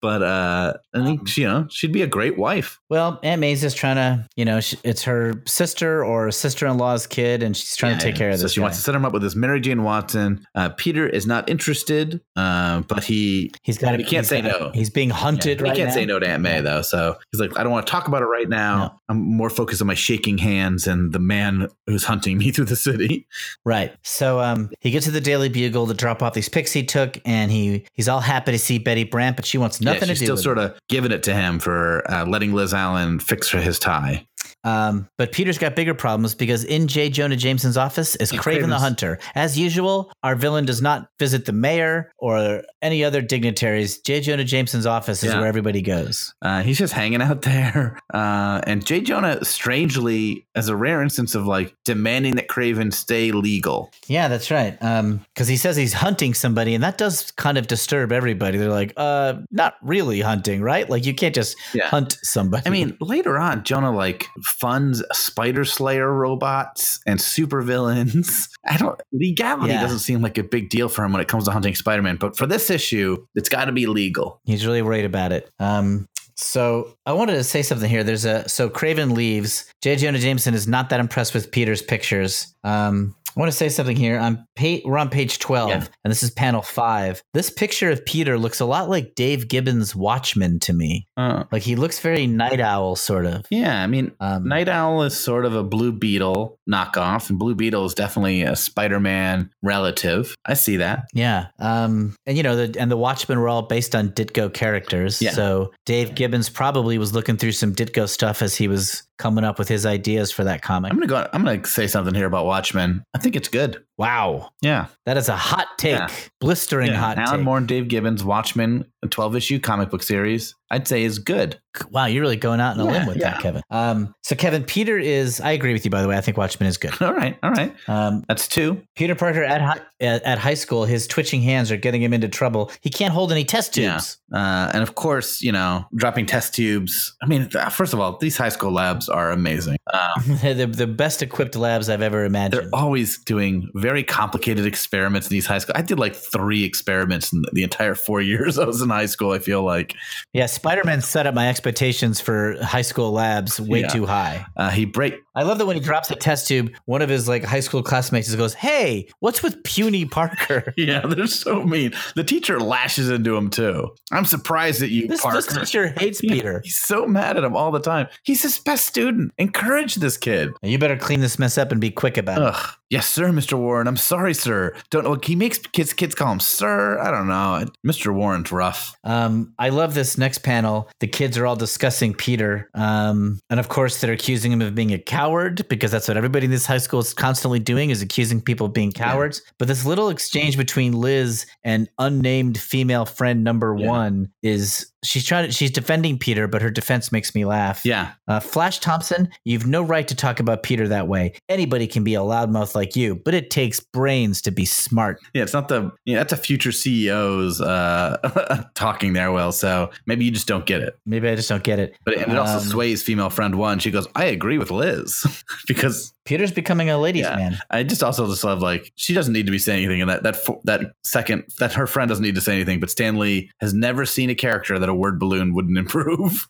but 0.00 0.22
uh, 0.22 0.74
I 0.94 1.04
think 1.04 1.20
Um, 1.20 1.26
she, 1.26 1.42
you 1.42 1.48
know 1.48 1.66
she'd 1.70 1.92
be 1.92 2.02
a 2.02 2.06
great 2.06 2.36
wife. 2.38 2.80
Well, 2.90 3.20
Aunt 3.22 3.40
May's 3.40 3.60
just 3.60 3.76
trying 3.76 3.96
to, 3.96 4.26
you 4.36 4.44
know, 4.44 4.60
she, 4.60 4.76
it's 4.84 5.02
her 5.04 5.42
sister 5.46 6.04
or 6.04 6.30
sister-in-law's 6.30 7.06
kid, 7.06 7.42
and 7.42 7.56
she's 7.56 7.76
trying 7.76 7.98
to 7.98 8.04
Yeah, 8.04 8.10
take 8.12 8.16
care 8.18 8.30
of 8.30 8.38
so 8.38 8.42
this. 8.44 8.52
she 8.52 8.60
guy. 8.60 8.64
wants 8.64 8.78
to 8.78 8.82
set 8.84 8.94
him 8.94 9.04
up 9.04 9.12
with 9.12 9.22
this 9.22 9.34
Mary 9.36 9.60
Jane 9.60 9.83
Watson. 9.84 10.46
Uh, 10.54 10.70
Peter 10.70 11.06
is 11.06 11.26
not 11.26 11.48
interested, 11.48 12.20
uh, 12.36 12.80
but 12.82 13.04
he 13.04 13.52
He's 13.62 13.78
got. 13.78 13.98
he 13.98 14.04
can't 14.04 14.26
say 14.26 14.42
no. 14.42 14.70
He's 14.74 14.90
being 14.90 15.10
hunted 15.10 15.60
he 15.60 15.64
right 15.64 15.76
can't 15.76 15.88
now. 15.88 15.94
say 15.94 16.04
no 16.04 16.18
to 16.18 16.26
Aunt 16.28 16.42
May 16.42 16.60
though. 16.60 16.82
So 16.82 17.16
he's 17.30 17.40
like, 17.40 17.58
I 17.58 17.62
don't 17.62 17.72
want 17.72 17.86
to 17.86 17.90
talk 17.90 18.08
about 18.08 18.22
it 18.22 18.26
right 18.26 18.48
now. 18.48 18.76
No. 18.76 19.00
I'm 19.08 19.18
more 19.18 19.50
focused 19.50 19.80
on 19.80 19.86
my 19.86 19.94
shaking 19.94 20.38
hands 20.38 20.86
and 20.86 21.12
the 21.12 21.18
man 21.18 21.68
who's 21.86 22.04
hunting 22.04 22.38
me 22.38 22.50
through 22.52 22.64
the 22.66 22.76
city. 22.76 23.26
Right. 23.64 23.94
So 24.02 24.40
um, 24.40 24.70
he 24.80 24.90
gets 24.90 25.06
to 25.06 25.12
the 25.12 25.20
Daily 25.20 25.48
Bugle 25.48 25.86
to 25.86 25.94
drop 25.94 26.22
off 26.22 26.34
these 26.34 26.48
pics 26.48 26.72
he 26.72 26.84
took, 26.84 27.18
and 27.24 27.50
he 27.50 27.84
he's 27.92 28.08
all 28.08 28.20
happy 28.20 28.52
to 28.52 28.58
see 28.58 28.78
Betty 28.78 29.04
Brant, 29.04 29.36
but 29.36 29.44
she 29.46 29.58
wants 29.58 29.80
nothing 29.80 30.02
yeah, 30.02 30.06
to 30.06 30.14
she's 30.14 30.20
do 30.20 30.24
still 30.26 30.36
sort 30.36 30.58
of 30.58 30.78
giving 30.88 31.12
it 31.12 31.22
to 31.24 31.34
him 31.34 31.58
for 31.58 32.10
uh, 32.10 32.24
letting 32.26 32.52
Liz 32.52 32.72
Allen 32.74 33.18
fix 33.18 33.48
her 33.50 33.60
his 33.60 33.78
tie. 33.78 34.26
Um, 34.64 35.08
but 35.18 35.32
Peter's 35.32 35.58
got 35.58 35.76
bigger 35.76 35.94
problems 35.94 36.34
because 36.34 36.64
in 36.64 36.88
J. 36.88 37.08
Jonah 37.10 37.36
Jameson's 37.36 37.76
office 37.76 38.16
is 38.16 38.32
Kraven 38.32 38.68
the 38.68 38.78
Hunter. 38.78 39.18
As 39.34 39.58
usual, 39.58 40.10
our 40.22 40.34
villain 40.34 40.64
does 40.64 40.80
not 40.82 41.08
visit 41.18 41.44
the 41.44 41.52
mayor 41.52 42.10
or 42.18 42.62
any 42.82 43.04
other 43.04 43.20
dignitaries. 43.22 43.98
J. 43.98 44.20
Jonah 44.20 44.44
Jameson's 44.44 44.86
office 44.86 45.22
is 45.22 45.32
Yeah. 45.32 45.38
where 45.40 45.48
everybody 45.48 45.82
goes. 45.82 46.34
Uh, 46.42 46.62
he's 46.62 46.78
just 46.78 46.92
hanging 46.92 47.22
out 47.22 47.42
there. 47.50 47.98
Uh, 48.12 48.60
and 48.66 48.84
Jay 48.84 49.00
Jonah, 49.00 49.44
strangely, 49.44 50.46
as 50.54 50.68
a 50.68 50.76
rare 50.76 51.02
instance 51.02 51.34
of 51.34 51.46
like 51.46 51.74
demanding 51.84 52.36
that 52.36 52.48
Kraven 52.48 52.92
stay 52.92 53.32
legal. 53.32 53.90
Yeah, 54.06 54.28
that's 54.28 54.50
right. 54.50 54.76
Um, 54.80 55.24
because 55.34 55.48
he 55.48 55.56
says 55.56 55.76
he's 55.76 55.92
hunting 55.92 56.34
somebody, 56.34 56.74
and 56.74 56.84
that 56.84 56.96
does 56.98 57.30
kind 57.32 57.58
of 57.58 57.66
disturb 57.66 58.12
everybody. 58.12 58.56
They're 58.58 58.68
like, 58.70 58.92
uh, 58.96 59.34
not 59.50 59.74
really 59.82 60.20
hunting, 60.20 60.62
right? 60.62 60.88
Like 60.88 61.04
you 61.06 61.14
can't 61.14 61.34
just 61.34 61.56
Yeah. 61.72 61.88
hunt 61.88 62.16
somebody. 62.22 62.62
I 62.66 62.70
mean, 62.70 62.96
later 63.00 63.38
on, 63.38 63.64
Jonah 63.64 63.90
like 63.94 64.26
funds 64.42 65.02
Spider 65.12 65.64
Slayer 65.64 66.12
robots 66.12 66.98
and 67.06 67.18
supervillains. 67.20 68.48
I 68.68 68.76
don't 68.76 69.00
legality 69.12 69.72
Yeah. 69.72 69.80
doesn't 69.82 70.00
seem 70.00 70.22
like 70.22 70.38
a 70.38 70.42
big 70.44 70.68
deal 70.70 70.88
for 70.88 71.04
him 71.04 71.12
when 71.12 71.20
it 71.20 71.28
comes 71.28 71.44
to 71.44 71.50
hunting 71.50 71.74
Spider 71.74 72.02
Man, 72.02 72.16
but 72.16 72.36
for 72.36 72.46
this 72.46 72.70
issue, 72.70 73.24
it's 73.34 73.48
got 73.48 73.66
to 73.66 73.72
be 73.72 73.86
legal. 73.86 74.40
He's 74.44 74.66
really 74.66 74.82
worried 74.82 75.04
about 75.04 75.32
it. 75.32 75.50
Um, 75.58 76.08
so 76.36 76.96
I 77.06 77.12
wanted 77.12 77.34
to 77.34 77.44
say 77.44 77.62
something 77.62 77.88
here. 77.88 78.02
There's 78.02 78.24
a 78.24 78.48
so 78.48 78.68
Kraven 78.68 79.12
leaves. 79.14 79.72
J. 79.82 79.94
Jonah 79.96 80.18
Jameson 80.18 80.52
is 80.54 80.66
not 80.66 80.90
that 80.90 80.98
impressed 80.98 81.32
with 81.32 81.50
Peter's 81.52 81.80
pictures. 81.82 82.52
Um, 82.64 83.14
I 83.36 83.40
want 83.40 83.50
to 83.50 83.56
say 83.56 83.68
something 83.68 83.96
here. 83.96 84.18
On 84.18 84.46
page, 84.56 84.82
we're 84.84 84.98
on 84.98 85.08
page 85.10 85.38
twelve, 85.38 85.70
Yeah. 85.70 85.84
and 86.04 86.10
this 86.10 86.22
is 86.22 86.30
panel 86.30 86.62
five. 86.62 87.22
This 87.34 87.50
picture 87.50 87.90
of 87.90 88.04
Peter 88.04 88.38
looks 88.38 88.60
a 88.60 88.64
lot 88.64 88.88
like 88.88 89.14
Dave 89.14 89.48
Gibbons' 89.48 89.94
Watchmen 89.96 90.60
to 90.60 90.72
me. 90.72 91.06
Uh, 91.16 91.44
Like 91.50 91.62
he 91.62 91.74
looks 91.76 91.98
very 92.00 92.26
night 92.26 92.60
owl, 92.60 92.96
sort 92.96 93.26
of. 93.26 93.44
yeah, 93.50 93.82
I 93.82 93.86
mean, 93.86 94.12
Um, 94.20 94.46
Night 94.48 94.68
Owl 94.68 95.02
is 95.02 95.16
sort 95.18 95.44
of 95.44 95.54
a 95.54 95.62
Blue 95.64 95.92
Beetle 95.92 96.58
knockoff, 96.70 97.28
and 97.30 97.38
Blue 97.38 97.54
Beetle 97.54 97.84
is 97.86 97.94
definitely 97.94 98.42
a 98.42 98.54
Spider 98.56 99.00
Man 99.00 99.50
relative. 99.62 100.34
I 100.46 100.54
see 100.54 100.76
that. 100.76 101.08
Yeah. 101.12 101.46
Um, 101.58 102.16
and 102.26 102.36
you 102.36 102.42
know, 102.42 102.54
the 102.66 102.78
and 102.80 102.90
the 102.90 102.96
Watchmen 102.96 103.38
were 103.40 103.48
all 103.48 103.62
based 103.62 103.94
on 103.94 104.10
Ditko 104.10 104.52
characters. 104.52 105.20
Yeah. 105.20 105.32
So 105.32 105.72
Dave 105.86 106.14
Gibbons 106.14 106.48
probably 106.48 106.98
was 106.98 107.12
looking 107.12 107.36
through 107.36 107.52
some 107.52 107.74
Ditko 107.74 108.08
stuff 108.08 108.42
as 108.42 108.54
he 108.56 108.68
was 108.68 109.02
coming 109.18 109.44
up 109.44 109.58
with 109.58 109.68
his 109.68 109.86
ideas 109.86 110.30
for 110.30 110.44
that 110.44 110.62
comic. 110.62 110.90
I'm 110.92 110.98
gonna 110.98 111.06
go. 111.06 111.28
I'm 111.32 111.44
gonna 111.44 111.64
say 111.66 111.86
something 111.86 112.14
here 112.14 112.26
about 112.26 112.46
Watchmen. 112.46 113.04
I 113.14 113.18
think 113.18 113.36
it's 113.36 113.48
good. 113.48 113.82
Wow. 113.96 114.50
Yeah, 114.60 114.86
That 115.06 115.16
is 115.16 115.28
a 115.28 115.36
hot 115.36 115.68
take. 115.78 115.92
Yeah. 115.92 116.08
Blistering 116.40 116.88
yeah. 116.90 116.96
hot 116.98 117.18
Alan 117.18 117.38
take. 117.38 117.44
Moore 117.44 117.58
and 117.58 117.68
Dave 117.68 117.88
Gibbons 117.88 118.24
Watchmen, 118.24 118.84
a 119.04 119.08
12 119.08 119.36
issue 119.36 119.60
comic 119.60 119.90
book 119.90 120.02
series. 120.02 120.54
I'd 120.74 120.88
say 120.88 121.02
is 121.04 121.18
good. 121.18 121.58
Wow, 121.90 122.06
you're 122.06 122.22
really 122.22 122.36
going 122.36 122.60
out 122.60 122.78
on 122.78 122.80
a 122.80 122.84
Yeah, 122.84 122.98
limb 122.98 123.06
with 123.08 123.18
that. 123.20 123.40
Kevin. 123.40 123.62
Um, 123.70 124.14
so 124.22 124.36
Kevin, 124.36 124.62
Peter 124.62 124.96
is 124.96 125.40
I 125.40 125.50
agree 125.52 125.72
with 125.72 125.84
you 125.84 125.90
by 125.90 126.02
the 126.02 126.08
way. 126.08 126.16
I 126.16 126.20
think 126.20 126.36
Watchmen 126.36 126.68
is 126.68 126.76
good. 126.76 126.92
All 127.02 127.12
right, 127.12 127.36
all 127.42 127.50
right. 127.50 127.74
Um, 127.88 128.22
That's 128.28 128.46
two. 128.46 128.80
Peter 128.94 129.14
Parker 129.16 129.42
at, 129.42 129.60
hi- 129.60 129.80
at 130.00 130.22
at 130.22 130.38
high 130.38 130.54
school, 130.54 130.84
his 130.84 131.06
twitching 131.08 131.42
hands 131.42 131.72
are 131.72 131.76
getting 131.76 132.00
him 132.02 132.12
into 132.12 132.28
trouble. 132.28 132.70
He 132.80 132.90
can't 132.90 133.12
hold 133.12 133.32
any 133.32 133.44
test 133.44 133.74
tubes. 133.74 134.18
Uh, 134.32 134.70
and 134.72 134.82
of 134.82 134.94
course, 134.94 135.42
you 135.42 135.50
know, 135.52 135.84
dropping 135.96 136.26
test 136.26 136.54
tubes. 136.54 137.16
I 137.22 137.26
mean, 137.26 137.48
first 137.70 137.92
of 137.92 137.98
all, 138.00 138.18
these 138.18 138.36
high 138.36 138.48
school 138.50 138.70
labs 138.72 139.08
are 139.08 139.30
amazing. 139.30 139.76
Um, 139.94 140.38
the, 140.42 140.66
the 140.66 140.86
best 140.88 141.22
equipped 141.22 141.54
labs 141.54 141.88
I've 141.88 142.02
ever 142.02 142.24
imagined. 142.24 142.64
they're 142.64 142.70
always 142.72 143.16
doing 143.18 143.70
very 143.74 144.02
complicated 144.02 144.66
experiments 144.66 145.28
in 145.28 145.34
these 145.34 145.46
high 145.46 145.58
school. 145.58 145.74
I 145.78 145.82
did 145.82 146.00
like 146.00 146.16
three 146.16 146.64
experiments 146.64 147.32
in 147.32 147.44
the 147.52 147.62
entire 147.62 147.94
four 147.94 148.20
years 148.32 148.58
I 148.58 148.64
was 148.64 148.82
in 148.82 148.88
high 148.90 149.06
school. 149.06 149.30
I 149.30 149.38
feel 149.38 149.62
like 149.62 149.94
Yeah, 150.32 150.46
Spider 150.64 150.84
Man 150.84 151.02
set 151.02 151.26
up 151.26 151.34
my 151.34 151.48
expectations 151.50 152.22
for 152.22 152.56
high 152.62 152.80
school 152.80 153.12
labs 153.12 153.60
way 153.60 153.80
Yeah. 153.82 153.88
too 153.88 154.06
high. 154.06 154.46
uh, 154.56 154.70
he 154.70 154.86
break. 154.86 155.14
I 155.34 155.42
love 155.42 155.58
that 155.58 155.66
when 155.66 155.76
he 155.76 155.82
drops 155.82 156.10
a 156.10 156.14
test 156.16 156.48
tube, 156.48 156.72
one 156.86 157.02
of 157.02 157.08
his 157.08 157.28
like 157.28 157.44
high 157.44 157.60
school 157.60 157.82
classmates 157.82 158.28
just 158.28 158.38
goes, 158.38 158.54
"Hey, 158.54 159.08
what's 159.20 159.42
with 159.42 159.62
puny 159.64 160.04
Parker?" 160.04 160.72
Yeah, 160.84 161.00
they're 161.06 161.26
so 161.26 161.62
mean. 161.64 161.92
The 162.14 162.24
teacher 162.24 162.60
lashes 162.60 163.08
into 163.10 163.36
him 163.36 163.48
too. 163.50 163.94
I'm 164.12 164.24
surprised 164.24 164.80
that 164.80 164.90
you, 164.90 165.08
This, 165.08 165.20
Parker. 165.22 165.36
this 165.40 165.46
teacher 165.70 165.94
hates 165.98 166.20
Peter. 166.22 166.60
He's 166.64 166.76
so 166.76 167.06
mad 167.06 167.36
at 167.36 167.44
him 167.44 167.56
all 167.56 167.70
the 167.70 167.80
time. 167.80 168.06
He's 168.22 168.42
his 168.42 168.58
best 168.58 168.84
student. 168.84 169.32
Encourage 169.38 169.96
this 169.96 170.16
kid. 170.16 170.50
Now, 170.62 170.68
You 170.68 170.78
better 170.78 170.96
clean 170.96 171.20
this 171.20 171.38
mess 171.38 171.56
up 171.58 171.72
and 171.72 171.80
be 171.80 171.90
quick 171.90 172.16
about 172.16 172.38
it. 172.38 172.44
Ugh. 172.44 172.74
Yes, 172.90 173.08
sir, 173.08 173.30
Mr. 173.30 173.58
Warren. 173.58 173.88
I'm 173.88 173.96
sorry, 173.96 174.34
sir. 174.34 174.74
Don't 174.90 175.02
know. 175.04 175.16
He 175.20 175.34
makes 175.34 175.58
kids 175.58 175.92
kids 175.92 176.14
call 176.14 176.30
him 176.30 176.38
sir. 176.40 176.98
I 177.00 177.10
don't 177.10 177.26
know. 177.26 177.64
Mr. 177.84 178.14
Warren's 178.14 178.52
rough. 178.52 178.94
Um, 179.02 179.52
I 179.58 179.70
love 179.70 179.94
this 179.94 180.16
next 180.16 180.38
panel. 180.38 180.88
The 181.00 181.08
kids 181.08 181.36
are 181.38 181.46
all 181.46 181.56
discussing 181.56 182.14
Peter. 182.14 182.70
Um, 182.74 183.40
and 183.50 183.58
of 183.58 183.68
course, 183.68 184.00
they're 184.00 184.12
accusing 184.12 184.52
him 184.52 184.62
of 184.62 184.74
being 184.74 184.92
a 184.92 184.98
coward 184.98 185.23
because 185.68 185.90
that's 185.90 186.08
what 186.08 186.16
everybody 186.16 186.44
in 186.46 186.50
this 186.50 186.66
high 186.66 186.78
school 186.78 187.00
is 187.00 187.14
constantly 187.14 187.58
doing 187.58 187.90
is 187.90 188.02
accusing 188.02 188.40
people 188.40 188.66
of 188.66 188.72
being 188.72 188.92
cowards. 188.92 189.42
But 189.58 189.68
this 189.68 189.84
little 189.84 190.08
exchange 190.08 190.56
between 190.56 190.92
Liz 190.92 191.46
and 191.62 191.88
unnamed 191.98 192.58
female 192.58 193.06
friend 193.06 193.42
number 193.44 193.74
Yeah. 193.78 193.88
one 193.88 194.28
is 194.42 194.86
she's 195.04 195.24
trying 195.24 195.46
to, 195.46 195.52
she's 195.52 195.70
defending 195.70 196.18
Peter, 196.18 196.48
but 196.48 196.62
her 196.62 196.70
defense 196.70 197.12
makes 197.12 197.34
me 197.34 197.44
laugh. 197.44 197.84
Yeah. 197.84 198.12
Uh, 198.26 198.40
Flash 198.40 198.78
Thompson, 198.80 199.28
you've 199.44 199.66
no 199.66 199.82
right 199.82 200.06
to 200.08 200.14
talk 200.14 200.40
about 200.40 200.62
Peter 200.62 200.88
that 200.88 201.06
way. 201.08 201.34
Anybody 201.48 201.86
can 201.86 202.02
be 202.04 202.14
a 202.14 202.20
loudmouth 202.20 202.74
like 202.74 202.96
you, 202.96 203.16
but 203.16 203.34
it 203.34 203.50
takes 203.50 203.80
brains 203.80 204.40
to 204.42 204.50
be 204.50 204.64
smart. 204.64 205.20
Yeah, 205.34 205.42
it's 205.42 205.52
not 205.52 205.68
the 205.68 205.92
yeah, 206.06 206.16
that's 206.18 206.32
a 206.32 206.36
future 206.36 206.70
CEO's 206.70 207.60
uh 207.60 208.64
talking 208.74 209.12
there, 209.12 209.30
Will. 209.32 209.52
So 209.52 209.90
maybe 210.06 210.24
you 210.24 210.30
just 210.30 210.46
don't 210.46 210.64
get 210.66 210.80
it. 210.80 210.98
Maybe 211.04 211.28
I 211.28 211.34
just 211.34 211.48
don't 211.48 211.62
get 211.62 211.78
it. 211.78 211.94
But 212.04 212.16
and 212.18 212.32
it 212.32 212.38
also 212.38 212.58
Um, 212.58 212.64
sways 212.64 213.02
female 213.02 213.30
friend 213.30 213.56
one. 213.56 213.78
She 213.78 213.90
goes, 213.90 214.06
I 214.14 214.24
agree 214.26 214.56
with 214.58 214.70
Liz. 214.70 215.24
because 215.68 216.13
Peter's 216.24 216.52
becoming 216.52 216.88
a 216.90 216.98
ladies' 216.98 217.22
Yeah. 217.24 217.36
man. 217.36 217.58
I 217.70 217.82
just 217.82 218.02
also 218.02 218.26
just 218.26 218.44
love 218.44 218.62
like 218.62 218.92
she 218.96 219.12
doesn't 219.14 219.32
need 219.32 219.46
to 219.46 219.52
be 219.52 219.58
saying 219.58 219.84
anything 219.84 220.00
in 220.00 220.08
that 220.08 220.22
that 220.22 220.36
that 220.64 220.80
second 221.02 221.44
that 221.58 221.72
her 221.74 221.86
friend 221.86 222.08
doesn't 222.08 222.24
need 222.24 222.34
to 222.34 222.40
say 222.40 222.54
anything, 222.54 222.80
but 222.80 222.90
Stan 222.90 223.18
Lee 223.18 223.50
has 223.60 223.74
never 223.74 224.06
seen 224.06 224.30
a 224.30 224.34
character 224.34 224.78
that 224.78 224.88
a 224.88 224.94
word 224.94 225.18
balloon 225.18 225.54
wouldn't 225.54 225.76
improve. 225.84 226.48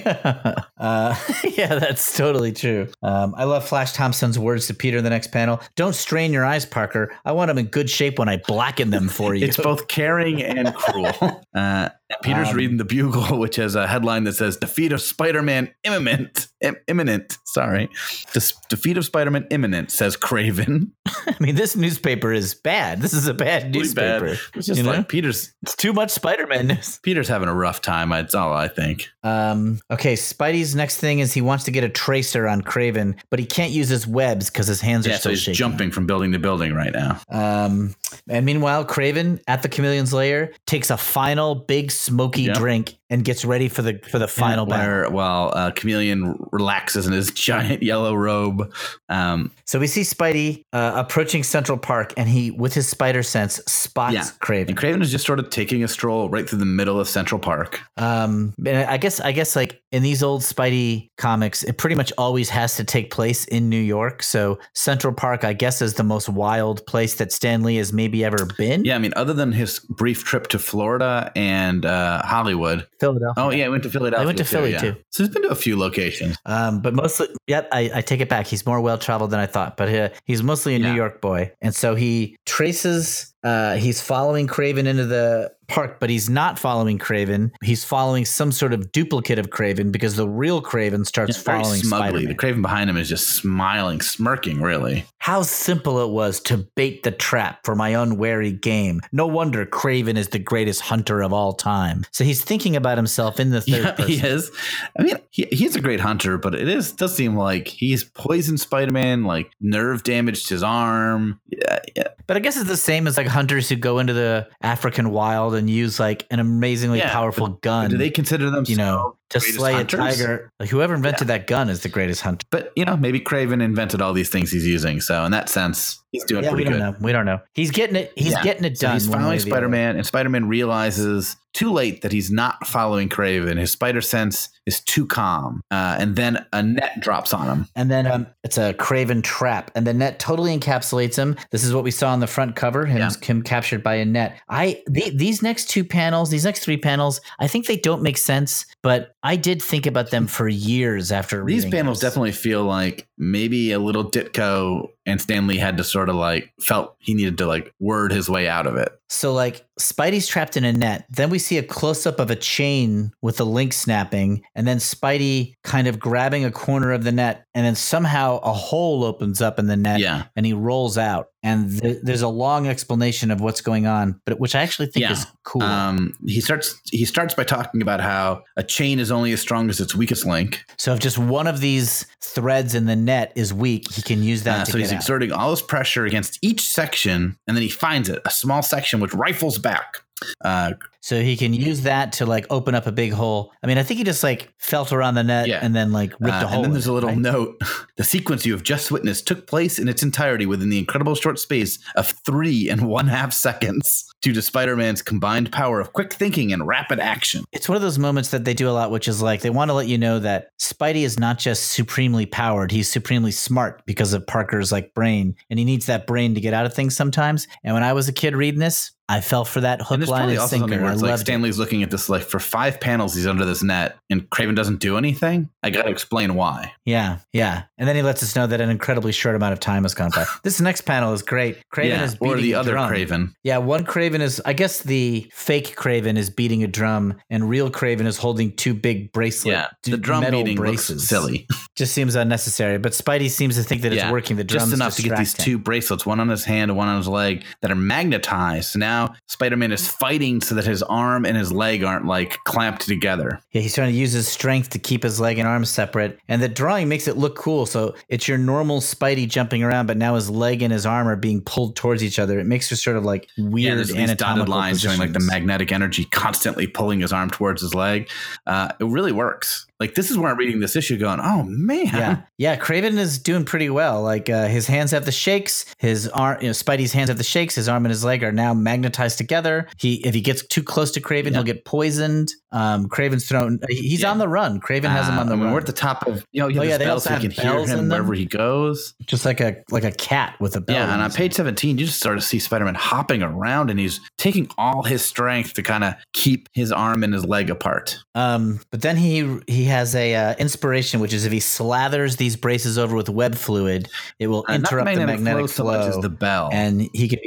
uh, 0.78 1.14
yeah, 1.56 1.74
that's 1.78 2.16
totally 2.16 2.52
true. 2.52 2.88
Um, 3.02 3.34
I 3.36 3.44
love 3.44 3.66
Flash 3.66 3.92
Thompson's 3.92 4.38
words 4.38 4.66
to 4.68 4.74
Peter 4.74 4.98
in 4.98 5.04
the 5.04 5.10
next 5.10 5.32
panel. 5.32 5.60
Don't 5.76 5.94
strain 5.94 6.32
your 6.32 6.44
eyes, 6.44 6.64
Parker. 6.66 7.14
I 7.24 7.32
want 7.32 7.48
them 7.48 7.58
in 7.58 7.66
good 7.66 7.90
shape 7.90 8.18
when 8.18 8.28
I 8.28 8.36
blacken 8.46 8.90
them 8.90 9.08
for 9.08 9.34
you. 9.34 9.46
It's 9.46 9.56
both 9.56 9.88
caring 9.88 10.42
and 10.42 10.74
cruel. 10.74 11.42
uh, 11.54 11.88
Peter's 12.22 12.48
Um, 12.50 12.56
reading 12.56 12.76
the 12.76 12.84
Bugle, 12.84 13.38
which 13.38 13.56
has 13.56 13.74
a 13.74 13.86
headline 13.86 14.24
that 14.24 14.34
says 14.34 14.56
"Defeat 14.56 14.92
of 14.92 15.00
Spider-Man 15.02 15.72
imminent." 15.84 16.48
Im- 16.60 16.76
imminent. 16.86 17.38
Sorry, 17.44 17.88
Des- 18.32 18.52
defeat 18.68 18.96
of 18.96 19.04
Spider-Man 19.04 19.46
imminent. 19.50 19.90
Says 19.90 20.16
Kraven. 20.16 20.90
I 21.26 21.34
mean, 21.40 21.56
this 21.56 21.74
newspaper 21.74 22.32
is 22.32 22.54
bad. 22.54 23.00
This 23.02 23.12
is 23.12 23.26
a 23.26 23.34
bad 23.34 23.64
Really 23.64 23.78
newspaper. 23.80 24.26
bad. 24.26 24.38
It's 24.54 24.66
just 24.68 24.78
you 24.78 24.84
like 24.86 24.98
know? 24.98 25.02
Peter's. 25.04 25.52
It's 25.62 25.74
too 25.74 25.92
much 25.92 26.10
Spider-Man 26.10 26.68
news. 26.68 27.00
Peter's 27.02 27.26
having 27.26 27.48
a 27.48 27.54
rough 27.54 27.80
time. 27.80 28.10
That's 28.10 28.34
all 28.36 28.52
I 28.52 28.68
think. 28.68 29.08
Um, 29.24 29.80
okay, 29.90 30.14
Spidey's 30.14 30.76
next 30.76 30.98
thing 30.98 31.18
is 31.18 31.32
he 31.32 31.40
wants 31.40 31.64
to 31.64 31.72
get 31.72 31.82
a 31.82 31.88
tracer 31.88 32.46
on 32.46 32.62
Kraven, 32.62 33.18
but 33.30 33.40
he 33.40 33.46
can't 33.46 33.72
use 33.72 33.88
his 33.88 34.06
webs 34.06 34.48
because 34.48 34.68
his 34.68 34.80
hands 34.80 35.04
Yeah, 35.06 35.14
are 35.14 35.18
so 35.18 35.30
he's 35.30 35.40
shaking. 35.40 35.54
jumping 35.54 35.90
from 35.90 36.06
building 36.06 36.30
to 36.32 36.38
building 36.38 36.74
right 36.74 36.92
now. 36.92 37.20
Um, 37.28 37.96
and 38.28 38.46
meanwhile, 38.46 38.84
Craven 38.84 39.40
at 39.48 39.62
the 39.62 39.68
Chameleon's 39.68 40.12
lair 40.12 40.52
takes 40.66 40.90
a 40.90 40.96
final 40.96 41.56
big 41.56 41.90
smoky 42.02 42.42
Yep. 42.42 42.56
drink 42.56 42.94
and 43.12 43.24
gets 43.24 43.44
ready 43.44 43.68
for 43.68 43.82
the 43.82 44.00
for 44.10 44.18
the 44.18 44.26
final 44.26 44.66
battle. 44.66 44.84
where 44.86 45.10
while 45.10 45.52
uh, 45.54 45.70
Chameleon 45.70 46.34
relaxes 46.50 47.06
in 47.06 47.12
his 47.12 47.30
giant 47.48 47.82
yellow 47.82 48.14
robe. 48.14 48.72
Um, 49.08 49.52
So 49.66 49.78
we 49.78 49.86
see 49.86 50.00
Spidey 50.02 50.64
uh, 50.72 50.92
approaching 50.96 51.42
Central 51.44 51.78
Park, 51.78 52.12
and 52.16 52.28
he, 52.28 52.50
with 52.50 52.74
his 52.74 52.88
spider 52.88 53.22
sense, 53.22 53.56
spots 53.66 54.14
Yeah. 54.14 54.24
Kraven. 54.40 54.68
and 54.68 54.76
Kraven 54.76 55.02
is 55.02 55.10
just 55.10 55.26
sort 55.26 55.38
of 55.38 55.50
taking 55.50 55.84
a 55.84 55.88
stroll 55.88 56.28
right 56.30 56.48
through 56.48 56.58
the 56.58 56.64
middle 56.66 56.98
of 56.98 57.08
Central 57.08 57.38
Park. 57.38 57.80
Um, 57.96 58.54
and 58.66 58.78
I 58.90 58.96
guess 58.96 59.20
I 59.20 59.32
guess 59.32 59.54
like 59.56 59.80
in 59.92 60.02
these 60.02 60.22
old 60.22 60.40
Spidey 60.42 61.10
comics, 61.18 61.62
it 61.62 61.76
pretty 61.78 61.96
much 61.96 62.12
always 62.18 62.48
has 62.48 62.76
to 62.76 62.84
take 62.84 63.10
place 63.10 63.44
in 63.46 63.68
New 63.68 63.80
York. 63.80 64.22
So 64.22 64.58
Central 64.74 65.12
Park, 65.12 65.44
I 65.44 65.52
guess, 65.52 65.82
is 65.82 65.94
the 65.94 66.02
most 66.04 66.28
wild 66.30 66.84
place 66.86 67.14
that 67.16 67.30
Stan 67.32 67.62
Lee 67.62 67.76
has 67.76 67.92
maybe 67.92 68.24
ever 68.24 68.46
been. 68.56 68.84
Yeah, 68.86 68.94
I 68.96 68.98
mean, 68.98 69.12
other 69.16 69.34
than 69.34 69.52
his 69.52 69.80
brief 69.80 70.24
trip 70.24 70.46
to 70.48 70.58
Florida 70.58 71.30
and 71.36 71.84
uh, 71.84 72.22
Hollywood. 72.24 72.86
Philadelphia. 73.02 73.42
Oh, 73.42 73.50
yeah, 73.50 73.64
he 73.64 73.68
went 73.68 73.82
to 73.82 73.90
Philadelphia. 73.90 74.22
I 74.22 74.26
went 74.26 74.38
to 74.38 74.44
Philly, 74.44 74.72
yeah. 74.72 74.80
too. 74.80 74.96
So 75.10 75.24
he's 75.24 75.32
been 75.32 75.42
to 75.42 75.48
a 75.48 75.54
few 75.54 75.76
locations. 75.78 76.36
Um, 76.46 76.80
but 76.80 76.94
mostly, 76.94 77.26
yep, 77.46 77.68
I, 77.72 77.90
I 77.94 78.00
take 78.00 78.20
it 78.20 78.28
back. 78.28 78.46
He's 78.46 78.64
more 78.64 78.80
well 78.80 78.96
traveled 78.98 79.30
than 79.32 79.40
I 79.40 79.46
thought. 79.46 79.76
But 79.76 79.88
uh, 79.94 80.08
he's 80.24 80.42
mostly 80.42 80.74
a 80.74 80.78
Yeah. 80.78 80.90
New 80.90 80.96
York 80.96 81.20
boy, 81.20 81.52
and 81.60 81.74
so 81.74 81.94
he 81.94 82.36
traces. 82.46 83.34
Uh, 83.44 83.74
he's 83.74 84.00
following 84.00 84.46
Kraven 84.46 84.86
into 84.86 85.04
the 85.04 85.52
park, 85.72 85.98
but 86.00 86.10
he's 86.10 86.28
not 86.28 86.58
following 86.58 86.98
Kraven. 86.98 87.50
He's 87.62 87.84
following 87.84 88.24
some 88.24 88.52
sort 88.52 88.72
of 88.72 88.92
duplicate 88.92 89.38
of 89.38 89.50
Kraven 89.50 89.90
because 89.92 90.16
the 90.16 90.28
real 90.28 90.62
Kraven 90.62 91.06
starts 91.06 91.36
It's 91.36 91.42
following 91.44 91.80
smugly. 91.80 92.08
Spider-Man. 92.24 92.28
The 92.28 92.34
Kraven 92.34 92.62
behind 92.62 92.90
him 92.90 92.96
is 92.96 93.08
just 93.08 93.28
smiling, 93.30 94.00
smirking, 94.00 94.60
really. 94.60 95.04
How 95.18 95.42
simple 95.42 96.00
it 96.00 96.10
was 96.10 96.40
to 96.40 96.58
bait 96.76 97.02
the 97.04 97.10
trap 97.12 97.60
for 97.64 97.74
my 97.74 97.90
unwary 97.90 98.52
game. 98.52 99.00
No 99.12 99.26
wonder 99.26 99.64
Kraven 99.64 100.16
is 100.16 100.28
the 100.28 100.38
greatest 100.38 100.80
hunter 100.82 101.22
of 101.22 101.32
all 101.32 101.52
time. 101.52 102.04
So 102.10 102.24
he's 102.24 102.42
thinking 102.44 102.76
about 102.76 102.98
himself 102.98 103.38
in 103.40 103.50
the 103.50 103.60
third 103.62 103.84
Yeah, 103.84 103.90
person. 103.92 104.10
he 104.12 104.18
is. 104.26 104.50
I 104.98 105.02
mean, 105.02 105.16
he, 105.30 105.46
he's 105.52 105.76
a 105.76 105.80
great 105.80 106.00
hunter, 106.00 106.38
but 106.38 106.54
it 106.54 106.68
is 106.68 106.92
does 106.92 107.14
seem 107.14 107.36
like 107.36 107.68
he's 107.68 108.04
poisoned 108.04 108.60
Spider-Man, 108.60 109.24
like 109.24 109.50
nerve 109.60 110.02
damaged 110.02 110.48
his 110.48 110.62
arm. 110.62 111.40
Yeah, 111.48 111.78
yeah. 111.96 112.08
But 112.26 112.36
I 112.36 112.40
guess 112.40 112.56
it's 112.56 112.68
the 112.68 112.76
same 112.76 113.06
as 113.06 113.16
like 113.16 113.26
hunters 113.26 113.68
who 113.68 113.76
go 113.76 113.98
into 113.98 114.12
the 114.12 114.48
African 114.62 115.10
wild 115.10 115.54
and 115.54 115.61
use 115.68 116.00
like 116.00 116.26
an 116.30 116.40
amazingly 116.40 116.98
Yeah, 116.98 117.12
powerful 117.12 117.48
gun. 117.48 117.90
Do 117.90 117.98
they 117.98 118.10
consider 118.10 118.50
them, 118.50 118.64
you 118.68 118.76
know, 118.76 119.16
to 119.32 119.40
slay 119.40 119.72
hunters? 119.74 119.98
a 119.98 120.02
tiger. 120.02 120.50
Like 120.60 120.68
whoever 120.68 120.94
invented 120.94 121.28
that 121.28 121.46
gun 121.46 121.68
is 121.68 121.82
the 121.82 121.88
greatest 121.88 122.20
hunter. 122.22 122.46
But 122.50 122.72
you 122.76 122.84
know, 122.84 122.96
maybe 122.96 123.20
Kraven 123.20 123.62
invented 123.62 124.00
all 124.02 124.12
these 124.12 124.28
things 124.30 124.50
he's 124.50 124.66
using. 124.66 125.00
So 125.00 125.24
in 125.24 125.32
that 125.32 125.48
sense, 125.48 126.02
he's 126.12 126.24
doing 126.24 126.44
Yeah, 126.44 126.52
we 126.52 126.64
don't 126.64 126.72
good. 126.74 126.78
know. 126.80 126.96
We 127.00 127.12
don't 127.12 127.26
know. 127.26 127.40
He's 127.54 127.70
getting 127.70 127.96
it. 127.96 128.12
He's 128.16 128.32
Yeah. 128.32 128.42
getting 128.42 128.64
it 128.64 128.78
So 128.78 128.86
done. 128.88 128.94
he's 128.96 129.08
one 129.08 129.18
following 129.20 129.38
other. 129.40 129.48
Spider-Man, 129.50 129.96
and 129.96 130.06
Spider-Man 130.06 130.48
realizes 130.48 131.36
too 131.54 131.70
late 131.70 132.00
that 132.00 132.12
he's 132.12 132.30
not 132.30 132.66
following 132.66 133.10
Kraven. 133.10 133.58
His 133.58 133.70
spider 133.70 134.00
sense 134.00 134.48
is 134.64 134.80
too 134.80 135.04
calm, 135.06 135.60
uh, 135.70 135.96
and 135.98 136.16
then 136.16 136.46
a 136.52 136.62
net 136.62 137.00
drops 137.00 137.34
on 137.34 137.46
him. 137.46 137.66
And 137.76 137.90
then 137.90 138.06
um, 138.06 138.26
it's 138.42 138.56
a 138.56 138.72
Kraven 138.72 139.22
trap, 139.22 139.70
and 139.74 139.86
the 139.86 139.92
net 139.92 140.18
totally 140.18 140.58
encapsulates 140.58 141.16
him. 141.16 141.36
This 141.50 141.62
is 141.62 141.74
what 141.74 141.84
we 141.84 141.90
saw 141.90 142.10
on 142.10 142.20
the 142.20 142.26
front 142.26 142.56
cover: 142.56 142.86
him, 142.86 142.98
Yeah. 142.98 143.10
him 143.22 143.42
captured 143.42 143.82
by 143.82 143.96
a 143.96 144.04
net. 144.06 144.38
I 144.48 144.82
the, 144.86 145.10
these 145.14 145.42
next 145.42 145.68
two 145.68 145.84
panels, 145.84 146.30
these 146.30 146.44
next 146.46 146.60
three 146.60 146.78
panels, 146.78 147.20
I 147.38 147.48
think 147.48 147.66
they 147.66 147.76
don't 147.76 148.02
make 148.02 148.16
sense, 148.16 148.64
but 148.82 149.14
I 149.22 149.36
did 149.36 149.62
think 149.62 149.86
about 149.86 150.10
them 150.10 150.26
for 150.26 150.48
years 150.48 151.12
after 151.12 151.44
These 151.44 151.64
reading 151.64 151.70
panels 151.78 152.00
this. 152.00 152.10
definitely 152.10 152.32
feel 152.32 152.64
like 152.64 153.06
maybe 153.22 153.70
a 153.70 153.78
little 153.78 154.04
Ditko 154.10 154.88
and 155.06 155.20
Stan 155.20 155.46
Lee 155.46 155.56
had 155.58 155.76
to 155.76 155.84
sort 155.84 156.08
of 156.08 156.14
like 156.16 156.52
felt 156.60 156.94
he 156.98 157.14
needed 157.14 157.38
to 157.38 157.46
like 157.46 157.72
word 157.80 158.12
his 158.12 158.28
way 158.28 158.48
out 158.48 158.66
of 158.66 158.76
it. 158.76 158.90
So 159.08 159.32
like 159.32 159.64
Spidey's 159.80 160.26
trapped 160.28 160.56
in 160.56 160.64
a 160.64 160.72
net. 160.72 161.06
Then 161.10 161.28
we 161.30 161.38
see 161.38 161.58
a 161.58 161.62
close 161.62 162.06
up 162.06 162.18
of 162.20 162.30
a 162.30 162.36
chain 162.36 163.12
with 163.20 163.38
a 163.40 163.44
link 163.44 163.72
snapping, 163.72 164.42
and 164.54 164.66
then 164.66 164.78
Spidey 164.78 165.54
kind 165.64 165.86
of 165.88 165.98
grabbing 165.98 166.44
a 166.44 166.50
corner 166.52 166.92
of 166.92 167.04
the 167.04 167.12
net, 167.12 167.44
and 167.54 167.66
then 167.66 167.74
somehow 167.74 168.38
a 168.38 168.52
hole 168.52 169.02
opens 169.04 169.40
up 169.42 169.58
in 169.58 169.66
the 169.66 169.76
net, 169.76 170.00
Yeah. 170.00 170.24
and 170.36 170.46
he 170.46 170.52
rolls 170.52 170.96
out. 170.98 171.28
And 171.42 171.80
th- 171.80 171.98
there's 172.02 172.22
a 172.22 172.28
long 172.28 172.68
explanation 172.68 173.30
of 173.32 173.40
what's 173.40 173.60
going 173.60 173.86
on, 173.86 174.20
but 174.24 174.38
which 174.38 174.54
I 174.54 174.62
actually 174.62 174.86
think 174.86 175.02
Yeah. 175.02 175.12
is 175.12 175.26
cool. 175.44 175.62
Um, 175.62 176.14
he 176.26 176.40
starts 176.40 176.80
he 176.90 177.04
starts 177.04 177.34
by 177.34 177.42
talking 177.44 177.82
about 177.82 178.00
how 178.00 178.42
a 178.56 178.62
chain 178.62 178.98
is 179.00 179.10
only 179.10 179.32
as 179.32 179.40
strong 179.40 179.68
as 179.68 179.80
its 179.80 179.94
weakest 179.96 180.24
link. 180.26 180.64
so 180.78 180.92
if 180.94 181.00
just 181.00 181.18
one 181.18 181.46
of 181.48 181.60
these 181.60 182.06
threads 182.22 182.74
in 182.74 182.86
the 182.86 182.96
net 182.96 183.11
is 183.36 183.52
weak, 183.52 183.90
he 183.92 184.02
can 184.02 184.22
use 184.22 184.42
that 184.44 184.60
Uh, 184.60 184.64
to 184.66 184.72
so 184.72 184.78
he's 184.78 184.92
out. 184.92 184.96
exerting 184.96 185.32
all 185.32 185.50
his 185.50 185.62
pressure 185.62 186.04
against 186.06 186.38
each 186.42 186.60
section, 186.62 187.36
and 187.46 187.56
then 187.56 187.62
he 187.62 187.68
finds 187.68 188.08
it, 188.08 188.20
a 188.24 188.30
small 188.30 188.62
section 188.62 189.00
which 189.00 189.12
rifles 189.14 189.58
back. 189.58 189.98
Uh, 190.44 190.74
so 191.00 191.20
he 191.20 191.36
can 191.36 191.52
use 191.52 191.80
that 191.80 192.12
to 192.12 192.26
like 192.26 192.46
open 192.48 192.76
up 192.76 192.86
a 192.86 192.92
big 192.92 193.12
hole. 193.12 193.50
I 193.62 193.66
mean, 193.66 193.76
I 193.76 193.82
think 193.82 193.98
he 193.98 194.04
just 194.04 194.22
like 194.22 194.52
felt 194.58 194.92
around 194.92 195.14
the 195.14 195.24
net 195.24 195.48
Yeah. 195.48 195.58
and 195.60 195.74
then 195.74 195.90
like 195.90 196.12
ripped 196.20 196.42
Uh, 196.42 196.44
a 196.44 196.46
hole. 196.46 196.56
and 196.58 196.64
then 196.66 196.72
there's 196.74 196.86
a 196.86 196.92
little 196.92 197.08
right? 197.10 197.18
note. 197.18 197.60
The 197.96 198.04
sequence 198.04 198.46
you 198.46 198.52
have 198.52 198.62
just 198.62 198.90
witnessed 198.92 199.26
took 199.26 199.46
place 199.48 199.78
in 199.80 199.88
its 199.88 200.02
entirety 200.02 200.46
within 200.46 200.70
the 200.70 200.78
incredible 200.78 201.14
short 201.16 201.38
space 201.40 201.78
of 201.96 202.06
three 202.24 202.68
and 202.70 202.86
one 202.86 203.08
half 203.08 203.32
seconds 203.32 204.11
due 204.22 204.32
to 204.32 204.40
Spider 204.40 204.76
Man's 204.76 205.02
combined 205.02 205.52
power 205.52 205.80
of 205.80 205.92
quick 205.92 206.12
thinking 206.12 206.52
and 206.52 206.66
rapid 206.66 207.00
action. 207.00 207.44
it's 207.52 207.68
one 207.68 207.76
of 207.76 207.82
those 207.82 207.98
moments 207.98 208.30
that 208.30 208.44
they 208.44 208.54
do 208.54 208.68
a 208.68 208.72
lot, 208.72 208.90
which 208.90 209.08
is 209.08 209.20
like 209.20 209.40
they 209.40 209.50
want 209.50 209.68
to 209.68 209.74
let 209.74 209.88
you 209.88 209.98
know 209.98 210.18
that 210.20 210.48
Spidey 210.60 211.02
is 211.02 211.18
not 211.18 211.38
just 211.38 211.72
supremely 211.72 212.26
powered; 212.26 212.70
he's 212.70 212.90
supremely 212.90 213.32
smart 213.32 213.82
because 213.86 214.12
of 214.12 214.26
Parker's 214.26 214.72
like 214.72 214.94
brain, 214.94 215.34
and 215.50 215.58
he 215.58 215.64
needs 215.64 215.86
that 215.86 216.06
brain 216.06 216.34
to 216.34 216.40
get 216.40 216.54
out 216.54 216.66
of 216.66 216.72
things 216.72 216.96
sometimes. 216.96 217.46
And 217.64 217.74
when 217.74 217.82
I 217.82 217.92
was 217.92 218.08
a 218.08 218.12
kid 218.12 218.34
reading 218.36 218.60
this, 218.60 218.92
I 219.08 219.20
fell 219.20 219.44
for 219.44 219.60
that 219.60 219.82
hook, 219.82 219.98
there's 219.98 220.08
line, 220.08 220.30
and 220.30 220.40
sinker. 220.48 220.74
I 220.74 220.92
like 220.92 221.02
loved 221.02 221.22
it. 221.22 221.24
Stan 221.24 221.42
Lee's 221.42 221.58
looking 221.58 221.82
at 221.82 221.90
this 221.90 222.08
like 222.08 222.22
for 222.22 222.38
five 222.38 222.80
panels 222.80 223.14
he's 223.14 223.26
under 223.26 223.44
this 223.44 223.62
net 223.62 223.98
and 224.08 224.28
Kraven 224.30 224.54
doesn't 224.54 224.78
do 224.78 224.96
anything. 224.96 225.50
I 225.62 225.70
gotta 225.70 225.90
explain 225.90 226.34
why. 226.34 226.72
Yeah, 226.86 227.18
yeah, 227.32 227.64
and 227.76 227.88
then 227.88 227.96
he 227.96 228.02
lets 228.02 228.22
us 228.22 228.34
know 228.36 228.46
that 228.46 228.60
an 228.60 228.70
incredibly 228.70 229.12
short 229.12 229.34
amount 229.34 229.52
of 229.52 229.60
time 229.60 229.82
has 229.82 229.94
gone 229.94 230.10
by. 230.14 230.24
this 230.44 230.60
next 230.60 230.82
panel 230.82 231.12
is 231.12 231.22
great. 231.22 231.58
Kraven 231.74 231.88
yeah, 231.88 232.04
is 232.04 232.14
beating 232.14 232.38
or 232.38 232.40
the 232.40 232.54
other 232.54 232.72
drum. 232.72 232.90
Kraven. 232.90 233.34
Yeah, 233.42 233.58
one 233.58 233.84
Kraven 233.84 234.11
is, 234.20 234.42
I 234.44 234.52
guess 234.52 234.82
the 234.82 235.30
fake 235.32 235.76
Kraven 235.76 236.16
is 236.16 236.28
beating 236.30 236.62
a 236.62 236.66
drum, 236.66 237.14
and 237.30 237.48
real 237.48 237.70
Kraven 237.70 238.06
is 238.06 238.18
holding 238.18 238.54
two 238.56 238.74
big 238.74 239.12
bracelet. 239.12 239.52
Yeah, 239.54 239.68
the 239.84 239.96
drum 239.96 240.30
beating 240.30 240.56
braces. 240.56 240.90
looks 240.90 241.08
silly. 241.08 241.46
Just 241.76 241.94
seems 241.94 242.14
unnecessary. 242.14 242.76
But 242.78 242.92
Spidey 242.92 243.30
seems 243.30 243.56
to 243.56 243.62
think 243.62 243.80
that 243.82 243.92
it's 243.92 244.02
Yeah, 244.02 244.12
working. 244.12 244.36
The 244.36 244.44
drums 244.44 244.70
Just 244.70 244.74
enough 244.74 244.96
to 244.96 245.02
get 245.02 245.16
these 245.16 245.34
him. 245.34 245.42
two 245.44 245.58
bracelets, 245.58 246.04
one 246.04 246.20
on 246.20 246.28
his 246.28 246.44
hand 246.44 246.70
and 246.70 246.76
one 246.76 246.88
on 246.88 246.98
his 246.98 247.08
leg, 247.08 247.44
that 247.62 247.70
are 247.70 247.74
magnetized. 247.76 248.70
So 248.72 248.78
now 248.78 249.14
Spider 249.28 249.56
Man 249.56 249.72
is 249.72 249.88
fighting 249.88 250.40
so 250.42 250.54
that 250.54 250.64
his 250.66 250.82
arm 250.82 251.24
and 251.24 251.36
his 251.36 251.50
leg 251.52 251.82
aren't 251.82 252.04
like 252.06 252.36
clamped 252.44 252.82
together. 252.86 253.40
Yeah, 253.52 253.62
he's 253.62 253.74
trying 253.74 253.90
to 253.92 253.98
use 253.98 254.12
his 254.12 254.28
strength 254.28 254.70
to 254.70 254.78
keep 254.78 255.02
his 255.02 255.18
leg 255.20 255.38
and 255.38 255.48
arm 255.48 255.64
separate. 255.64 256.18
And 256.28 256.42
the 256.42 256.48
drawing 256.48 256.88
makes 256.88 257.08
it 257.08 257.16
look 257.16 257.36
cool. 257.36 257.64
So 257.66 257.94
it's 258.08 258.28
your 258.28 258.38
normal 258.38 258.80
Spidey 258.80 259.28
jumping 259.28 259.62
around, 259.62 259.86
but 259.86 259.96
now 259.96 260.14
his 260.14 260.28
leg 260.28 260.62
and 260.62 260.72
his 260.72 260.84
arm 260.84 261.08
are 261.08 261.16
being 261.16 261.40
pulled 261.40 261.76
towards 261.76 262.02
each 262.04 262.18
other. 262.18 262.38
It 262.38 262.46
makes 262.46 262.68
for 262.68 262.76
sort 262.76 262.96
of 262.96 263.04
like 263.04 263.28
weird 263.38 263.78
there's 263.78 263.94
these 264.08 264.16
dotted 264.16 264.48
lines 264.48 264.80
showing 264.80 264.98
like 264.98 265.12
the 265.12 265.20
magnetic 265.20 265.72
energy 265.72 266.04
constantly 266.04 266.66
pulling 266.66 267.00
his 267.00 267.12
arm 267.12 267.30
towards 267.30 267.62
his 267.62 267.74
leg. 267.74 268.08
Uh, 268.46 268.72
it 268.78 268.86
really 268.86 269.12
works. 269.12 269.66
Like 269.82 269.94
this 269.96 270.10
is 270.12 270.16
where 270.16 270.30
I'm 270.30 270.38
reading 270.38 270.60
this 270.60 270.76
issue, 270.76 270.96
going, 270.96 271.18
"Oh 271.20 271.42
man, 271.42 271.86
yeah, 271.86 272.20
yeah. 272.38 272.56
Kraven 272.56 272.96
is 272.98 273.18
doing 273.18 273.44
pretty 273.44 273.68
well. 273.68 274.00
Like 274.02 274.30
uh, 274.30 274.46
his 274.46 274.68
hands 274.68 274.92
have 274.92 275.04
the 275.06 275.10
shakes. 275.12 275.64
His 275.78 276.06
arm, 276.08 276.38
you 276.40 276.46
know, 276.46 276.52
Spidey's 276.52 276.92
hands 276.92 277.08
have 277.08 277.18
the 277.18 277.24
shakes. 277.24 277.56
His 277.56 277.68
arm 277.68 277.84
and 277.84 277.90
his 277.90 278.04
leg 278.04 278.22
are 278.22 278.30
now 278.30 278.54
magnetized 278.54 279.18
together. 279.18 279.66
He, 279.76 279.94
if 280.06 280.14
he 280.14 280.20
gets 280.20 280.46
too 280.46 280.62
close 280.62 280.92
to 280.92 281.00
Kraven, 281.00 281.26
Yeah. 281.26 281.30
he'll 281.32 281.42
get 281.42 281.64
poisoned. 281.64 282.30
Um, 282.52 282.88
Kraven's 282.88 283.26
thrown. 283.26 283.58
He's 283.68 284.02
Yeah. 284.02 284.10
on 284.12 284.18
the 284.18 284.28
run. 284.28 284.60
Kraven 284.60 284.90
has 284.90 285.08
him 285.08 285.16
Uh, 285.18 285.22
on 285.22 285.26
the 285.28 285.34
mean, 285.36 285.44
run. 285.46 285.52
We're 285.54 285.60
at 285.60 285.66
the 285.66 285.72
top 285.72 286.06
of 286.06 286.24
you 286.30 286.40
know, 286.42 286.46
you 286.48 286.60
Oh, 286.60 286.62
yeah, 286.62 286.76
they 286.78 286.86
also 286.86 287.08
so 287.10 287.16
can 287.18 287.30
have 287.30 287.32
hear 287.42 287.52
bells 287.54 287.70
in 287.72 287.78
him 287.80 287.88
wherever 287.88 288.14
he 288.14 288.26
goes. 288.26 288.94
just 289.06 289.24
like 289.24 289.40
a 289.40 289.56
like 289.72 289.84
a 289.84 289.90
cat 289.92 290.36
with 290.38 290.54
a 290.54 290.60
bell. 290.60 290.76
Yeah, 290.76 290.92
and 290.92 291.02
on 291.02 291.10
page 291.10 291.32
17, 291.34 291.76
you 291.78 291.86
just 291.86 291.98
start 291.98 292.16
to 292.18 292.24
see 292.24 292.38
Spider 292.38 292.64
Man 292.66 292.74
hopping 292.76 293.22
around 293.22 293.70
and 293.70 293.80
he's 293.80 294.00
taking 294.16 294.48
all 294.58 294.82
his 294.84 295.04
strength 295.04 295.54
to 295.54 295.62
kind 295.62 295.82
of 295.82 295.94
keep 296.12 296.48
his 296.52 296.70
arm 296.70 297.02
and 297.02 297.12
his 297.14 297.24
leg 297.24 297.50
apart. 297.50 297.98
Um, 298.14 298.60
but 298.70 298.82
then 298.82 298.96
he 298.96 299.26
he 299.48 299.64
has 299.72 299.94
a 299.96 300.14
uh, 300.14 300.34
inspiration, 300.38 301.00
which 301.00 301.12
is 301.12 301.24
if 301.26 301.32
he 301.32 301.38
slathers 301.40 302.16
these 302.16 302.36
braces 302.36 302.78
over 302.78 302.94
with 302.94 303.08
web 303.08 303.34
fluid, 303.34 303.88
it 304.18 304.28
will 304.28 304.44
Uh, 304.48 304.54
interrupt 304.54 304.94
the 304.94 305.04
magnetic 305.06 305.50
flow, 305.50 305.70
as 305.88 305.98
the 305.98 306.08
bell. 306.08 306.48
and 306.52 306.88
he 306.92 307.08
can. 307.08 307.18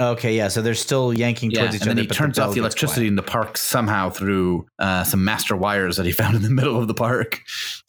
Okay, 0.00 0.36
yeah. 0.36 0.48
So 0.48 0.62
they're 0.62 0.74
still 0.74 1.14
yanking 1.14 1.50
yeah, 1.52 1.60
towards 1.60 1.76
each 1.76 1.82
and 1.82 1.90
other. 1.90 1.94
then 1.94 2.04
he 2.04 2.08
turns 2.10 2.36
bell 2.36 2.48
off 2.48 2.54
the 2.54 2.60
electricity 2.60 3.06
in 3.06 3.14
the 3.14 3.22
park 3.22 3.56
somehow 3.56 4.10
through 4.10 4.66
uh, 4.80 5.04
some 5.04 5.24
master 5.24 5.56
wires 5.56 5.96
that 5.96 6.06
he 6.06 6.12
found 6.22 6.34
in 6.34 6.42
the 6.42 6.50
middle 6.50 6.76
of 6.78 6.88
the 6.88 6.94
park. 6.94 7.40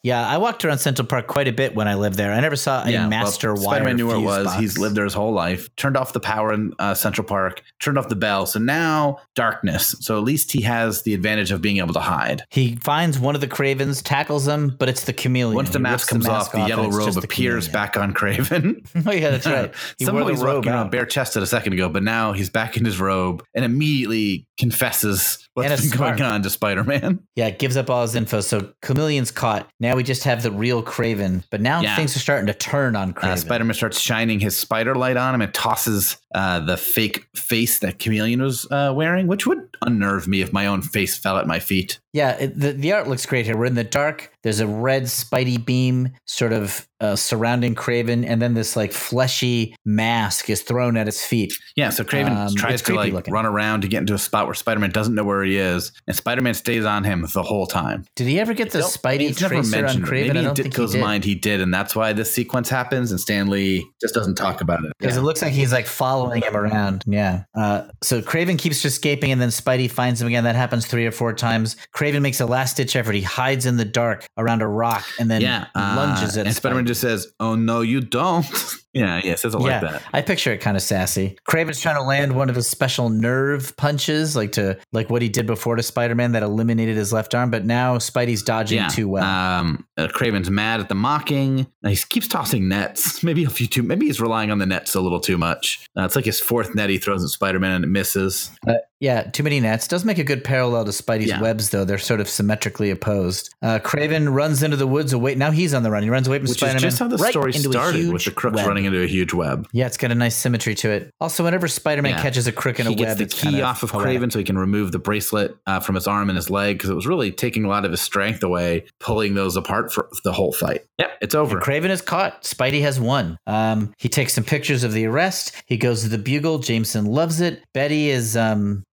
Yeah, 0.02 0.24
I 0.26 0.38
walked 0.38 0.64
around 0.64 0.78
Central 0.78 1.08
Park 1.08 1.26
quite 1.26 1.48
a 1.48 1.52
bit 1.52 1.74
when 1.74 1.88
I 1.88 1.94
lived 1.96 2.16
there. 2.16 2.32
I 2.32 2.38
never 2.40 2.56
saw 2.56 2.84
a 2.86 2.90
well, 2.92 3.08
master 3.08 3.52
wire. 3.54 3.62
Spider-Man 3.64 3.96
knew 3.96 4.06
where 4.06 4.16
it 4.16 4.20
was. 4.20 4.44
box. 4.46 4.60
He's 4.60 4.78
lived 4.78 4.94
there 4.96 5.04
his 5.04 5.14
whole 5.14 5.32
life. 5.32 5.74
Turned 5.76 5.96
off 5.96 6.12
the 6.12 6.20
power 6.20 6.52
in 6.52 6.72
uh, 6.78 6.94
Central 6.94 7.26
Park. 7.26 7.62
Turned 7.80 7.98
off 7.98 8.08
the 8.08 8.14
bell. 8.16 8.46
So 8.46 8.60
now 8.60 9.18
darkness. 9.34 9.96
So 10.00 10.16
at 10.16 10.22
least 10.24 10.52
he 10.52 10.60
has 10.62 11.02
the 11.02 11.14
advantage 11.14 11.50
of 11.50 11.60
being 11.62 11.78
able 11.78 11.94
to 11.94 12.00
hide. 12.00 12.42
He 12.50 12.76
finds 12.76 13.18
one 13.18 13.34
of 13.34 13.40
the 13.40 13.48
Kravens, 13.48 14.03
tackles 14.04 14.46
him, 14.46 14.76
but 14.78 14.88
it's 14.88 15.04
the 15.04 15.12
chameleon. 15.12 15.54
Once 15.56 15.70
the 15.70 15.78
He 15.78 15.82
mask 15.82 16.08
comes 16.08 16.26
off, 16.28 16.52
the 16.52 16.60
yellow 16.66 16.90
robe 16.90 17.16
appears 17.16 17.66
chameleon. 17.68 17.72
back 17.72 17.96
on 17.96 18.14
Kraven. 18.14 18.86
oh 19.06 19.12
yeah, 19.12 19.30
that's 19.30 19.46
right. 19.46 19.72
He 19.98 20.04
Somehow 20.04 20.20
wore 20.22 20.30
the 20.30 20.34
he's 20.36 20.42
robe 20.44 20.56
walking 20.56 20.72
around 20.72 20.86
out. 20.86 20.90
bare 20.92 21.06
chested 21.06 21.42
a 21.42 21.46
second 21.46 21.72
ago, 21.72 21.88
but 21.88 22.02
now 22.02 22.32
he's 22.32 22.50
back 22.50 22.76
in 22.76 22.84
his 22.84 23.00
robe 23.00 23.42
and 23.54 23.64
immediately 23.64 24.46
confesses 24.58 25.48
what's 25.54 25.88
been 25.88 25.98
going 25.98 26.22
on 26.22 26.42
to 26.42 26.50
Spider-Man. 26.50 27.20
Yeah, 27.36 27.50
gives 27.50 27.76
up 27.76 27.88
all 27.90 28.02
his 28.02 28.14
info. 28.14 28.40
So 28.40 28.72
Chameleon's 28.82 29.30
caught. 29.30 29.68
Now 29.80 29.96
we 29.96 30.02
just 30.02 30.24
have 30.24 30.42
the 30.42 30.50
real 30.50 30.82
Kraven. 30.82 31.44
But 31.50 31.60
now 31.60 31.80
Yeah. 31.80 31.96
things 31.96 32.16
are 32.16 32.20
starting 32.20 32.46
to 32.46 32.54
turn 32.54 32.96
on 32.96 33.14
Kraven. 33.14 33.24
Uh, 33.32 33.36
Spider-Man 33.36 33.74
starts 33.74 34.00
shining 34.00 34.40
his 34.40 34.56
spider 34.56 34.94
light 34.94 35.16
on 35.16 35.34
him 35.34 35.40
and 35.40 35.52
tosses 35.54 36.16
uh, 36.34 36.60
the 36.60 36.76
fake 36.76 37.26
face 37.34 37.78
that 37.78 37.98
Chameleon 37.98 38.42
was 38.42 38.66
uh, 38.70 38.92
wearing, 38.94 39.26
which 39.26 39.46
would 39.46 39.68
unnerve 39.82 40.26
me 40.28 40.40
if 40.42 40.52
my 40.52 40.66
own 40.66 40.82
face 40.82 41.16
fell 41.16 41.38
at 41.38 41.46
my 41.46 41.60
feet. 41.60 42.00
Yeah, 42.12 42.30
it, 42.32 42.58
the, 42.58 42.72
the 42.72 42.92
art 42.92 43.08
looks 43.08 43.26
great 43.26 43.44
here. 43.44 43.56
We're 43.56 43.64
in 43.66 43.74
the 43.74 43.82
dark. 43.84 44.32
There's 44.42 44.60
a 44.60 44.66
red 44.66 45.04
Spidey 45.04 45.64
beam 45.64 46.10
sort 46.26 46.52
of 46.52 46.86
uh, 47.00 47.16
surrounding 47.16 47.74
Kraven, 47.74 48.24
and 48.26 48.40
then 48.40 48.54
this 48.54 48.76
like 48.76 48.92
fleshy 48.92 49.74
mask 49.84 50.48
is 50.48 50.62
thrown 50.62 50.96
at 50.96 51.06
his 51.06 51.22
feet. 51.24 51.52
Yeah, 51.76 51.90
so 51.90 52.04
Kraven 52.04 52.36
Um, 52.36 52.54
tries 52.54 52.82
to 52.82 52.94
like 52.94 53.12
looking. 53.12 53.34
run 53.34 53.46
around 53.46 53.82
to 53.82 53.88
get 53.88 53.98
into 54.00 54.14
a 54.14 54.18
spot 54.18 54.46
where 54.46 54.54
Spider-Man 54.54 54.90
doesn't 54.90 55.14
know 55.14 55.24
where 55.24 55.42
he 55.42 55.56
is, 55.58 55.92
and 56.06 56.16
Spider-Man 56.16 56.54
stays 56.54 56.84
on 56.84 57.04
him 57.04 57.26
the 57.34 57.42
whole 57.42 57.66
time. 57.66 58.04
Did 58.16 58.26
he 58.28 58.38
ever 58.40 58.54
get 58.54 58.70
the 58.70 58.78
Spidey 58.80 59.20
he's 59.20 59.40
never 59.40 59.56
mentioned. 59.62 60.04
Kraven? 60.04 60.10
Maybe 60.10 60.30
I 60.30 60.38
in 60.38 60.44
don't 60.44 60.56
think 60.56 60.74
he 60.74 60.80
Ditko's 60.82 60.96
mind 60.96 61.24
he 61.24 61.34
did, 61.34 61.60
and 61.60 61.74
that's 61.74 61.94
why 61.96 62.12
this 62.12 62.32
sequence 62.32 62.68
happens. 62.68 63.10
And 63.10 63.20
Stan 63.20 63.48
Lee 63.48 63.84
just 64.00 64.14
doesn't 64.14 64.36
talk 64.36 64.60
about 64.60 64.84
it. 64.84 64.92
Because 64.98 65.16
Yeah. 65.16 65.20
it 65.22 65.24
looks 65.24 65.42
like 65.42 65.52
he's 65.52 65.72
like 65.72 65.86
following 65.86 66.23
him 66.30 66.56
around. 66.56 67.04
Yeah. 67.06 67.44
Uh, 67.54 67.88
so 68.02 68.20
Kraven 68.20 68.58
keeps 68.58 68.84
escaping, 68.84 69.32
and 69.32 69.40
then 69.40 69.50
Spidey 69.50 69.90
finds 69.90 70.20
him 70.20 70.28
again. 70.28 70.44
That 70.44 70.56
happens 70.56 70.86
three 70.86 71.06
or 71.06 71.12
four 71.12 71.32
times. 71.32 71.76
Kraven 71.94 72.22
makes 72.22 72.40
a 72.40 72.46
last 72.46 72.76
ditch 72.76 72.96
effort. 72.96 73.14
He 73.14 73.22
hides 73.22 73.66
in 73.66 73.76
the 73.76 73.84
dark 73.84 74.26
around 74.36 74.62
a 74.62 74.66
rock 74.66 75.04
and 75.18 75.30
then 75.30 75.40
yeah, 75.40 75.66
uh, 75.74 75.94
lunges 75.96 76.36
at 76.36 76.46
and 76.46 76.54
Spider-Man 76.54 76.86
just 76.86 77.00
says, 77.00 77.32
"Oh 77.40 77.54
no, 77.54 77.80
you 77.80 78.00
don't." 78.00 78.46
yeah, 78.94 79.20
yeah, 79.24 79.34
says 79.34 79.54
it 79.54 79.60
yeah, 79.60 79.80
like 79.80 79.80
that. 79.82 80.02
I 80.12 80.22
picture 80.22 80.52
it 80.52 80.58
kind 80.58 80.76
of 80.76 80.82
sassy. 80.82 81.36
Kraven's 81.48 81.80
trying 81.80 81.96
to 81.96 82.02
land 82.02 82.34
one 82.34 82.48
of 82.48 82.56
his 82.56 82.66
special 82.66 83.08
nerve 83.08 83.76
punches, 83.76 84.34
like 84.36 84.52
to 84.52 84.78
like 84.92 85.10
what 85.10 85.20
he 85.22 85.28
did 85.28 85.46
before 85.46 85.76
to 85.76 85.82
Spider-Man 85.82 86.32
that 86.32 86.42
eliminated 86.42 86.96
his 86.96 87.12
left 87.12 87.34
arm. 87.34 87.50
But 87.50 87.64
now 87.64 87.98
Spidey's 87.98 88.42
dodging 88.42 88.78
Yeah. 88.78 88.88
too 88.88 89.08
well. 89.08 89.24
Um, 89.24 89.86
uh, 89.98 90.06
Kraven's 90.08 90.50
mad 90.50 90.80
at 90.80 90.88
the 90.88 90.94
mocking. 90.94 91.66
He 91.86 91.96
keeps 92.08 92.28
tossing 92.28 92.68
nets. 92.68 93.22
Maybe 93.22 93.44
a 93.44 93.50
few 93.50 93.66
too. 93.66 93.82
Maybe 93.82 94.06
he's 94.06 94.20
relying 94.20 94.50
on 94.50 94.58
the 94.58 94.66
nets 94.66 94.94
a 94.94 95.00
little 95.00 95.20
too 95.20 95.36
much. 95.36 95.86
Uh, 95.98 96.04
it's 96.04 96.16
like 96.16 96.24
his 96.24 96.40
fourth 96.40 96.74
net 96.74 96.88
he 96.90 96.98
throws 96.98 97.22
at 97.22 97.30
Spider-Man 97.30 97.72
and 97.72 97.84
it 97.84 97.88
misses. 97.88 98.50
Uh, 98.66 98.74
yeah, 99.00 99.22
too 99.24 99.42
many 99.42 99.60
nets. 99.60 99.86
Does 99.86 100.04
make 100.04 100.18
a 100.18 100.24
good 100.24 100.44
parallel 100.44 100.84
to 100.86 100.90
Spidey's 100.90 101.26
Yeah. 101.28 101.40
webs, 101.40 101.68
though. 101.70 101.84
They're 101.84 101.98
sort 101.98 102.20
of 102.20 102.28
symmetrically 102.28 102.90
opposed. 102.90 103.54
Uh, 103.60 103.78
Kraven 103.80 104.32
runs 104.32 104.62
into 104.62 104.76
the 104.78 104.86
woods 104.86 105.12
away. 105.12 105.34
Now 105.34 105.50
he's 105.50 105.74
on 105.74 105.82
the 105.82 105.90
run. 105.90 106.02
He 106.02 106.08
runs 106.10 106.26
away 106.26 106.38
from 106.38 106.48
Which 106.48 106.58
Spider-Man. 106.58 106.76
is 106.76 106.82
just 106.82 106.98
how 107.00 107.08
the 107.08 107.18
right 107.18 107.30
story 107.30 107.52
started, 107.52 108.10
with 108.12 108.24
the 108.24 108.30
crooks 108.30 108.56
web. 108.56 108.66
running 108.66 108.83
into 108.84 109.02
a 109.02 109.06
huge 109.06 109.32
web. 109.34 109.68
Yeah, 109.72 109.86
it's 109.86 109.96
got 109.96 110.10
a 110.10 110.14
nice 110.14 110.34
symmetry 110.36 110.74
to 110.76 110.90
it. 110.90 111.10
Also, 111.20 111.44
whenever 111.44 111.68
Spider-Man 111.68 112.12
Yeah. 112.12 112.22
catches 112.22 112.46
a 112.46 112.52
crook 112.52 112.80
in 112.80 112.86
he 112.86 112.92
a 112.92 112.96
gets 112.96 113.08
web, 113.08 113.18
the 113.18 113.26
key 113.26 113.42
kind 113.52 113.62
off 113.62 113.82
of 113.82 113.90
poetic. 113.92 114.20
Kraven 114.20 114.32
so 114.32 114.38
he 114.38 114.44
can 114.44 114.58
remove 114.58 114.92
the 114.92 114.98
bracelet 114.98 115.56
uh, 115.66 115.80
from 115.80 115.94
his 115.94 116.06
arm 116.06 116.28
and 116.30 116.36
his 116.36 116.50
leg 116.50 116.76
because 116.78 116.90
it 116.90 116.94
was 116.94 117.06
really 117.06 117.30
taking 117.32 117.64
a 117.64 117.68
lot 117.68 117.84
of 117.84 117.90
his 117.90 118.00
strength 118.00 118.42
away, 118.42 118.84
pulling 119.00 119.34
those 119.34 119.56
apart 119.56 119.92
for 119.92 120.08
the 120.24 120.32
whole 120.32 120.52
fight. 120.52 120.82
Yep, 120.98 121.10
it's 121.22 121.34
over. 121.34 121.56
And 121.58 121.64
Kraven 121.66 121.90
is 121.90 122.02
caught. 122.02 122.42
Spidey 122.42 122.80
has 122.82 122.98
won. 123.00 123.36
Um, 123.46 123.92
he 123.98 124.08
takes 124.08 124.32
some 124.34 124.44
pictures 124.44 124.84
of 124.84 124.92
the 124.92 125.06
arrest. 125.06 125.52
He 125.66 125.76
goes 125.76 126.02
to 126.02 126.08
the 126.08 126.18
Bugle. 126.18 126.58
Jameson 126.58 127.06
loves 127.06 127.40
it. 127.40 127.62
Betty 127.72 128.10
is 128.10 128.36
um, 128.36 128.84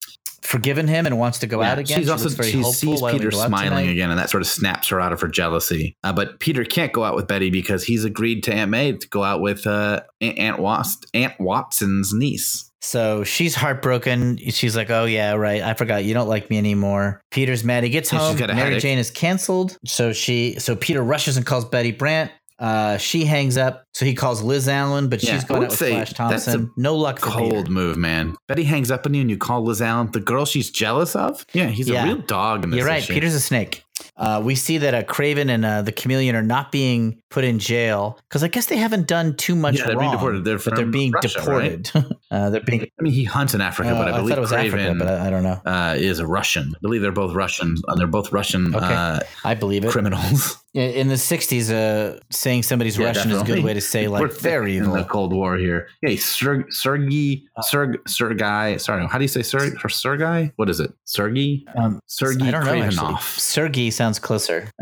forgiven 0.52 0.88
him 0.88 1.06
and 1.06 1.18
wants 1.18 1.40
to 1.40 1.48
go 1.48 1.62
Yeah, 1.62 1.72
out 1.72 1.80
again. 1.80 1.98
She's 1.98 2.08
She 2.08 2.12
also 2.12 2.30
very 2.30 2.52
she 2.52 2.64
sees 2.64 3.02
Why 3.02 3.12
don't 3.12 3.20
we 3.22 3.26
Peter 3.26 3.32
smiling 3.32 3.88
again, 3.90 4.10
and 4.12 4.20
that 4.20 4.30
sort 4.30 4.42
of 4.42 4.48
snaps 4.48 4.90
her 4.90 5.00
out 5.00 5.14
of 5.14 5.22
her 5.22 5.28
jealousy. 5.28 5.96
Uh, 6.04 6.14
but 6.14 6.40
Peter 6.40 6.64
can't 6.64 6.92
go 6.94 7.04
out 7.04 7.16
with 7.16 7.28
Betty 7.28 7.50
because 7.50 7.84
he's 7.84 8.04
agreed 8.06 8.44
to 8.44 8.54
Aunt 8.54 8.70
May 8.70 8.92
to 8.92 9.08
go 9.10 9.24
out 9.24 9.42
with 9.42 9.66
uh, 9.66 10.02
Aunt 10.20 10.60
Wast- 10.60 11.06
Aunt 11.14 11.40
Watson's 11.40 12.14
niece. 12.14 12.68
So 12.84 13.24
she's 13.24 13.54
heartbroken. 13.54 14.38
She's 14.50 14.76
like, 14.76 14.90
"Oh 14.90 15.06
yeah, 15.06 15.34
right. 15.34 15.62
I 15.62 15.76
forgot. 15.76 16.04
You 16.04 16.16
don't 16.16 16.28
like 16.28 16.50
me 16.50 16.58
anymore." 16.58 17.22
Peter's 17.30 17.64
mad. 17.64 17.84
He 17.84 17.92
gets 17.92 18.12
Yeah, 18.12 18.18
home. 18.20 18.38
Mary 18.38 18.54
headache. 18.56 18.82
Jane 18.82 18.98
is 18.98 19.12
canceled. 19.12 19.78
So 19.86 20.14
she, 20.14 20.56
so 20.60 20.76
Peter 20.76 21.04
rushes 21.04 21.38
and 21.38 21.46
calls 21.46 21.64
Betty 21.66 21.92
Brant. 21.92 22.32
Uh, 22.62 22.98
she 22.98 23.26
hangs 23.26 23.58
up. 23.58 23.86
So 23.96 24.06
he 24.06 24.14
calls 24.14 24.42
Liz 24.44 24.70
Allen, 24.70 25.10
but 25.10 25.24
Yeah, 25.24 25.34
she's 25.34 25.44
going 25.44 25.64
out 25.64 25.70
with 25.72 25.80
Flash 25.80 26.12
a 26.12 26.14
Thompson. 26.14 26.72
No 26.78 26.96
luck 26.96 27.20
for 27.20 27.26
Cold 27.26 27.52
Peter. 27.66 27.72
move, 27.72 27.98
man. 27.98 28.36
Betty 28.48 28.64
hangs 28.64 28.92
up 28.92 29.06
on 29.08 29.14
you, 29.16 29.22
and 29.22 29.30
you 29.32 29.38
call 29.38 29.64
Liz 29.64 29.82
Allen 29.82 30.12
the 30.12 30.20
girl 30.20 30.46
she's 30.46 30.70
jealous 30.70 31.16
of. 31.16 31.46
Yeah, 31.54 31.68
he's 31.68 31.90
Yeah. 31.90 32.04
a 32.04 32.08
real 32.08 32.18
dog 32.22 32.64
in 32.64 32.70
this. 32.70 32.78
You're 32.78 32.88
right. 32.88 33.00
issue. 33.04 33.14
Peter's 33.14 33.34
a 33.34 33.40
snake. 33.40 33.84
Uh, 34.16 34.42
we 34.44 34.56
see 34.56 34.78
that 34.80 34.94
uh, 34.94 35.04
Kraven 35.04 35.50
and 35.50 35.66
uh, 35.66 35.82
the 35.82 35.92
Chameleon 35.92 36.36
are 36.36 36.44
not 36.44 36.72
being 36.72 37.21
put 37.32 37.44
in 37.44 37.58
jail 37.58 38.20
because 38.30 38.44
I 38.44 38.48
guess 38.50 38.68
they 38.68 38.78
haven't 38.78 39.08
done 39.08 39.36
too 39.36 39.56
much 39.56 39.80
Yeah, 39.80 39.88
they're 39.88 39.96
wrong. 39.96 40.02
being 40.02 40.12
deported. 40.12 40.46
They're 40.46 40.60
but 40.60 40.76
they're 40.76 40.86
being 40.86 41.12
Russia, 41.12 41.40
deported. 41.40 41.92
uh, 42.32 42.50
they're 42.52 42.62
being. 42.62 42.82
I 42.82 43.02
mean, 43.02 43.14
he 43.14 43.24
hunts 43.24 43.54
in 43.54 43.62
Africa, 43.62 43.92
uh, 43.92 43.98
but 43.98 44.08
I 44.10 44.18
I, 44.18 44.20
believe 44.20 44.38
it 44.38 44.42
was 44.42 44.52
Kraven 44.52 44.66
Africa, 44.68 44.96
but 45.00 45.08
I, 45.08 45.28
I 45.28 45.30
don't 45.30 45.44
know. 45.44 45.60
uh, 45.66 45.96
is 45.98 46.20
a 46.20 46.28
Russian. 46.28 46.74
I 46.76 46.80
believe 46.82 47.02
they're 47.02 47.12
both 47.12 47.34
Russian. 47.34 47.76
Uh, 47.88 47.96
they're 47.96 48.06
both 48.08 48.32
Russian 48.32 48.76
Okay. 48.76 48.86
uh, 48.94 49.20
I 49.44 49.56
believe 49.56 49.84
it. 49.86 49.92
criminals. 49.92 50.58
In- 50.74 51.10
the 51.10 51.16
'60s, 51.16 51.70
uh, 51.70 52.18
saying 52.30 52.64
somebody's 52.64 52.98
Yeah, 52.98 53.08
Russian 53.08 53.32
is 53.32 53.42
a 53.42 53.44
good 53.44 53.62
way 53.62 53.74
to 53.74 53.82
say 53.82 54.08
like 54.08 54.22
We're 54.22 54.28
like 54.30 54.38
they're 54.40 54.64
in 54.64 54.84
evil. 54.84 54.94
the 54.94 55.04
Cold 55.04 55.34
War 55.34 55.58
here. 55.58 55.90
Hey, 56.02 56.16
Ser- 56.16 56.66
Sergey, 56.70 57.44
Serg, 57.70 57.98
Sergei. 58.08 58.78
Sorry, 58.78 59.06
how 59.06 59.18
do 59.18 59.24
you 59.24 59.28
say 59.28 59.42
Sergey? 59.42 59.76
Or 59.84 59.90
Sergey? 59.90 60.54
What 60.56 60.70
is 60.70 60.80
it? 60.80 60.94
Sergey? 61.04 61.66
Um, 61.76 62.00
Sergey 62.08 62.48
I 62.48 62.52
don't 62.52 62.96
know. 62.96 63.18
Sergey 63.22 63.90
sounds 63.92 64.18
closer. 64.20 64.70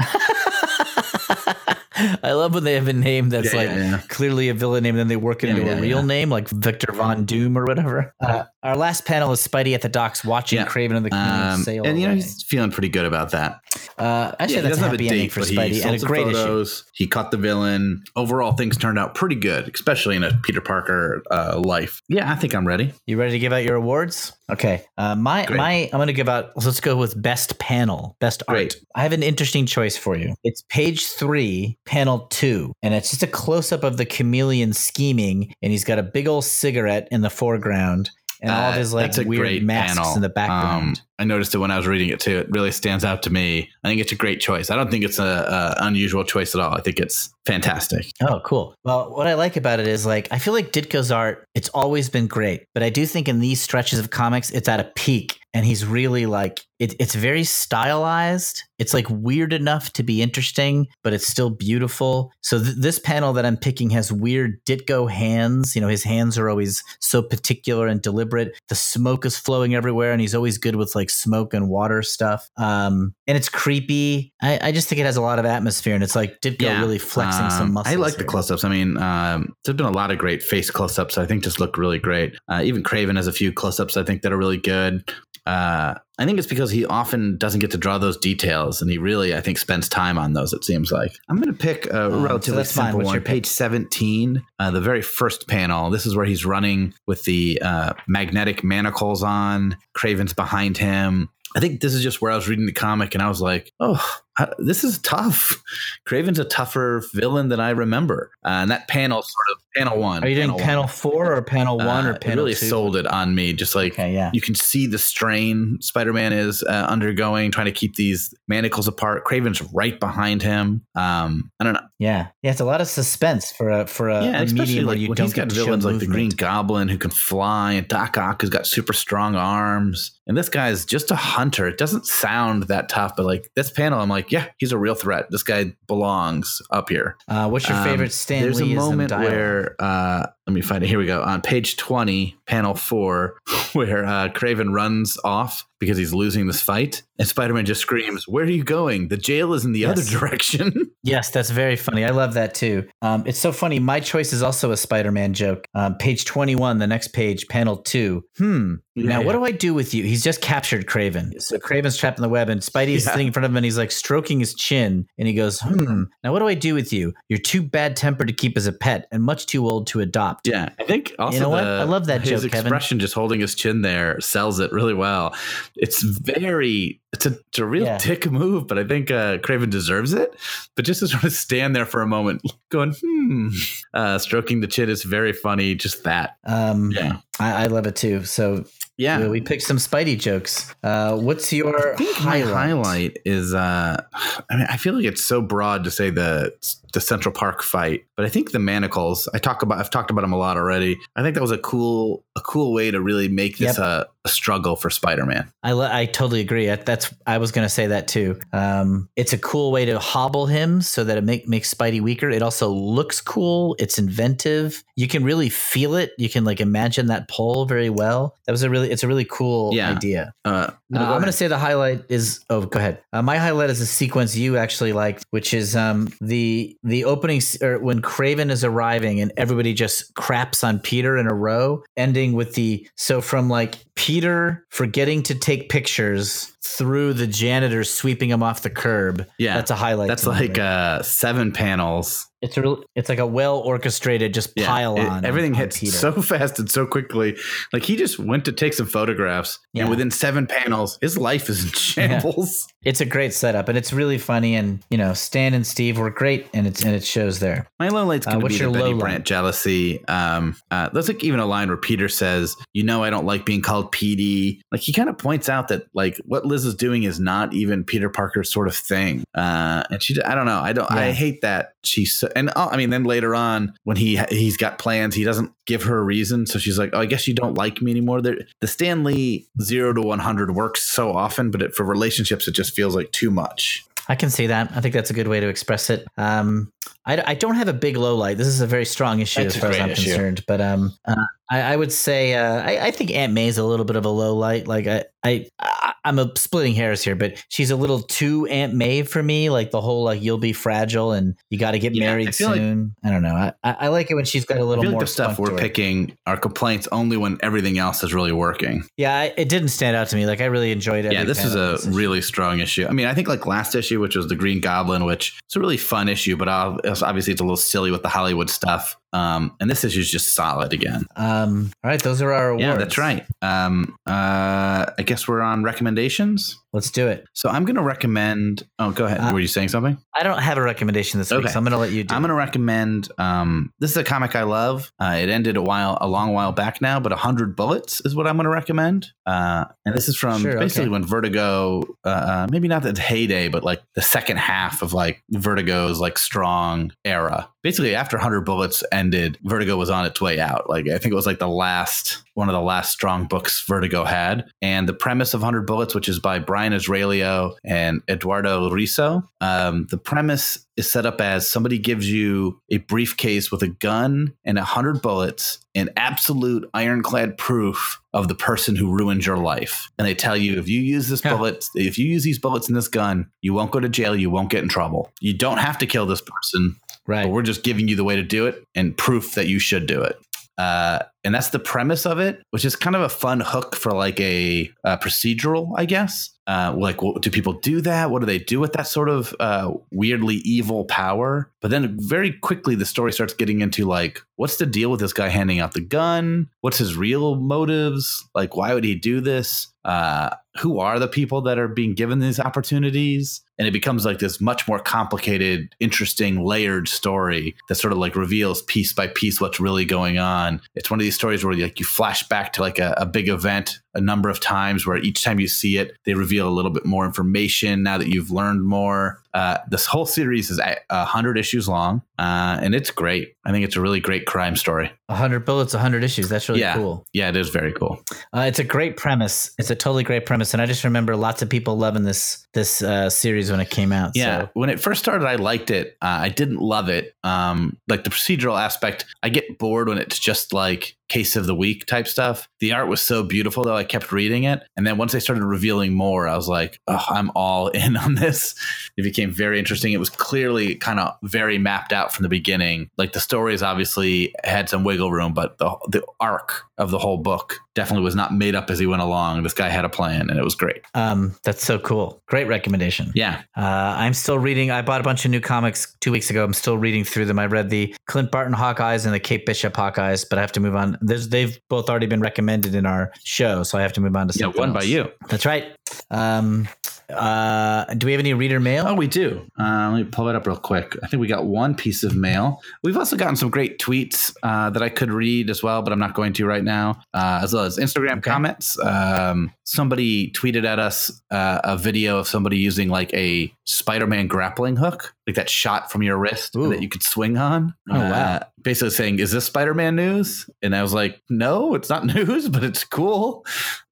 I 2.24 2.32
love 2.34 2.54
when 2.54 2.64
they 2.64 2.74
have 2.76 2.88
a 2.88 2.94
name 2.94 3.30
that's 3.30 3.54
Yeah, 3.54 3.60
like 3.60 3.70
yeah, 3.70 3.90
yeah. 3.92 4.02
clearly 4.08 4.50
a 4.50 4.54
villain 4.54 4.84
name, 4.84 4.96
and 4.96 5.00
then 5.00 5.08
they 5.08 5.16
work 5.16 5.44
it 5.44 5.48
Yeah, 5.48 5.56
into 5.58 5.66
yeah, 5.72 5.78
a 5.78 5.82
real 5.82 6.00
yeah. 6.00 6.06
name 6.06 6.30
like 6.30 6.48
Victor 6.50 6.92
Von 6.94 7.26
Doom 7.26 7.58
or 7.58 7.66
whatever. 7.66 8.14
Uh, 8.22 8.44
our 8.64 8.76
last 8.76 9.06
panel 9.06 9.32
is 9.32 9.46
Spidey 9.46 9.74
at 9.74 9.82
the 9.82 9.90
docks 9.90 10.24
watching 10.26 10.58
Yeah. 10.60 10.66
Kraven 10.66 10.96
and 10.98 11.06
the 11.06 11.16
Um, 11.16 11.64
sail 11.64 11.86
and 11.86 11.98
you 12.00 12.06
know 12.08 12.12
away. 12.14 12.22
he's 12.22 12.44
feeling 12.44 12.72
pretty 12.72 12.90
good 12.90 13.06
about 13.06 13.32
that. 13.32 13.60
Uh, 13.98 14.32
actually, 14.40 14.40
Yeah, 14.40 14.46
he 14.46 14.54
that's 14.54 14.56
a 14.56 14.70
doesn't 14.70 14.84
have 14.84 14.92
happy 14.92 15.10
ending 15.10 15.30
for 15.30 15.42
Spidey 15.42 15.86
and 15.86 15.96
a 15.96 16.00
great 16.06 16.28
issue. 16.28 16.66
He 16.94 17.08
caught 17.08 17.32
the 17.32 17.38
villain. 17.38 18.04
Overall, 18.16 18.54
things 18.54 18.78
turned 18.78 19.00
out 19.00 19.16
pretty 19.16 19.36
good, 19.36 19.70
especially 19.74 20.16
in 20.16 20.24
a 20.24 20.38
Peter 20.44 20.62
Parker 20.62 21.22
uh, 21.32 21.60
life. 21.64 22.02
Yeah, 22.10 22.32
I 22.32 22.36
think 22.36 22.54
I'm 22.54 22.68
ready. 22.68 22.94
You 23.06 23.18
ready 23.18 23.32
to 23.34 23.40
give 23.40 23.54
out 23.54 23.64
your 23.64 23.76
awards? 23.76 24.34
Okay. 24.52 24.84
Uh, 24.98 25.16
my 25.16 25.46
Great. 25.46 25.58
my 25.58 25.72
I'm 25.94 25.98
going 26.00 26.08
to 26.08 26.14
give 26.14 26.28
out. 26.30 26.52
Let's 26.56 26.80
go 26.82 26.98
with 26.98 27.20
best 27.22 27.60
panel, 27.60 28.18
best 28.20 28.42
art. 28.48 28.56
Great. 28.58 28.76
I 28.96 29.04
have 29.04 29.14
an 29.14 29.22
interesting 29.24 29.66
choice 29.68 29.96
for 29.96 30.18
you. 30.18 30.34
It's 30.44 30.64
page 30.70 31.06
three, 31.06 31.78
panel 31.86 32.28
two, 32.32 32.74
and 32.82 32.94
it's 32.94 33.12
just 33.12 33.22
a 33.24 33.28
close 33.28 33.72
up 33.72 33.84
of 33.84 33.98
the 33.98 34.06
chameleon 34.06 34.74
scheming, 34.74 35.54
and 35.62 35.72
he's 35.72 35.84
got 35.84 36.00
a 36.00 36.04
big 36.04 36.28
old 36.28 36.46
cigarette 36.46 37.08
in 37.12 37.22
the 37.22 37.30
foreground, 37.30 38.10
and 38.42 38.52
all 38.52 38.70
of 38.70 38.76
Uh, 38.76 38.78
his 38.78 38.94
like 38.94 39.16
weird 39.18 39.64
masks 39.64 39.98
panel. 39.98 40.16
in 40.16 40.22
the 40.22 40.30
background. 40.30 40.98
Um, 41.00 41.04
I 41.20 41.24
noticed 41.26 41.54
it 41.54 41.58
when 41.58 41.72
I 41.72 41.78
was 41.78 41.88
reading 41.88 42.10
it 42.10 42.20
too. 42.20 42.38
It 42.40 42.48
really 42.52 42.72
stands 42.72 43.04
out 43.04 43.24
to 43.24 43.30
me. 43.30 43.70
I 43.84 43.88
think 43.90 44.00
it's 44.00 44.12
a 44.12 44.16
great 44.16 44.40
choice. 44.40 44.70
I 44.70 44.76
don't 44.76 44.90
think 44.90 45.04
it's 45.04 45.20
a, 45.20 45.76
a 45.80 45.86
unusual 45.86 46.24
choice 46.24 46.56
at 46.56 46.62
all. 46.62 46.74
I 46.74 46.82
think 46.82 47.00
it's 47.00 47.34
fantastic. 47.46 48.06
Oh, 48.22 48.40
cool. 48.46 48.76
Well, 48.84 49.10
what 49.14 49.28
I 49.28 49.34
like 49.34 49.58
about 49.58 49.80
it 49.80 49.88
is 49.88 50.06
like 50.06 50.28
I 50.32 50.40
feel 50.40 50.54
like 50.54 50.72
Ditko's 50.72 51.12
art, 51.12 51.46
it's 51.56 51.70
always 51.70 52.10
been 52.10 52.28
great, 52.28 52.66
but 52.74 52.84
I 52.84 52.90
do 52.90 53.06
think 53.06 53.28
in 53.28 53.40
these 53.40 53.60
stretches 53.62 54.00
of 54.00 54.10
comics, 54.12 54.52
it's 54.52 54.70
at 54.70 54.80
a 54.80 54.86
peak. 54.96 55.39
And 55.54 55.66
he's 55.66 55.86
really 55.86 56.26
like 56.26 56.62
it, 56.80 56.94
it's 57.00 57.16
very 57.16 57.44
stylized. 57.44 58.64
It's 58.78 58.94
like 58.94 59.08
weird 59.10 59.52
enough 59.52 59.92
to 59.94 60.04
be 60.04 60.22
interesting, 60.22 60.88
but 61.04 61.12
it's 61.12 61.28
still 61.28 61.50
beautiful. 61.50 62.32
So 62.42 62.62
th- 62.64 62.76
this 62.78 63.00
panel 63.00 63.34
that 63.34 63.46
I'm 63.46 63.58
picking 63.58 63.90
has 63.90 64.14
weird 64.14 64.64
Ditko 64.66 65.10
hands. 65.12 65.76
You 65.76 65.82
know, 65.82 65.88
his 65.88 66.04
hands 66.04 66.38
are 66.38 66.50
always 66.50 66.84
so 67.02 67.22
particular 67.22 67.88
and 67.88 68.02
deliberate. 68.02 68.58
The 68.70 68.76
smoke 68.76 69.26
is 69.26 69.38
flowing 69.38 69.76
everywhere, 69.76 70.12
and 70.12 70.22
he's 70.22 70.36
always 70.36 70.58
good 70.58 70.76
with 70.76 70.96
like 70.96 71.10
smoke 71.10 71.54
and 71.54 71.68
water 71.68 72.02
stuff. 72.02 72.50
Um, 72.56 73.14
and 73.28 73.36
it's 73.36 73.50
creepy. 73.50 74.32
I, 74.42 74.60
I 74.62 74.72
just 74.72 74.88
think 74.88 75.02
it 75.02 75.06
has 75.06 75.18
a 75.18 75.22
lot 75.22 75.40
of 75.40 75.46
atmosphere, 75.46 75.96
and 75.96 76.04
it's 76.04 76.16
like 76.16 76.40
Ditko 76.42 76.80
really 76.80 77.00
flexing 77.00 77.50
some 77.50 77.68
Um, 77.68 77.74
muscles. 77.74 77.94
I 77.94 77.98
like 77.98 78.16
the 78.16 78.24
close 78.24 78.50
ups. 78.52 78.64
I 78.64 78.70
mean, 78.70 78.98
um, 78.98 79.54
there's 79.66 79.76
been 79.76 79.86
a 79.86 79.92
lot 79.92 80.12
of 80.12 80.18
great 80.18 80.42
face 80.42 80.72
close 80.72 80.98
ups. 80.98 81.18
I 81.18 81.26
think 81.26 81.44
just 81.44 81.60
look 81.60 81.78
really 81.78 82.00
great. 82.00 82.36
Uh, 82.48 82.62
even 82.64 82.84
Craven 82.84 83.18
has 83.18 83.28
a 83.28 83.34
few 83.34 83.52
close 83.52 83.80
ups 83.80 83.98
I 83.98 84.04
think 84.04 84.22
that 84.22 84.32
are 84.32 84.38
really 84.38 84.58
good. 84.58 85.04
Uh, 85.50 85.96
I 86.20 86.26
think 86.26 86.38
it's 86.38 86.48
because 86.48 86.70
he 86.70 86.86
often 86.86 87.38
doesn't 87.38 87.60
get 87.60 87.72
to 87.72 87.78
draw 87.78 87.98
those 87.98 88.18
details, 88.18 88.82
and 88.82 88.92
he 88.92 88.98
really, 88.98 89.34
I 89.36 89.42
think, 89.42 89.58
spends 89.58 89.90
time 89.90 90.18
on 90.18 90.34
those. 90.34 90.54
It 90.54 90.64
seems 90.64 90.92
like 90.92 91.12
I'm 91.30 91.38
going 91.38 91.48
to 91.48 91.58
pick 91.58 91.88
a 91.88 92.06
Um, 92.08 92.22
relatively 92.24 92.58
that's 92.58 92.72
fine. 92.74 92.92
simple 92.92 93.06
one. 93.06 93.16
your? 93.16 93.22
Page 93.24 93.46
17, 93.48 94.44
uh, 94.60 94.72
the 94.72 94.82
very 94.82 95.02
first 95.02 95.48
panel. 95.48 95.90
This 95.90 96.06
is 96.06 96.16
where 96.16 96.26
he's 96.26 96.46
running 96.46 96.94
with 97.08 97.24
the 97.24 97.60
uh, 97.64 97.94
magnetic 98.08 98.64
manacles 98.64 99.24
on. 99.24 99.78
Kraven's 99.98 100.34
behind 100.34 100.78
him. 100.78 101.30
I 101.56 101.60
think 101.60 101.82
this 101.82 101.96
is 101.96 102.04
just 102.04 102.22
where 102.22 102.32
I 102.32 102.36
was 102.36 102.48
reading 102.48 102.68
the 102.68 102.72
comic, 102.74 103.16
and 103.16 103.24
I 103.24 103.28
was 103.28 103.42
like, 103.42 103.72
oh. 103.80 104.06
I- 104.38 104.54
This 104.60 104.84
is 104.84 105.00
tough. 105.00 105.62
Kraven's 106.08 106.38
a 106.40 106.46
tougher 106.46 107.04
villain 107.14 107.50
than 107.50 107.60
I 107.60 107.72
remember. 107.72 108.32
Uh, 108.46 108.50
and 108.62 108.72
that 108.72 108.88
panel, 108.88 109.22
sort 109.22 109.46
of 109.52 109.62
panel 109.80 110.00
one. 110.00 110.24
Are 110.24 110.28
you 110.28 110.36
doing 110.36 110.52
one. 110.54 110.60
panel 110.64 110.88
four 110.88 111.34
or 111.34 111.42
panel 111.42 111.78
one 111.78 112.06
Uh, 112.06 112.10
or 112.10 112.12
it 112.14 112.22
panel 112.22 112.44
really 112.46 112.54
two? 112.56 112.66
sold 112.68 112.96
it 112.96 113.08
on 113.08 113.34
me. 113.36 113.54
Just 113.54 113.76
like 113.76 113.94
Okay, 113.94 114.14
yeah. 114.14 114.30
you 114.34 114.42
can 114.42 114.56
see 114.56 114.86
the 114.88 114.98
strain 115.00 115.78
Spider-Man 115.82 116.34
is 116.34 116.62
uh, 116.64 116.70
undergoing, 116.90 117.52
trying 117.52 117.66
to 117.66 117.72
keep 117.72 117.96
these 117.96 118.34
manacles 118.48 118.88
apart. 118.88 119.24
Craven's 119.26 119.62
right 119.74 120.00
behind 120.00 120.42
him. 120.42 120.82
Um, 120.96 121.52
I 121.60 121.64
don't 121.64 121.74
know. 121.74 121.80
Yeah, 122.00 122.28
yeah, 122.44 122.52
it's 122.52 122.62
a 122.62 122.66
lot 122.66 122.80
of 122.80 122.88
suspense 122.88 123.52
for 123.52 123.70
a 123.70 123.86
for 123.88 124.08
a, 124.10 124.24
yeah, 124.24 124.42
a 124.42 124.46
medium 124.46 124.86
where 124.88 124.96
you 124.96 125.08
don't 125.14 125.26
he's 125.26 125.34
got 125.34 125.44
get 125.44 125.50
to 125.50 125.56
show 125.56 125.66
villains 125.66 125.84
like 125.86 126.00
the 126.00 126.06
Green. 126.08 126.30
Goblin 126.30 126.88
who 126.88 126.98
can 126.98 127.12
fly, 127.12 127.74
and 127.74 127.88
Doc 127.90 128.18
Ock 128.18 128.42
who's 128.42 128.50
got 128.50 128.66
super 128.66 128.94
strong 128.94 129.36
arms, 129.36 130.18
and 130.26 130.38
this 130.38 130.48
guy's 130.48 130.86
just 130.86 131.12
a 131.12 131.16
hunter. 131.16 131.68
It 131.68 131.78
doesn't 131.78 132.06
sound 132.06 132.64
that 132.64 132.88
tough, 132.88 133.16
but 133.18 133.26
like 133.26 133.52
this 133.56 133.70
panel, 133.72 134.00
I'm 134.00 134.08
like, 134.10 134.32
yeah, 134.32 134.46
he's 134.60 134.72
a 134.72 134.78
real 134.78 134.96
threat. 134.96 135.26
This 135.30 135.44
guy 135.44 135.74
belongs 135.88 136.62
up 136.72 136.90
here. 136.90 137.18
Uh, 137.28 137.50
what's 137.50 137.68
your 137.68 137.78
Um, 137.78 137.84
favorite 137.84 138.14
Stan 138.14 138.44
There's 138.44 138.62
Lee 138.62 138.72
a 138.74 138.76
moment 138.76 139.10
dialogue? 139.10 139.32
where 139.32 139.69
uh, 139.80 140.28
let 140.50 140.56
me 140.56 140.62
find 140.62 140.84
it. 140.84 140.88
Here 140.88 140.98
we 140.98 141.06
go 141.06 141.22
on 141.22 141.42
page 141.42 141.78
twenty, 141.78 142.36
panel 142.48 142.74
four, 142.74 143.38
where 143.74 144.04
uh, 144.06 144.30
Kraven 144.30 144.74
runs 144.74 145.16
off 145.24 145.66
because 145.80 145.98
he's 145.98 146.14
losing 146.14 146.46
this 146.48 146.62
fight, 146.62 147.04
and 147.20 147.26
Spider-Man 147.28 147.66
just 147.66 147.80
screams, 147.82 148.28
"Where 148.28 148.44
are 148.44 148.50
you 148.50 148.64
going? 148.64 149.10
The 149.10 149.16
jail 149.18 149.54
is 149.54 149.64
in 149.64 149.72
the 149.74 149.82
Yes. 149.82 149.92
other 149.92 150.20
direction." 150.20 150.92
Yes, 151.04 151.30
that's 151.30 151.52
very 151.52 151.76
funny. 151.76 152.04
I 152.04 152.10
love 152.10 152.34
that 152.34 152.56
too. 152.56 152.88
Um, 153.02 153.24
it's 153.28 153.40
so 153.40 153.52
funny. 153.52 153.80
My 153.80 154.00
choice 154.00 154.34
is 154.34 154.42
also 154.44 154.72
a 154.72 154.78
Spider-Man 154.78 155.34
joke. 155.36 155.66
Um, 155.76 155.96
page 155.98 156.26
twenty-one, 156.26 156.80
the 156.80 156.88
next 156.88 157.10
page, 157.10 157.48
panel 157.48 157.78
two. 157.78 158.24
Hmm. 158.38 158.76
now, 158.96 159.20
Yeah, 159.20 159.26
what 159.26 159.34
do 159.34 159.46
I 159.46 159.52
do 159.52 159.74
with 159.74 159.94
you? 159.94 160.04
He's 160.04 160.24
just 160.24 160.42
captured 160.42 160.88
Kraven. 160.88 161.40
So 161.42 161.58
Kraven's 161.60 161.96
trapped 161.96 162.18
in 162.18 162.24
the 162.24 162.30
web, 162.30 162.50
and 162.50 162.60
Spidey's 162.62 163.06
Yeah. 163.06 163.12
sitting 163.12 163.28
in 163.28 163.34
front 163.34 163.46
of 163.46 163.52
him, 163.52 163.58
and 163.58 163.66
he's 163.66 163.78
like 163.78 163.92
stroking 163.92 164.40
his 164.40 164.56
chin, 164.56 165.06
and 165.20 165.28
he 165.28 165.34
goes, 165.36 165.60
"Hmm. 165.62 166.06
Now, 166.24 166.34
what 166.34 166.40
do 166.40 166.48
I 166.48 166.56
do 166.56 166.74
with 166.74 166.92
you? 166.92 167.14
You're 167.30 167.40
too 167.40 167.62
bad-tempered 167.62 168.28
to 168.28 168.34
keep 168.34 168.58
as 168.58 168.66
a 168.68 168.74
pet, 168.74 169.08
and 169.12 169.22
much 169.24 169.46
too 169.46 169.66
old 169.66 169.86
to 169.88 170.00
adopt." 170.02 170.39
Yeah, 170.44 170.70
I 170.80 170.84
think 170.84 171.14
also 171.20 171.36
you 171.36 171.42
know 171.42 171.50
what? 171.50 171.64
I 171.64 171.84
love 171.84 172.06
that 172.08 172.22
his 172.22 172.44
joke, 172.44 172.52
Kevin. 172.52 172.66
expression, 172.68 173.00
just 173.00 173.14
holding 173.14 173.40
his 173.40 173.56
chin 173.56 173.82
there, 173.82 174.20
sells 174.22 174.60
it 174.60 174.72
really 174.72 174.94
well. 174.94 175.36
It's 175.76 176.02
very, 176.02 177.02
it's 177.14 177.26
a, 177.26 177.38
it's 177.50 177.60
a 177.60 177.66
real 177.66 177.84
Yeah. 177.86 177.98
dick 177.98 178.32
move, 178.32 178.68
but 178.68 178.78
I 178.80 178.84
think 178.86 179.12
uh, 179.12 179.38
Kraven 179.40 179.70
deserves 179.70 180.14
it. 180.14 180.36
But 180.76 180.86
just 180.86 181.02
to 181.02 181.08
sort 181.08 181.24
of 181.26 181.34
stand 181.34 181.76
there 181.76 181.86
for 181.86 182.02
a 182.02 182.08
moment, 182.08 182.42
going, 182.70 182.94
hmm, 183.02 183.50
uh, 183.94 184.18
stroking 184.18 184.62
the 184.62 184.68
chin 184.68 184.90
is 184.90 185.04
very 185.04 185.34
funny. 185.34 185.76
Just 185.76 186.04
that, 186.06 186.38
Um, 186.46 186.92
yeah, 186.92 187.18
I, 187.40 187.64
I 187.64 187.66
love 187.68 187.88
it 187.88 187.96
too. 187.96 188.26
So 188.26 188.66
yeah. 188.98 189.28
we 189.28 189.40
picked 189.40 189.64
some 189.64 189.78
Spidey 189.78 190.20
jokes. 190.20 190.76
Uh, 190.84 191.16
what's 191.18 191.54
your 191.54 191.94
I 191.94 191.96
think 191.96 192.18
highlight? 192.18 192.54
my 192.54 192.68
highlight 192.68 193.18
is 193.26 193.54
uh 193.54 194.02
I 194.50 194.56
mean 194.56 194.68
I 194.70 194.76
feel 194.78 194.94
like 194.94 195.06
it's 195.06 195.24
so 195.24 195.42
broad 195.42 195.84
to 195.86 195.92
say 195.92 196.10
the 196.10 196.52
the 196.92 197.00
Central 197.00 197.34
Park 197.34 197.62
fight, 197.64 198.06
but 198.18 198.26
I 198.26 198.30
think 198.30 198.52
the 198.52 198.60
manacles 198.60 199.30
I 199.34 199.38
talk 199.38 199.62
about 199.62 199.80
I've 199.80 199.90
talked 199.90 200.12
about 200.12 200.22
them 200.22 200.34
a 200.34 200.38
lot 200.38 200.58
already. 200.58 201.00
I 201.16 201.22
think 201.22 201.36
that 201.36 201.42
was 201.42 201.52
a 201.52 201.58
cool 201.58 202.26
a 202.36 202.42
cool 202.42 202.74
way 202.74 202.92
to 202.92 203.00
really 203.02 203.30
make 203.30 203.58
this 203.58 203.78
Yep. 203.78 203.86
a, 203.86 204.08
a 204.26 204.30
struggle 204.30 204.76
for 204.76 204.90
Spider-Man. 204.90 205.52
I, 205.64 206.02
I 206.02 206.06
totally 206.06 206.42
agree. 206.42 206.66
That- 206.66 206.86
That's 206.86 207.14
I 207.26 207.38
was 207.38 207.52
going 207.52 207.66
to 207.66 207.70
say 207.70 207.88
that 207.88 208.08
too. 208.08 208.40
Um, 208.52 209.10
it's 209.16 209.34
a 209.34 209.38
cool 209.38 209.72
way 209.72 209.86
to 209.86 209.98
hobble 210.00 210.46
him 210.46 210.82
so 210.82 211.04
that 211.06 211.18
it 211.18 211.24
make, 211.24 211.48
makes 211.48 211.74
Spidey 211.74 212.02
weaker. 212.02 212.30
It 212.30 212.42
also 212.42 212.70
looks 212.70 213.22
cool. 213.22 213.76
It's 213.80 213.98
inventive. 213.98 214.84
You 214.96 215.08
can 215.08 215.24
really 215.24 215.50
feel 215.50 215.96
it. 215.96 216.12
You 216.18 216.28
can 216.30 216.44
like 216.44 216.60
imagine 216.60 217.08
that 217.08 217.30
pole 217.30 217.66
very 217.66 217.90
well. 217.90 218.36
That 218.46 218.52
was 218.52 218.64
a 218.64 218.70
really 218.70 218.92
it's 218.92 219.04
a 219.04 219.08
really 219.08 219.26
cool 219.26 219.74
Yeah. 219.74 219.92
idea. 219.92 220.34
Uh, 220.44 220.72
Uh, 220.94 220.98
I'm 221.00 221.08
going 221.22 221.26
to 221.26 221.32
say 221.32 221.48
the 221.48 221.58
highlight 221.58 222.02
is 222.10 222.44
oh 222.50 222.66
go 222.66 222.80
ahead. 222.80 223.02
Uh, 223.14 223.22
my 223.22 223.38
highlight 223.38 223.70
is 223.70 223.80
a 223.80 223.86
sequence 223.86 224.36
you 224.36 224.58
actually 224.58 224.92
liked, 224.92 225.24
which 225.30 225.54
is 225.54 225.76
um, 225.76 226.10
the 226.20 226.76
the 226.84 227.06
opening 227.06 227.42
or 227.62 227.80
when 227.80 228.02
Kraven 228.02 228.50
is 228.52 228.64
arriving 228.64 229.22
and 229.22 229.32
everybody 229.38 229.74
just 229.74 230.14
craps 230.16 230.64
on 230.64 230.80
Peter 230.80 231.16
in 231.18 231.28
a 231.28 231.34
row, 231.34 231.84
ending 231.96 232.34
with 232.34 232.56
the 232.56 232.88
so 232.98 233.22
from 233.22 233.50
like 233.50 233.76
Peter 234.00 234.64
forgetting 234.70 235.22
to 235.22 235.36
take 235.36 235.68
pictures 235.68 236.54
through 236.64 237.14
the 237.14 237.28
janitor 237.28 237.84
sweeping 237.84 238.30
him 238.30 238.44
off 238.44 238.62
the 238.62 238.70
curb. 238.70 239.26
Yeah. 239.38 239.56
that's 239.56 239.72
a 239.72 239.76
highlight. 239.76 240.08
that's 240.08 240.26
like 240.28 240.58
uh 240.58 241.02
seven 241.04 241.52
panels. 241.52 242.26
it's 242.42 242.58
a 242.58 242.76
it's 242.96 243.10
like 243.10 243.20
a 243.20 243.26
well 243.28 243.58
orchestrated 243.60 244.34
just 244.34 244.52
Yeah, 244.56 244.68
pile 244.68 244.96
it- 244.98 245.06
on. 245.06 245.26
everything 245.26 245.54
on 245.54 245.60
hits 245.60 245.80
Peter. 245.80 245.92
so 245.92 246.12
fast 246.22 246.60
and 246.60 246.70
so 246.70 246.86
quickly. 246.86 247.38
Like 247.74 247.84
he 247.84 247.96
just 247.96 248.20
went 248.20 248.46
to 248.46 248.52
take 248.52 248.74
some 248.74 248.88
photographs, 248.88 249.60
Yeah. 249.74 249.84
and 249.84 249.90
within 249.90 250.12
seven 250.12 250.48
panels, 250.48 250.98
his 251.02 251.18
life 251.18 251.50
is 251.50 251.64
in 251.66 251.70
shambles. 251.74 252.68
It's 252.84 253.02
a 253.02 253.06
great 253.06 253.34
setup 253.34 253.68
and 253.70 253.78
it's 253.78 253.92
really 253.92 254.18
funny 254.18 254.56
and 254.56 254.82
you 254.90 254.98
know 254.98 255.14
Stan 255.14 255.54
and 255.54 255.66
Steve 255.68 255.98
were 255.98 256.10
great 256.10 256.48
and 256.54 256.66
it's 256.68 256.82
and 256.84 256.94
it 256.96 257.04
shows 257.04 257.40
there. 257.40 257.68
My 257.80 257.90
low 257.90 258.06
light's 258.06 258.26
Uh, 258.28 258.32
to 258.32 258.40
what's 258.40 258.56
be 258.56 258.60
your 258.62 258.70
low 258.72 258.92
light? 258.92 259.00
Brant 259.00 259.26
jealousy. 259.26 260.06
Um, 260.08 260.56
uh, 260.72 260.90
there's 260.90 261.08
like 261.10 261.24
even 261.24 261.40
a 261.40 261.46
line 261.46 261.68
where 261.68 261.78
Peter 261.78 262.08
says, 262.10 262.56
"You 262.74 262.84
know, 262.84 263.04
I 263.04 263.10
don't 263.10 263.26
like 263.26 263.46
being 263.46 263.62
called 263.62 263.92
PD." 263.94 264.60
Like 264.72 264.82
he 264.82 264.94
kind 264.94 265.10
of 265.10 265.18
points 265.18 265.50
out 265.50 265.68
that 265.70 265.84
like 265.94 266.16
what 266.26 266.46
Liz 266.50 266.66
is 266.66 266.76
doing 266.76 267.04
is 267.04 267.20
not 267.20 267.54
even 267.54 267.84
Peter 267.84 268.10
Parker's 268.10 268.52
sort 268.52 268.68
of 268.68 268.76
thing. 268.76 269.24
Uh, 269.34 269.84
and 269.90 270.04
she, 270.04 270.22
I 270.22 270.36
don't 270.36 270.46
know, 270.46 270.60
I 270.60 270.74
don't, 270.74 270.92
I 270.92 271.12
hate 271.12 271.42
that 271.42 271.74
she's. 271.84 272.14
So, 272.14 272.30
and 272.36 272.50
uh, 272.56 272.70
I 272.72 272.78
mean, 272.78 272.90
then 272.90 273.06
later 273.06 273.34
on 273.34 273.74
when 273.84 273.96
he 273.96 274.20
he's 274.30 274.58
got 274.58 274.78
plans, 274.78 275.16
he 275.16 275.24
doesn't 275.24 275.52
give 275.66 275.84
her 275.84 275.98
a 275.98 276.04
reason, 276.04 276.46
so 276.46 276.60
she's 276.60 276.78
like, 276.78 276.90
"Oh, 276.94 277.00
I 277.00 277.06
guess 277.06 277.28
you 277.28 277.34
don't 277.34 277.54
like 277.56 277.82
me 277.82 277.92
anymore." 277.92 278.22
There, 278.22 278.40
the 278.60 278.68
Stan 278.68 279.04
Lee 279.04 279.48
zero 279.62 279.94
to 279.94 280.02
one 280.02 280.20
hundred 280.20 280.56
works 280.56 280.82
so 280.82 281.14
often, 281.14 281.52
but 281.52 281.62
it, 281.62 281.76
for 281.76 281.86
relationships, 281.86 282.48
it 282.48 282.52
just 282.52 282.76
feels 282.76 282.96
like 282.96 283.12
too 283.12 283.32
much. 283.32 283.86
I 284.10 284.16
can 284.16 284.32
see 284.32 284.48
that. 284.48 284.72
I 284.76 284.82
think 284.82 284.96
that's 284.96 285.12
a 285.12 285.14
good 285.14 285.28
way 285.28 285.40
to 285.40 285.48
express 285.48 285.92
it. 285.92 286.08
Um, 286.18 286.74
I, 287.10 287.32
I 287.32 287.34
don't 287.34 287.56
have 287.56 287.68
a 287.68 287.74
big 287.74 287.98
low 287.98 288.16
light. 288.16 288.38
This 288.38 288.48
is 288.48 288.62
a 288.62 288.68
very 288.68 288.86
strong 288.86 289.20
issue 289.20 289.44
That's 289.44 289.56
as 289.56 289.62
far 289.62 289.72
as 289.72 289.80
I'm 289.80 289.90
issue. 289.90 290.10
concerned. 290.12 290.44
But 290.48 290.62
um, 290.62 290.94
uh, 291.06 291.16
I, 291.50 291.62
I 291.62 291.76
would 291.76 291.92
say 291.92 292.36
uh, 292.36 292.62
I, 292.62 292.88
I 292.88 292.92
think 292.92 293.12
Aunt 293.12 293.34
May's 293.34 293.58
a 293.58 293.64
little 293.66 293.86
bit 293.86 293.96
of 293.96 294.06
a 294.06 294.10
low 294.10 294.36
light. 294.36 294.68
Like 294.68 294.86
I, 294.88 295.06
I, 295.24 295.48
I 295.60 295.94
I'm 296.06 296.18
a 296.18 296.32
splitting 296.38 296.76
hairs 296.76 297.04
here, 297.04 297.16
but 297.16 297.44
she's 297.50 297.72
a 297.72 297.76
little 297.76 298.02
too 298.02 298.46
Aunt 298.48 298.74
May 298.74 299.02
for 299.04 299.22
me. 299.22 299.50
Like 299.50 299.72
the 299.72 299.82
whole 299.82 300.04
like 300.04 300.22
you'll 300.22 300.38
be 300.38 300.54
fragile 300.54 301.12
and 301.12 301.36
you 301.50 301.58
got 301.60 301.72
to 301.72 301.80
get 301.80 301.94
Yeah, 301.96 302.06
I 302.06 302.08
married 302.12 302.26
like- 302.28 302.34
soon. 302.36 302.96
I 303.04 303.10
don't 303.10 303.22
know. 303.24 303.34
I, 303.36 303.54
I 303.64 303.72
I 303.80 303.88
like 303.90 304.10
it 304.12 304.16
when 304.16 304.26
she's 304.26 304.46
got 304.46 304.60
a 304.60 304.64
little 304.64 304.84
more 304.84 304.94
like 304.94 305.02
the 305.02 305.08
stuff 305.08 305.40
we're 305.40 305.58
picking 305.58 306.16
our 306.28 306.38
complaints 306.38 306.88
only 306.92 307.18
when 307.18 307.38
everything 307.42 307.78
else 307.80 308.04
is 308.04 308.14
really 308.14 308.32
working. 308.32 308.84
Yeah, 308.98 309.18
I, 309.18 309.34
it 309.36 309.50
didn't 309.50 309.70
stand 309.70 309.96
out 309.98 310.08
to 310.10 310.16
me. 310.16 310.26
Like 310.28 310.42
I 310.42 310.46
really 310.46 310.72
enjoyed 310.72 311.06
it. 311.06 311.12
yeah, 311.14 311.24
this 311.26 311.44
is 311.44 311.56
a 311.56 311.78
really 311.90 312.22
strong 312.22 312.60
issue. 312.60 312.86
I 312.88 312.92
mean, 312.92 313.08
I 313.08 313.14
think 313.14 313.28
like 313.28 313.46
last 313.46 313.74
issue, 313.76 314.00
which 314.00 314.16
was 314.16 314.28
the 314.28 314.36
Green 314.36 314.62
Goblin, 314.62 315.04
which 315.06 315.40
it's 315.46 315.56
a 315.56 315.60
really 315.60 315.78
fun 315.78 316.08
issue, 316.10 316.38
but 316.38 316.48
ob- 316.48 316.82
obviously 317.04 317.34
it's 317.34 317.42
a 317.42 317.44
little 317.44 317.58
silly 317.58 317.92
with 317.92 318.04
the 318.04 318.10
Hollywood 318.10 318.50
stuff. 318.50 318.98
Um, 319.14 319.56
and 319.60 319.70
this 319.70 319.84
issue 319.84 320.00
is 320.00 320.10
just 320.12 320.36
solid 320.36 320.74
again. 320.74 321.06
Um, 321.16 321.72
all 321.84 321.90
right, 321.90 322.02
those 322.02 322.22
are 322.22 322.32
our 322.32 322.50
awards. 322.50 322.64
Yeah, 322.64 322.76
that's 322.78 322.98
right. 322.98 323.26
Um, 323.42 323.96
uh, 324.08 324.86
I 324.98 325.04
guess 325.06 325.28
we're 325.28 325.42
on 325.42 325.64
recommendations. 325.64 326.58
Let's 326.72 326.92
do 326.92 327.08
it. 327.08 327.26
So 327.34 327.50
I'm 327.50 327.66
going 327.66 327.78
to 327.78 327.82
recommend. 327.82 328.64
Oh, 328.78 328.92
go 328.92 329.06
ahead. 329.06 329.20
Uh, 329.20 329.32
Were 329.34 329.40
you 329.40 329.48
saying 329.48 329.70
something? 329.70 329.98
I 330.16 330.22
don't 330.22 330.38
have 330.40 330.58
a 330.58 330.62
recommendation 330.62 331.20
this 331.20 331.32
week, 331.32 331.40
Okay. 331.40 331.50
so 331.52 331.58
I'm 331.58 331.64
going 331.64 331.72
to 331.72 331.80
let 331.80 331.92
you 331.92 332.04
do. 332.04 332.14
I'm 332.14 332.22
going 332.22 332.30
to 332.30 332.36
recommend. 332.36 333.10
Um, 333.18 333.72
this 333.80 333.90
is 333.92 333.98
a 333.98 334.04
comic 334.04 334.36
I 334.36 334.44
love. 334.44 334.92
Uh, 335.00 335.18
it 335.20 335.30
ended 335.30 335.58
a 335.58 335.62
while, 335.64 335.98
a 336.00 336.08
long 336.08 336.34
while 336.34 336.52
back 336.52 336.80
now, 336.82 337.00
but 337.00 337.12
hundred 337.12 337.56
bullets 337.56 338.02
is 338.06 338.16
what 338.16 338.28
I'm 338.28 338.36
going 338.36 338.44
to 338.44 338.52
recommend. 338.52 339.08
Uh, 339.26 339.66
and 339.86 339.96
this 339.96 340.08
is 340.08 340.16
from 340.16 340.42
Sure, 340.42 340.60
basically 340.60 340.84
okay. 340.84 340.92
when 340.92 341.04
Vertigo, 341.06 341.82
uh, 342.06 342.10
uh, 342.10 342.48
maybe 342.52 342.68
not 342.68 342.84
the 342.84 343.00
heyday, 343.00 343.48
but 343.48 343.64
like 343.64 343.82
the 343.96 344.02
second 344.02 344.38
half 344.38 344.84
of 344.84 344.94
like 344.94 345.24
Vertigo's 345.32 346.00
like 346.00 346.18
strong 346.20 346.92
era. 347.04 347.50
Basically, 347.62 347.94
after 347.96 348.18
hundred 348.18 348.42
bullets 348.42 348.84
ended, 348.92 349.38
Vertigo 349.44 349.76
was 349.78 349.90
on 349.90 350.06
its 350.06 350.22
way 350.22 350.40
out. 350.40 350.70
Like 350.70 350.88
I 350.88 350.98
think 350.98 351.12
it 351.12 351.16
was 351.16 351.26
like 351.26 351.40
the 351.40 351.48
last 351.48 352.24
one 352.34 352.48
of 352.48 352.54
the 352.54 352.62
last 352.62 352.92
strong 352.94 353.26
books 353.26 353.62
Vertigo 353.68 354.06
had. 354.06 354.46
And 354.62 354.88
the 354.88 354.94
premise 354.94 355.34
of 355.34 355.42
Hundred 355.42 355.68
Bullets, 355.68 355.94
which 355.94 356.08
is 356.08 356.20
by 356.20 356.40
Brian 356.40 356.72
Azzarello 356.72 357.56
and 357.66 358.02
Eduardo 358.10 358.70
Risso, 358.70 359.24
um, 359.42 359.88
the 359.90 359.98
premise 359.98 360.66
is 360.78 360.90
set 360.90 361.06
up 361.06 361.20
as 361.20 361.50
somebody 361.50 361.78
gives 361.78 362.10
you 362.10 362.62
a 362.72 362.78
briefcase 362.78 363.52
with 363.52 363.62
a 363.62 363.68
gun 363.68 364.34
and 364.46 364.58
a 364.58 364.64
hundred 364.64 365.02
bullets 365.02 365.60
and 365.76 365.90
absolute 365.98 366.70
ironclad 366.74 367.38
proof 367.38 368.00
of 368.14 368.30
the 368.30 368.36
person 368.36 368.78
who 368.78 368.90
ruined 368.90 369.26
your 369.26 369.38
life. 369.38 369.90
And 370.00 370.08
they 370.08 370.16
tell 370.16 370.38
you 370.38 370.58
if 370.58 370.70
you 370.70 370.80
use 370.80 371.10
this 371.10 371.22
Yeah. 371.26 371.36
bullet, 371.36 371.66
if 371.76 371.98
you 371.98 372.06
use 372.08 372.24
these 372.24 372.40
bullets 372.40 372.70
in 372.70 372.76
this 372.76 372.88
gun, 372.88 373.30
you 373.42 373.54
won't 373.54 373.72
go 373.72 373.82
to 373.82 373.90
jail, 373.90 374.16
you 374.16 374.30
won't 374.30 374.50
get 374.50 374.64
in 374.64 374.70
trouble. 374.70 375.12
You 375.20 375.34
don't 375.34 375.58
have 375.58 375.78
to 375.80 375.86
kill 375.86 376.06
this 376.06 376.22
person, 376.22 376.78
right. 377.10 377.24
but 377.24 377.30
we're 377.30 377.42
just 377.42 377.64
giving 377.64 377.88
you 377.88 377.96
the 377.96 378.04
way 378.04 378.16
to 378.16 378.24
do 378.24 378.46
it 378.46 378.64
and 378.76 378.96
proof 378.98 379.36
that 379.36 379.48
you 379.48 379.60
should 379.60 379.86
do 379.86 380.02
it. 380.02 380.18
Uh, 380.58 381.00
and 381.24 381.36
that's 381.36 381.50
the 381.50 381.60
premise 381.60 382.06
of 382.06 382.20
it, 382.20 382.42
which 382.52 382.66
is 382.66 382.76
kind 382.76 382.96
of 382.96 383.02
a 383.02 383.10
fun 383.10 383.42
hook 383.42 383.76
for 383.76 383.92
like 383.92 384.20
a, 384.20 384.72
a 384.84 384.98
procedural, 384.98 385.74
I 385.76 385.86
guess. 385.86 386.32
Uh, 386.48 386.74
like, 386.76 387.04
well, 387.04 387.14
do 387.14 387.30
people 387.30 387.54
do 387.54 387.80
that? 387.82 388.10
What 388.10 388.22
do 388.22 388.26
they 388.26 388.40
do 388.40 388.60
with 388.60 388.74
that 388.74 388.88
sort 388.88 389.08
of 389.08 389.36
uh, 389.40 389.72
weirdly 389.92 390.38
evil 390.38 390.86
power? 390.86 391.52
But 391.62 391.70
then 391.70 391.96
very 392.00 392.32
quickly, 392.32 392.74
the 392.74 392.88
story 392.88 393.12
starts 393.12 393.36
getting 393.36 393.62
into 393.62 393.86
like, 393.86 394.22
what's 394.38 394.58
the 394.58 394.66
deal 394.66 394.90
with 394.90 395.00
this 395.00 395.14
guy 395.14 395.28
handing 395.28 395.60
out 395.60 395.74
the 395.74 395.82
gun? 395.82 396.50
What's 396.62 396.80
his 396.80 396.96
real 396.96 397.36
motives? 397.36 398.28
Like, 398.34 398.56
why 398.56 398.74
would 398.74 398.84
he 398.84 398.96
do 398.96 399.22
this? 399.22 399.68
Uh, 399.86 400.30
who 400.60 400.80
are 400.80 401.00
the 401.00 401.08
people 401.08 401.42
that 401.42 401.60
are 401.60 401.68
being 401.68 401.94
given 401.94 402.20
these 402.20 402.40
opportunities? 402.40 403.42
And 403.58 403.68
it 403.68 403.72
becomes 403.72 404.06
like 404.06 404.20
this 404.20 404.42
much 404.42 404.68
more 404.68 404.80
complicated, 404.80 405.76
interesting, 405.80 406.44
layered 406.44 406.88
story 406.88 407.56
that 407.68 407.76
sort 407.76 407.94
of 407.94 408.00
like 408.00 408.16
reveals 408.16 408.62
piece 408.64 408.92
by 408.92 409.08
piece 409.08 409.40
what's 409.40 409.60
really 409.60 409.86
going 409.86 410.18
on. 410.18 410.62
It's 410.76 410.90
one 410.90 411.00
of 411.00 411.04
these 411.04 411.09
stories 411.12 411.44
where 411.44 411.56
like 411.56 411.80
you 411.80 411.86
flash 411.86 412.28
back 412.28 412.54
to 412.54 412.62
like 412.62 412.80
a, 412.80 412.94
a 412.98 413.06
big 413.06 413.30
event 413.30 413.80
a 413.94 414.02
number 414.02 414.30
of 414.30 414.40
times 414.40 414.86
where 414.86 414.98
each 414.98 415.24
time 415.24 415.40
you 415.40 415.48
see 415.48 415.78
it, 415.78 415.98
they 416.06 416.14
reveal 416.14 416.48
a 416.48 416.52
little 416.52 416.72
bit 416.72 416.86
more 416.86 417.06
information 417.06 417.84
now 417.84 417.98
that 417.98 418.08
you've 418.08 418.32
learned 418.32 418.64
more. 418.64 419.22
Uh, 419.34 419.58
this 419.70 419.86
whole 419.86 420.06
series 420.06 420.50
is 420.50 420.60
a 420.60 421.06
hundred 421.06 421.38
issues 421.38 421.70
long, 421.70 422.02
uh, 422.18 422.58
and 422.62 422.74
it's 422.74 422.90
great. 422.90 423.36
I 423.46 423.52
think 423.52 423.64
it's 423.64 423.76
a 423.76 423.82
really 423.82 424.00
great 424.00 424.26
crime 424.26 424.56
story. 424.56 424.92
hundred 425.08 425.46
bullets, 425.46 425.74
hundred 425.74 426.04
issues. 426.04 426.30
That's 426.30 426.50
really 426.50 426.62
yeah. 426.62 426.76
cool. 426.76 427.06
Yeah, 427.14 427.30
it 427.30 427.36
is 427.36 427.50
very 427.50 427.72
cool. 427.72 428.02
Uh, 428.36 428.42
it's 428.42 428.58
a 428.58 428.64
great 428.64 428.98
premise. 428.98 429.52
It's 429.60 429.70
a 429.70 429.76
totally 429.76 430.04
great 430.04 430.26
premise, 430.26 430.54
and 430.54 430.62
I 430.62 430.66
just 430.66 430.84
remember 430.84 431.16
lots 431.16 431.44
of 431.44 431.50
people 431.50 431.78
loving 431.78 432.04
this 432.04 432.48
this 432.54 432.82
uh, 432.82 433.10
series 433.10 433.52
when 433.52 433.60
it 433.60 433.70
came 433.70 433.92
out. 433.92 434.14
Yeah, 434.16 434.42
so. 434.42 434.50
when 434.54 434.70
it 434.72 434.80
first 434.80 435.00
started, 435.00 435.28
I 435.28 435.36
liked 435.36 435.70
it. 435.70 435.96
Uh, 436.02 436.20
I 436.22 436.30
didn't 436.30 436.60
love 436.60 436.90
it. 436.90 437.14
Um, 437.24 437.78
like 437.88 438.04
the 438.04 438.10
procedural 438.10 438.60
aspect, 438.60 439.06
I 439.22 439.30
get 439.30 439.60
bored 439.60 439.90
when 439.90 440.00
it's 440.00 440.18
just 440.18 440.54
like 440.54 440.96
case 441.10 441.36
of 441.36 441.48
the 441.48 441.56
week 441.56 441.86
type 441.86 442.08
stuff. 442.08 442.48
The 442.60 442.72
art 442.72 442.88
was 442.88 443.02
so 443.02 443.24
beautiful 443.24 443.64
though, 443.64 443.76
I 443.80 443.84
kept 443.84 444.12
reading 444.12 444.44
it. 444.44 444.62
And 444.78 444.86
then 444.86 444.98
once 444.98 445.12
they 445.12 445.20
started 445.20 445.44
revealing 445.44 445.94
more, 445.94 446.28
I 446.28 446.36
was 446.36 446.48
like, 446.48 446.80
oh, 446.88 447.04
I'm 447.10 447.32
all 447.36 447.68
in 447.70 447.98
on 447.98 448.16
this. 448.16 448.56
It 448.98 449.04
became 449.04 449.32
very 449.32 449.58
interesting. 449.58 449.94
It 449.94 450.00
was 450.00 450.10
clearly 450.10 450.76
kind 450.76 451.00
of 451.00 451.16
very 451.24 451.58
mapped 451.58 451.94
out 451.94 452.14
from 452.14 452.24
the 452.24 452.30
beginning. 452.30 452.90
Like 452.98 453.14
the 453.14 453.20
stories 453.20 453.64
obviously 453.64 454.34
had 454.44 454.70
some 454.70 454.84
wiggle 454.84 455.12
room, 455.12 455.34
but 455.34 455.58
the 455.58 455.76
the 455.90 456.06
arc 456.20 456.66
of 456.80 456.92
the 456.92 456.98
whole 456.98 457.18
book 457.18 457.60
definitely 457.76 458.04
was 458.04 458.16
not 458.16 458.34
made 458.34 458.56
up 458.56 458.70
as 458.70 458.80
he 458.80 458.88
went 458.88 459.02
along. 459.02 459.44
This 459.44 459.54
guy 459.54 459.70
had 459.70 459.86
a 459.86 459.90
plan 459.90 460.30
and 460.30 460.40
it 460.40 460.44
was 460.44 460.56
great. 460.56 460.82
Um, 460.96 461.36
that's 461.44 461.64
so 461.64 461.78
cool. 461.78 462.22
Great 462.28 462.48
recommendation. 462.48 463.12
Yeah. 463.14 463.42
Uh, 463.56 463.96
I'm 463.98 464.14
still 464.14 464.40
reading. 464.40 464.72
I 464.72 464.82
bought 464.82 465.02
a 465.02 465.04
bunch 465.04 465.26
of 465.26 465.32
new 465.32 465.42
comics 465.42 465.96
two 466.00 466.12
weeks 466.12 466.30
ago. 466.30 466.44
I'm 466.44 466.54
still 466.54 466.78
reading 466.78 467.04
through 467.04 467.26
them. 467.26 467.38
I 467.38 467.46
read 467.46 467.70
the 467.70 467.94
Clint 468.08 468.32
Barton 468.32 468.54
Hawkeyes 468.54 469.06
and 469.06 469.14
the 469.14 469.20
Kate 469.20 469.46
Bishop 469.46 469.74
Hawkeyes, 469.74 470.26
but 470.28 470.40
I 470.40 470.42
have 470.42 470.54
to 470.54 470.60
move 470.60 470.76
on. 470.76 470.98
There's, 471.02 471.30
they've 471.30 471.60
both 471.70 471.90
already 471.90 472.08
been 472.08 472.22
recommended 472.22 472.74
in 472.74 472.86
our 472.86 473.12
show, 473.24 473.64
so 473.64 473.78
I 473.78 473.82
have 473.82 473.94
to 473.94 474.02
move 474.02 474.16
on 474.16 474.30
to 474.30 474.40
yeah, 474.40 474.48
one 474.48 474.70
else. 474.70 474.80
by 474.80 474.84
you. 474.84 475.12
That's 475.28 475.46
right. 475.46 475.76
Um, 476.10 476.68
uh, 477.10 477.86
do 477.96 478.06
we 478.06 478.12
have 478.14 478.20
any 478.20 478.34
reader 478.34 478.60
mail? 478.60 478.86
Oh, 478.88 478.94
we 478.94 479.08
do. 479.08 479.46
Uh, 479.60 479.90
let 479.92 479.98
me 479.98 480.04
pull 480.04 480.30
it 480.30 480.36
up 480.36 480.46
real 480.48 480.58
quick. 480.58 480.96
I 481.04 481.08
think 481.08 481.22
we 481.22 481.28
got 481.28 481.46
one 481.46 481.76
piece 481.76 482.04
of 482.04 482.16
mail. 482.16 482.62
We've 482.84 482.98
also 482.98 483.16
gotten 483.18 483.36
some 483.36 483.50
great 483.50 483.80
tweets 483.80 484.36
uh, 484.44 484.70
that 484.70 484.84
I 484.84 484.90
could 484.90 485.12
read 485.12 485.50
as 485.50 485.64
well, 485.64 485.82
but 485.82 485.92
I'm 485.92 486.00
not 486.00 486.14
going 486.14 486.34
to 486.34 486.46
right 486.46 486.64
now, 486.64 487.00
uh, 487.14 487.40
as 487.44 487.54
well 487.54 487.64
as 487.64 487.78
Instagram 487.78 488.18
Okay. 488.20 488.30
comments. 488.30 488.78
Um, 488.80 489.52
somebody 489.64 490.32
tweeted 490.32 490.66
at 490.66 490.80
us 490.80 491.22
uh, 491.32 491.62
a 491.64 491.78
video 491.78 492.18
of 492.20 492.28
somebody 492.28 492.58
using 492.58 492.90
like 492.90 493.14
a 493.14 493.54
Spider-Man 493.66 494.28
grappling 494.28 494.76
hook, 494.76 495.14
like 495.28 495.36
that 495.36 495.50
shot 495.50 495.92
from 495.92 496.02
your 496.04 496.18
wrist 496.18 496.56
Ooh. 496.56 496.70
that 496.70 496.82
you 496.82 496.90
could 496.90 497.04
swing 497.04 497.38
on. 497.38 497.74
Oh, 497.90 498.00
wow. 498.00 498.12
Uh, 498.12 498.40
basically 498.62 498.90
saying, 498.90 499.20
"Is 499.20 499.32
this 499.32 499.46
Spider-Man 499.46 499.96
news?" 499.96 500.50
And 500.64 500.76
I 500.76 500.82
was 500.82 500.94
like, 500.94 501.22
"No, 501.30 501.76
it's 501.76 501.90
not 501.90 502.06
news, 502.16 502.50
but 502.50 502.64
it's 502.64 502.84
cool." 502.84 503.46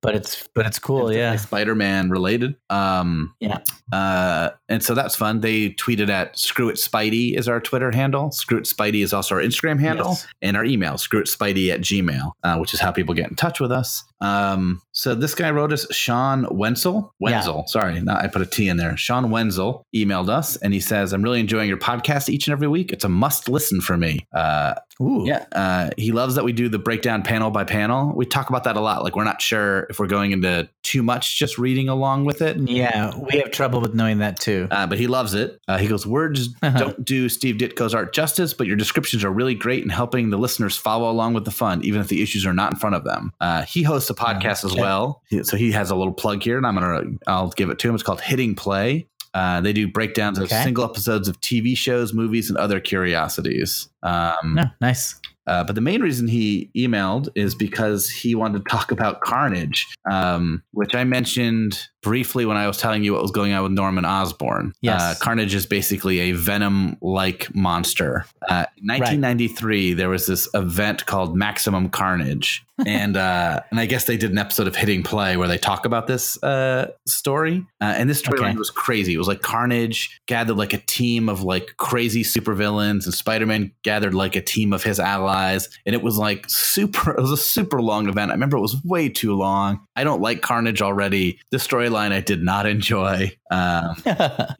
But 0.08 0.16
it's 0.16 0.48
but 0.56 0.66
it's 0.66 0.80
cool. 0.80 1.10
It's 1.10 1.18
yeah. 1.18 1.36
Spider-Man 1.36 2.10
related. 2.10 2.56
Um, 2.70 3.36
Yeah. 3.42 3.60
Uh, 3.92 4.52
and 4.70 4.82
so 4.82 4.94
that's 4.94 5.18
fun. 5.18 5.42
They 5.42 5.72
tweeted 5.72 6.08
at 6.08 6.38
Screw 6.38 6.70
It 6.70 6.76
Spidey 6.78 7.38
is 7.38 7.50
our 7.50 7.60
Twitter 7.60 7.92
handle. 7.92 8.32
Screw 8.32 8.58
It 8.58 8.64
Spidey 8.64 9.04
is 9.04 9.12
also 9.14 9.36
our 9.36 9.42
Instagram 9.42 9.82
handle 9.82 10.12
Yes. 10.12 10.28
and 10.42 10.56
our 10.56 10.64
email, 10.64 10.98
Screw 10.98 11.20
It 11.20 11.28
Spidey 11.28 11.74
at 11.74 11.82
Gmail, 11.82 12.32
uh, 12.44 12.58
which 12.58 12.74
is 12.74 12.80
how 12.80 12.92
people 12.94 13.14
get 13.14 13.30
in 13.30 13.36
touch 13.36 13.60
with 13.60 13.72
us. 13.72 14.06
Um, 14.22 14.82
so 14.94 15.14
this 15.14 15.36
guy 15.36 15.52
wrote 15.52 15.72
us, 15.74 15.86
Sean 15.94 16.48
Wenzel. 16.52 17.14
Wenzel, 17.20 17.66
sorry, 17.68 18.00
not, 18.00 18.24
I 18.24 18.28
put 18.28 18.42
a 18.42 18.46
T 18.46 18.70
in 18.70 18.78
there. 18.78 18.96
Sean 18.96 19.30
Wenzel 19.30 19.86
emailed 19.94 20.30
us 20.30 20.56
and 20.58 20.74
he 20.74 20.80
says, 20.80 21.12
I'm 21.12 21.22
really 21.22 21.42
enjoying 21.42 21.68
your 21.68 21.78
podcast 21.78 22.30
each 22.30 22.48
and 22.48 22.54
every 22.54 22.68
week. 22.70 22.94
It's 22.94 23.04
a 23.04 23.10
must 23.10 23.50
listen 23.50 23.82
for 23.82 23.98
me. 23.98 24.26
Uh, 24.34 24.76
Ooh. 25.02 25.24
yeah. 25.26 25.46
Uh, 25.52 25.90
he 25.98 26.12
loves 26.12 26.36
that 26.36 26.44
we 26.44 26.54
do 26.54 26.70
the 26.70 26.80
breakdown 26.80 27.22
panel 27.22 27.52
by 27.52 27.64
panel. 27.64 28.14
We 28.16 28.26
talk 28.26 28.50
about 28.50 28.64
that 28.64 28.78
a 28.78 28.82
lot. 28.82 29.04
Like, 29.04 29.16
we're 29.16 29.24
not 29.24 29.42
sure 29.42 29.88
if 29.90 30.00
we're 30.00 30.08
going 30.08 30.32
into 30.32 30.70
too 30.84 31.04
much 31.04 31.38
just 31.38 31.58
reading 31.58 31.90
along 31.90 32.26
with 32.26 32.42
it. 32.42 32.58
Yeah, 32.58 33.18
we 33.18 33.40
have 33.40 33.52
trouble 33.52 33.82
with 33.82 33.94
knowing 33.94 34.20
that 34.20 34.40
too. 34.40 34.68
Uh, 34.72 34.88
but 34.88 34.98
he 34.98 35.08
loves 35.08 35.34
it. 35.34 35.60
Uh, 35.68 35.78
he 35.78 35.88
goes, 35.88 36.06
Words 36.06 36.50
don't 36.62 37.04
do 37.04 37.30
Steve 37.30 37.56
Ditko's 37.56 37.94
art 37.94 38.14
justice, 38.14 38.54
but 38.54 38.68
your 38.68 38.76
descriptions 38.76 39.24
are 39.24 39.32
really 39.32 39.56
great 39.56 39.84
in 39.84 39.90
helping 39.90 40.30
the 40.30 40.38
listeners 40.38 40.78
follow 40.78 41.10
along 41.10 41.34
with 41.34 41.46
the 41.46 41.52
fun, 41.52 41.84
even 41.84 42.02
if 42.02 42.08
the 42.08 42.22
issues 42.22 42.46
are 42.46 42.54
not 42.54 42.74
in 42.74 42.80
front 42.80 42.96
of 42.96 43.04
them. 43.04 43.34
Uh, 43.40 43.64
he 43.64 43.84
hosts 43.84 44.10
a 44.10 44.16
podcast 44.16 44.64
as 44.64 44.72
okay. 44.72 44.82
well. 44.82 45.22
So 45.44 45.58
he 45.58 45.72
has 45.72 45.92
a 45.92 45.96
little 45.96 46.14
plug 46.14 46.44
here, 46.44 46.58
and 46.58 46.66
I'm 46.66 46.76
going 46.76 47.18
to, 47.18 47.20
I'll 47.28 47.50
give 47.50 47.70
it 47.70 47.80
to 47.80 47.90
him. 47.90 47.96
It's 47.96 48.04
called 48.04 48.22
Hitting 48.22 48.56
Play. 48.56 49.08
Uh, 49.38 49.62
they 49.62 49.72
do 49.72 49.88
breakdowns 49.88 50.40
of 50.40 50.50
single 50.50 50.84
episodes 50.84 51.28
of 51.28 51.40
TV 51.42 51.78
shows, 51.78 52.12
movies, 52.12 52.50
and 52.50 52.58
other 52.58 52.80
curiosities. 52.80 53.88
Um, 54.02 54.56
No, 54.56 54.64
nice. 54.82 55.14
uh, 55.46 55.64
but 55.64 55.76
the 55.76 55.82
main 55.82 56.02
reason 56.02 56.28
he 56.28 56.72
emailed 56.76 57.30
is 57.36 57.54
because 57.54 58.10
he 58.10 58.34
wanted 58.34 58.66
to 58.66 58.70
talk 58.72 58.92
about 58.92 59.22
Carnage, 59.22 59.86
um, 60.10 60.64
which 60.72 60.96
I 60.96 61.04
mentioned 61.04 61.80
briefly 62.02 62.46
when 62.46 62.58
I 62.58 62.66
was 62.66 62.78
telling 62.78 63.04
you 63.04 63.14
what 63.14 63.22
was 63.22 63.32
going 63.32 63.54
on 63.54 63.62
with 63.64 63.74
Norman 63.74 64.06
Osborn. 64.06 64.74
Yes. 64.82 65.02
Uh, 65.02 65.14
Carnage 65.24 65.54
is 65.54 65.66
basically 65.68 66.20
a 66.20 66.32
venom 66.32 66.98
like 67.02 67.54
monster. 67.54 68.26
Uh, 68.50 68.66
in 68.78 68.88
1993, 68.88 69.94
there 69.94 70.10
was 70.10 70.26
this 70.26 70.50
event 70.56 71.06
called 71.06 71.36
Maximum 71.38 71.90
Carnage. 71.90 72.64
And 72.86 73.18
uh, 73.18 73.62
and 73.72 73.80
I 73.80 73.86
guess 73.86 74.06
they 74.06 74.18
did 74.18 74.32
an 74.32 74.38
episode 74.38 74.68
of 74.68 74.76
Hitting 74.76 75.04
Play 75.04 75.38
where 75.38 75.48
they 75.48 75.58
talk 75.58 75.86
about 75.86 76.08
this 76.08 76.42
uh, 76.44 76.92
story. 77.08 77.66
Uh, 77.82 77.94
and 77.98 78.10
this 78.10 78.22
storyline 78.22 78.50
Okay. 78.50 78.58
was 78.58 78.70
crazy. 78.70 79.14
It 79.14 79.18
was 79.18 79.28
like 79.28 79.42
Carnage 79.42 80.20
gathered 80.28 80.58
like 80.58 80.74
a 80.74 80.78
team 80.80 81.30
of 81.30 81.42
like 81.44 81.74
crazy 81.78 82.24
supervillains, 82.24 83.06
and 83.06 83.14
Spider 83.14 83.46
Man 83.46 83.72
gathered 83.84 84.14
like 84.14 84.36
a 84.36 84.42
team 84.42 84.74
of 84.74 84.84
his 84.84 85.00
allies. 85.00 85.70
And 85.86 85.96
it 85.96 86.02
was 86.04 86.18
like 86.18 86.46
super. 86.50 87.12
It 87.12 87.22
was 87.22 87.32
a 87.32 87.38
super 87.38 87.82
long 87.82 88.08
event. 88.10 88.32
I 88.32 88.34
remember 88.34 88.58
it 88.58 88.62
was 88.62 88.82
way 88.84 89.10
too 89.10 89.36
long. 89.36 89.80
I 89.96 90.04
don't 90.04 90.22
like 90.22 90.42
Carnage 90.42 90.82
already. 90.82 91.40
The 91.52 91.58
storyline 91.58 92.12
I 92.12 92.22
did 92.22 92.44
not 92.44 92.66
enjoy. 92.66 93.32
Um, 93.52 93.96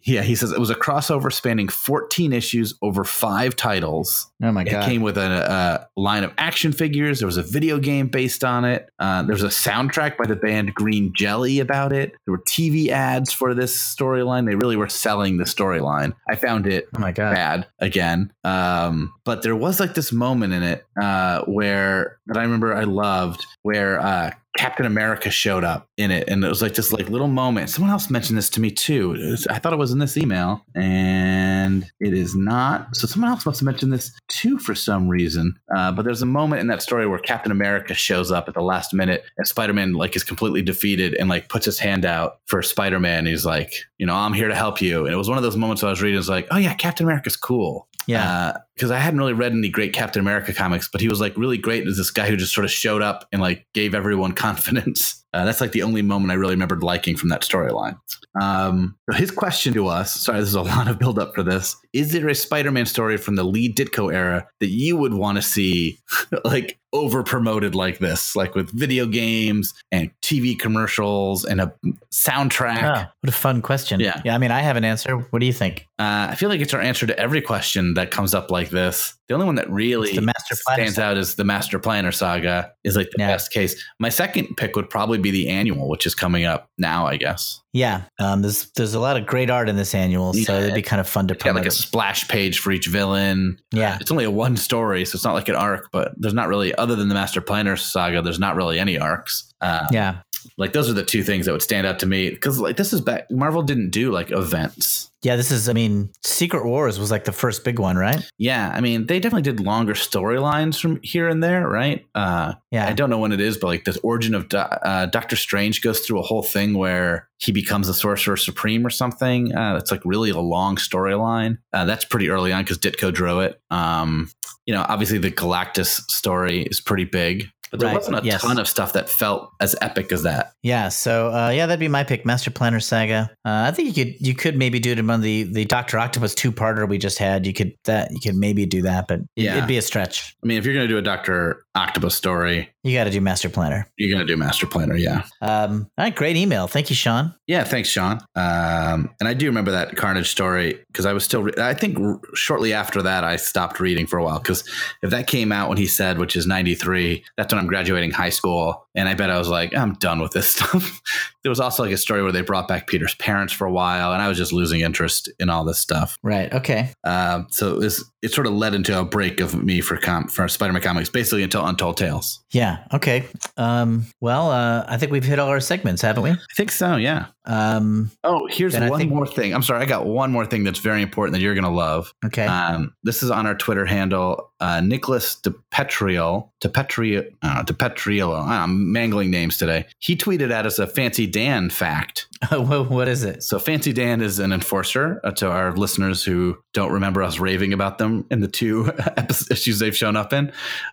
yeah, 0.04 0.22
he 0.22 0.36
says 0.36 0.52
it 0.52 0.60
was 0.60 0.70
a 0.70 0.76
crossover 0.76 1.32
spanning 1.32 1.68
14 1.68 2.34
issues 2.34 2.74
over 2.82 3.04
five 3.04 3.56
titles. 3.56 4.32
oh 4.42 4.52
my 4.52 4.64
god! 4.64 4.84
It 4.84 4.86
came 4.86 5.02
with 5.02 5.18
a, 5.18 5.52
a 5.52 6.00
line 6.00 6.24
of 6.24 6.34
action 6.38 6.72
figures. 6.72 7.20
There 7.20 7.26
was 7.26 7.38
a 7.38 7.44
video 7.44 7.80
game 7.80 8.08
based 8.08 8.44
on 8.44 8.66
it. 8.66 8.90
Uh, 9.00 9.24
there 9.24 9.34
was 9.34 9.44
a 9.44 9.48
soundtrack 9.48 10.18
by 10.18 10.26
the 10.26 10.36
band 10.36 10.74
Green 10.74 11.12
Jelly 11.16 11.60
about 11.60 11.92
it. 11.92 12.12
There 12.26 12.32
were 12.32 12.44
TV 12.48 12.90
ads 12.90 13.32
for 13.34 13.54
this 13.54 13.76
storyline. 13.76 14.46
They 14.46 14.56
really 14.56 14.76
were 14.76 14.90
selling 14.90 15.38
the 15.38 15.46
storyline. 15.46 16.14
I 16.30 16.36
found 16.36 16.68
it 16.68 16.88
oh 16.96 17.00
my 17.00 17.12
god. 17.12 17.34
bad 17.34 17.68
again. 17.80 18.32
Um, 18.44 19.14
but 19.24 19.42
there 19.42 19.56
was 19.56 19.80
like 19.80 19.94
this 19.94 20.12
moment 20.12 20.54
in 20.54 20.64
it 20.64 20.86
uh, 21.02 21.44
where 21.46 22.20
that 22.28 22.38
I 22.38 22.42
remember 22.42 22.74
I 22.74 22.84
loved 22.84 23.46
where 23.64 24.00
uh, 24.00 24.32
Captain 24.58 24.86
America 24.86 25.30
showed 25.30 25.64
up 25.64 25.88
in 25.98 26.12
it, 26.12 26.28
and 26.28 26.44
it 26.44 26.48
was 26.48 26.62
like 26.62 26.74
this 26.74 26.92
like 26.92 27.10
little 27.10 27.28
moment. 27.28 27.70
Someone 27.70 27.92
else 27.92 28.10
mentioned 28.10 28.38
this 28.38 28.50
to 28.50 28.60
me 28.60 28.72
too. 28.72 29.10
Was- 29.10 29.48
I 29.48 29.60
thought 29.60 29.72
it 29.72 29.78
was 29.78 29.92
in 29.92 30.00
this 30.00 30.18
email, 30.18 30.66
and 30.76 31.90
it 32.00 32.14
is 32.14 32.36
not. 32.36 32.96
So 32.96 33.08
someone 33.08 33.30
else 33.32 33.46
must 33.46 33.60
have 33.60 33.66
mentioned 33.66 33.94
this 33.94 34.12
too 34.28 34.58
for 34.58 34.76
some 34.76 35.08
reason. 35.08 35.58
Uh, 35.76 35.92
but 35.92 36.04
there's 36.04 36.22
a 36.22 36.26
moment 36.26 36.60
in 36.62 36.68
that 36.68 36.82
story 36.82 37.08
where 37.08 37.20
Captain 37.20 37.52
America 37.52 37.94
shows 37.94 38.32
up 38.32 38.48
at 38.48 38.56
the 38.56 38.62
last 38.62 38.94
minute, 38.94 39.24
and 39.38 39.48
Spider-Man 39.48 39.94
like 39.94 40.16
is 40.16 40.24
completely 40.24 40.62
defeated 40.62 41.14
and 41.16 41.30
like 41.30 41.50
puts 41.50 41.66
his 41.66 41.80
hand 41.80 42.04
out 42.04 42.40
for 42.46 42.62
Spider-Man. 42.62 43.26
He's 43.26 43.46
like, 43.46 43.72
you 43.98 44.06
know, 44.06 44.16
I'm 44.16 44.34
here 44.34 44.48
to 44.48 44.56
help 44.56 44.82
you. 44.82 45.06
And 45.06 45.14
it 45.14 45.18
was 45.18 45.30
one 45.30 45.38
of 45.38 45.44
those 45.44 45.56
moments 45.56 45.84
I 45.84 45.90
was 45.90 46.02
reading. 46.02 46.20
It's 46.20 46.30
like, 46.30 46.48
oh 46.52 46.58
yeah, 46.58 46.74
Captain 46.74 47.06
America's 47.06 47.36
cool. 47.36 47.88
Yeah. 48.08 48.58
Because 48.78 48.92
I 48.92 49.00
hadn't 49.00 49.20
really 49.20 49.34
read 49.34 49.54
any 49.54 49.70
great 49.70 49.92
Captain 49.92 50.20
America 50.20 50.54
comics, 50.54 50.88
but 50.88 51.02
he 51.02 51.10
was 51.10 51.20
like 51.20 51.36
really 51.36 51.58
great 51.58 51.88
as 51.88 51.98
this 51.98 52.12
guy 52.12 52.30
who 52.30 52.38
just 52.38 52.54
sort 52.54 52.64
of 52.64 52.70
showed 52.70 53.02
up 53.02 53.28
and 53.32 53.42
like 53.42 53.66
gave 53.74 53.96
everyone 53.96 54.32
confidence. 54.34 55.24
Uh, 55.34 55.46
that's 55.46 55.62
like 55.62 55.72
the 55.72 55.84
only 55.84 56.02
moment 56.02 56.32
I 56.32 56.36
really 56.36 56.54
remembered 56.54 56.84
liking 56.84 57.18
from 57.18 57.30
that 57.30 57.42
storyline. 57.42 58.00
Um, 58.42 58.96
so 59.10 59.18
his 59.18 59.32
question 59.32 59.74
to 59.74 59.88
us 59.88 60.14
sorry, 60.14 60.38
there's 60.38 60.54
a 60.54 60.62
lot 60.62 60.88
of 60.88 61.00
build 61.00 61.20
up 61.20 61.36
for 61.36 61.44
this. 61.44 61.76
Is 61.94 62.12
there 62.12 62.28
a 62.28 62.36
Spider 62.36 62.72
Man 62.72 62.86
story 62.86 63.18
from 63.18 63.36
the 63.36 63.44
Lee 63.44 63.72
Ditko 63.74 64.14
era 64.14 64.48
that 64.60 64.70
you 64.70 64.96
would 64.98 65.14
want 65.14 65.38
to 65.38 65.42
see 65.42 66.00
like 66.44 66.80
over 66.94 67.24
promoted 67.24 67.76
like 67.76 68.00
this, 68.00 68.36
like 68.36 68.56
with 68.56 68.72
video 68.72 69.06
games 69.06 69.74
and 69.92 70.10
TV 70.22 70.58
commercials 70.58 71.46
and 71.46 71.60
a 71.62 71.74
soundtrack? 72.12 72.84
Oh, 72.84 73.12
what 73.22 73.30
a 73.30 73.32
fun 73.32 73.62
question. 73.62 74.00
Yeah. 74.00 74.22
Yeah. 74.24 74.36
I 74.36 74.38
mean, 74.38 74.52
I 74.52 74.62
have 74.62 74.78
an 74.78 74.86
answer. 74.86 75.18
What 75.18 75.40
do 75.40 75.46
you 75.46 75.54
think? 75.54 75.88
Uh, 76.00 76.28
I 76.30 76.36
feel 76.36 76.50
like 76.50 76.62
it's 76.62 76.74
our 76.74 76.82
answer 76.82 77.06
to 77.06 77.20
every 77.20 77.42
question 77.42 77.96
that 77.96 78.12
comes 78.12 78.34
up 78.34 78.50
like 78.52 78.67
like 78.68 78.72
this. 78.72 79.14
The 79.28 79.34
only 79.34 79.46
one 79.46 79.56
that 79.56 79.70
really 79.70 80.14
The 80.14 80.22
Master 80.22 80.56
Planner 80.66 80.84
stands 80.84 81.00
out 81.00 81.18
is 81.18 81.36
the 81.36 81.44
Master 81.44 81.80
Planner 81.80 82.12
Saga 82.14 82.72
is 82.86 82.96
like 82.96 83.08
the 83.12 83.18
Yeah. 83.20 83.28
best 83.28 83.52
case. 83.52 83.76
My 84.00 84.08
second 84.10 84.56
pick 84.56 84.76
would 84.78 84.90
probably 84.90 85.18
be 85.18 85.32
the 85.32 85.50
annual, 85.50 85.90
which 85.90 86.06
is 86.06 86.16
coming 86.16 86.46
up 86.46 86.70
now, 86.78 87.06
I 87.08 87.18
guess. 87.18 87.62
Yeah, 87.74 88.04
um, 88.20 88.42
there's 88.42 88.72
there's 88.76 88.94
a 88.94 89.00
lot 89.00 89.18
of 89.18 89.26
great 89.28 89.50
art 89.50 89.68
in 89.70 89.76
this 89.76 89.94
annual, 89.94 90.34
so 90.34 90.54
Yeah. 90.54 90.64
it'd 90.64 90.76
be 90.76 90.82
kind 90.82 91.00
of 91.00 91.08
fun 91.10 91.28
to 91.28 91.34
It's 91.34 91.44
got 91.44 91.50
promote. 91.52 91.64
like 91.66 91.68
a 91.72 91.76
splash 91.76 92.28
page 92.28 92.60
for 92.60 92.72
each 92.72 92.88
villain. 92.88 93.60
yeah, 93.72 93.98
It's 94.00 94.10
only 94.12 94.24
a 94.24 94.32
one 94.32 94.56
story, 94.58 95.04
so 95.06 95.16
it's 95.18 95.26
not 95.26 95.34
like 95.34 95.50
an 95.50 95.56
arc, 95.56 95.90
but 95.92 96.14
there's 96.18 96.34
not 96.34 96.48
really, 96.48 96.74
other 96.76 96.96
than 96.96 97.10
the 97.10 97.14
Master 97.16 97.42
Planner 97.42 97.76
Saga, 97.76 98.22
there's 98.22 98.40
not 98.40 98.56
really 98.56 98.80
any 98.80 98.98
arcs. 98.98 99.52
Uh, 99.62 99.86
yeah, 99.92 100.18
Like 100.58 100.74
those 100.74 100.90
are 100.90 100.94
the 100.94 101.06
two 101.06 101.24
things 101.24 101.46
that 101.46 101.52
would 101.52 101.62
stand 101.62 101.86
out 101.86 102.00
to 102.00 102.06
me 102.06 102.30
because 102.32 102.60
like 102.60 102.78
this 102.78 102.94
is 102.94 103.02
back. 103.02 103.30
Marvel 103.30 103.62
didn't 103.62 103.92
do 103.92 104.12
like 104.12 104.32
events. 104.32 105.12
yeah. 105.22 105.36
This 105.36 105.52
is, 105.52 105.70
I 105.70 105.74
mean, 105.74 106.10
Secret 106.24 106.66
Wars 106.66 106.98
was 107.00 107.12
like 107.12 107.26
the 107.26 107.32
first 107.32 107.64
big 107.64 107.78
one, 107.80 107.96
right? 107.98 108.24
Yeah, 108.40 108.72
I 108.74 108.82
mean 108.82 109.06
they 109.06 109.20
definitely 109.20 109.44
did 109.44 109.60
longer 109.60 109.94
storylines 109.94 110.80
from 110.82 111.00
here 111.04 111.28
and 111.28 111.44
there, 111.44 111.68
right? 111.68 112.06
Uh, 112.16 112.54
Yeah, 112.72 112.88
I 112.88 112.94
don't 112.94 113.10
know 113.10 113.20
when 113.20 113.32
it 113.32 113.40
is, 113.40 113.58
but 113.58 113.68
like 113.68 113.86
this 113.86 113.98
origin 114.04 114.34
of 114.34 114.50
Do- 114.50 114.58
uh, 114.58 115.06
Doctor 115.08 115.36
Strange 115.36 115.82
goes 115.82 116.00
through 116.00 116.20
a 116.20 116.24
whole 116.24 116.44
thing 116.44 116.74
where 116.78 117.28
he 117.40 117.52
becomes 117.52 117.86
the 117.88 117.94
Sorcerer 117.94 118.36
Supreme 118.38 118.86
or 118.86 118.90
something. 118.90 119.54
Uh, 119.56 119.76
it's 119.78 119.92
like 119.92 120.02
really 120.06 120.32
a 120.32 120.40
long 120.40 120.76
storyline. 120.76 121.60
Uh, 121.72 121.86
that's 121.86 122.04
pretty 122.06 122.30
early 122.30 122.52
on 122.52 122.64
because 122.64 122.80
Ditko 122.80 123.14
drew 123.14 123.42
it. 123.42 123.62
Um, 123.70 124.32
you 124.66 124.74
know, 124.74 124.84
obviously 124.90 125.18
the 125.20 125.32
Galactus 125.32 126.02
story 126.10 126.64
is 126.64 126.82
pretty 126.82 127.06
big, 127.06 127.50
but 127.72 127.80
there 127.80 127.88
Right, 127.90 127.96
wasn't 127.96 128.20
a 128.20 128.22
yes. 128.26 128.42
ton 128.42 128.60
of 128.60 128.68
stuff 128.68 128.94
that 128.94 129.10
felt 129.10 129.52
as 129.60 129.76
epic 129.82 130.12
as 130.12 130.24
that. 130.24 130.52
Yeah, 130.64 130.90
so 130.90 131.32
uh, 131.34 131.50
yeah, 131.50 131.66
that'd 131.66 131.80
be 131.80 131.88
my 131.88 132.04
pick, 132.04 132.26
Master 132.26 132.52
Planner 132.52 132.80
Saga. 132.80 133.30
Uh, 133.46 133.66
I 133.68 133.72
think 133.72 133.96
you 133.96 134.06
could 134.06 134.16
you 134.28 134.34
could 134.36 134.58
maybe 134.58 134.80
do 134.80 134.92
it 134.92 135.00
among 135.00 135.22
the 135.22 135.44
the 135.44 135.66
Doctor 135.66 135.98
Octopus 136.00 136.34
two 136.36 136.52
parter 136.52 136.88
we 136.88 136.98
just 136.98 137.18
had. 137.20 137.46
You 137.46 137.54
could 137.54 137.74
that 137.86 138.10
you 138.12 138.20
could 138.20 138.36
maybe 138.36 138.66
do 138.66 138.82
that, 138.84 139.08
but 139.08 139.22
Yeah. 139.36 139.56
it'd 139.58 139.68
be 139.68 139.78
a 139.78 139.82
stretch. 139.82 140.36
I 140.44 140.48
mean, 140.48 140.58
if 140.58 140.66
you're 140.66 140.74
going 140.74 140.88
to 140.88 140.94
do 140.94 140.98
a 140.98 141.02
Doctor 141.02 141.64
Octopus 141.78 142.16
story, 142.16 142.70
You 142.84 142.94
got 142.98 143.04
to 143.06 143.12
do 143.12 143.22
Master 143.22 143.50
Planner. 143.50 143.88
you're 143.98 144.10
going 144.14 144.26
to 144.26 144.34
do 144.34 144.36
Master 144.38 144.66
Planner, 144.66 144.96
yeah. 144.96 145.24
Um, 145.42 145.90
all 145.98 146.06
right, 146.06 146.16
great 146.16 146.36
email. 146.36 146.68
Thank 146.68 146.90
you, 146.90 146.96
Sean. 146.96 147.34
Yeah, 147.46 147.64
thanks, 147.64 147.88
Sean. 147.90 148.20
Um, 148.36 149.10
and 149.20 149.28
I 149.30 149.34
do 149.34 149.46
remember 149.46 149.72
that 149.72 149.96
Carnage 149.96 150.30
story 150.30 150.80
because 150.88 151.06
I 151.06 151.14
was 151.14 151.24
still. 151.24 151.44
Re- 151.44 151.54
I 151.60 151.74
think 151.74 152.00
r- 152.00 152.20
shortly 152.34 152.74
after 152.74 153.02
that, 153.04 153.24
I 153.24 153.36
stopped 153.38 153.80
reading 153.80 154.06
for 154.08 154.18
a 154.18 154.24
while 154.24 154.40
because 154.40 154.64
if 155.02 155.12
that 155.12 155.28
came 155.28 155.52
out 155.52 155.70
when 155.70 155.78
he 155.78 155.86
said, 155.86 156.18
which 156.18 156.36
is 156.36 156.46
'93, 156.48 157.24
that's 157.38 157.54
when 157.54 157.60
I'm 157.60 157.68
graduating 157.68 158.12
high 158.12 158.32
school, 158.32 158.86
and 158.96 159.08
I 159.08 159.14
bet 159.14 159.30
I 159.30 159.38
was 159.38 159.48
like, 159.48 159.74
I'm 159.76 159.94
done 159.94 160.20
with 160.20 160.32
this 160.34 160.50
stuff. 160.56 161.02
there 161.44 161.50
was 161.50 161.60
also 161.62 161.84
like 161.84 161.94
a 161.94 161.98
story 161.98 162.22
where 162.24 162.32
they 162.34 162.42
brought 162.42 162.68
back 162.68 162.88
Peter's 162.88 163.16
parents 163.16 163.54
for 163.54 163.66
a 163.66 163.72
while, 163.72 164.12
and 164.12 164.22
I 164.22 164.28
was 164.28 164.38
just 164.38 164.52
losing 164.52 164.82
interest 164.82 165.30
in 165.40 165.50
all 165.50 165.64
this 165.64 165.80
stuff. 165.80 166.18
Right. 166.24 166.52
Okay. 166.54 166.92
Um, 167.06 167.48
so 167.52 167.72
it 167.74 167.78
was. 167.78 168.12
It 168.24 168.32
sort 168.34 168.48
of 168.48 168.54
led 168.54 168.74
into 168.74 169.00
a 169.00 169.06
break 169.06 169.40
of 169.40 169.54
me 169.64 169.80
for 169.80 169.96
com- 169.96 170.28
for 170.28 170.48
Spider-Man 170.50 170.82
comics, 170.82 171.08
basically 171.10 171.44
until 171.44 171.62
Untold 171.68 171.98
Tales. 171.98 172.44
Yeah. 172.52 172.80
Okay. 172.94 173.26
Um, 173.58 174.06
well, 174.22 174.52
uh, 174.52 174.86
I 174.88 174.98
think 174.98 175.12
we've 175.12 175.24
hit 175.24 175.38
all 175.40 175.50
our 175.50 175.60
segments, 175.60 176.02
haven't 176.02 176.24
we? 176.24 176.32
I 176.32 176.38
think 176.56 176.72
so. 176.72 176.96
Yeah. 176.96 177.26
Um, 177.46 178.12
Oh, 178.24 178.48
here's 178.52 178.78
one 178.78 178.98
think- 179.00 179.12
more 179.12 179.26
thing. 179.28 179.54
I'm 179.54 179.64
sorry, 179.64 179.82
I 179.82 179.86
got 179.86 180.06
one 180.06 180.32
more 180.32 180.46
thing 180.46 180.64
that's 180.64 180.80
very 180.80 181.02
important 181.02 181.34
that 181.34 181.42
you're 181.42 181.54
going 181.54 181.64
to 181.64 181.70
love. 181.70 182.14
okay. 182.26 182.46
Um, 182.46 182.94
this 183.04 183.24
is 183.24 183.32
on 183.32 183.46
our 183.46 183.56
Twitter 183.56 183.86
handle, 183.86 184.52
uh, 184.60 184.82
Nicholas 184.82 185.36
DePetriel, 185.36 186.50
DePetriel, 186.62 187.32
uh, 187.42 187.64
DePetriello. 187.64 188.44
I'm 188.44 188.92
mangling 188.92 189.30
names 189.30 189.58
today. 189.58 189.86
He 190.00 190.16
tweeted 190.16 190.52
at 190.52 190.66
us 190.66 190.80
a 190.80 190.88
Fancy 190.88 191.28
Dan 191.28 191.70
fact. 191.70 192.28
what, 192.50 192.90
what 192.90 193.08
is 193.08 193.24
it? 193.24 193.44
So 193.44 193.60
Fancy 193.60 193.94
Dan 193.94 194.22
is 194.22 194.40
an 194.40 194.52
enforcer 194.52 195.20
uh, 195.24 195.32
to 195.32 195.50
our 195.50 195.74
listeners 195.74 196.24
who 196.24 196.58
don't 196.74 196.92
remember 196.92 197.22
us 197.22 197.40
raving 197.40 197.74
about 197.74 197.98
them 197.98 198.26
in 198.32 198.42
the 198.42 198.48
two 198.48 198.92
issues 199.52 199.80
they've 199.80 199.96
shown 199.96 200.16
up 200.16 200.34
in. 200.34 200.52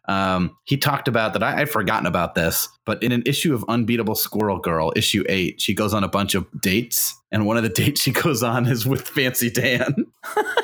Um, 0.08 0.56
he 0.64 0.76
talked 0.76 1.08
about 1.08 1.32
that. 1.32 1.42
I, 1.42 1.62
I'd 1.62 1.70
forgotten 1.70 2.06
about 2.06 2.34
this, 2.34 2.68
but 2.84 3.02
in 3.02 3.12
an 3.12 3.22
issue 3.24 3.54
of 3.54 3.64
Unbeatable 3.68 4.14
Squirrel 4.14 4.58
Girl, 4.58 4.92
issue 4.94 5.24
eight, 5.28 5.60
she 5.60 5.74
goes 5.74 5.94
on 5.94 6.04
a 6.04 6.08
bunch 6.08 6.34
of 6.34 6.46
dates. 6.60 7.14
And 7.32 7.46
one 7.46 7.56
of 7.56 7.62
the 7.62 7.68
dates 7.68 8.02
she 8.02 8.12
goes 8.12 8.42
on 8.42 8.66
is 8.66 8.86
with 8.86 9.08
Fancy 9.08 9.50
Dan. 9.50 10.06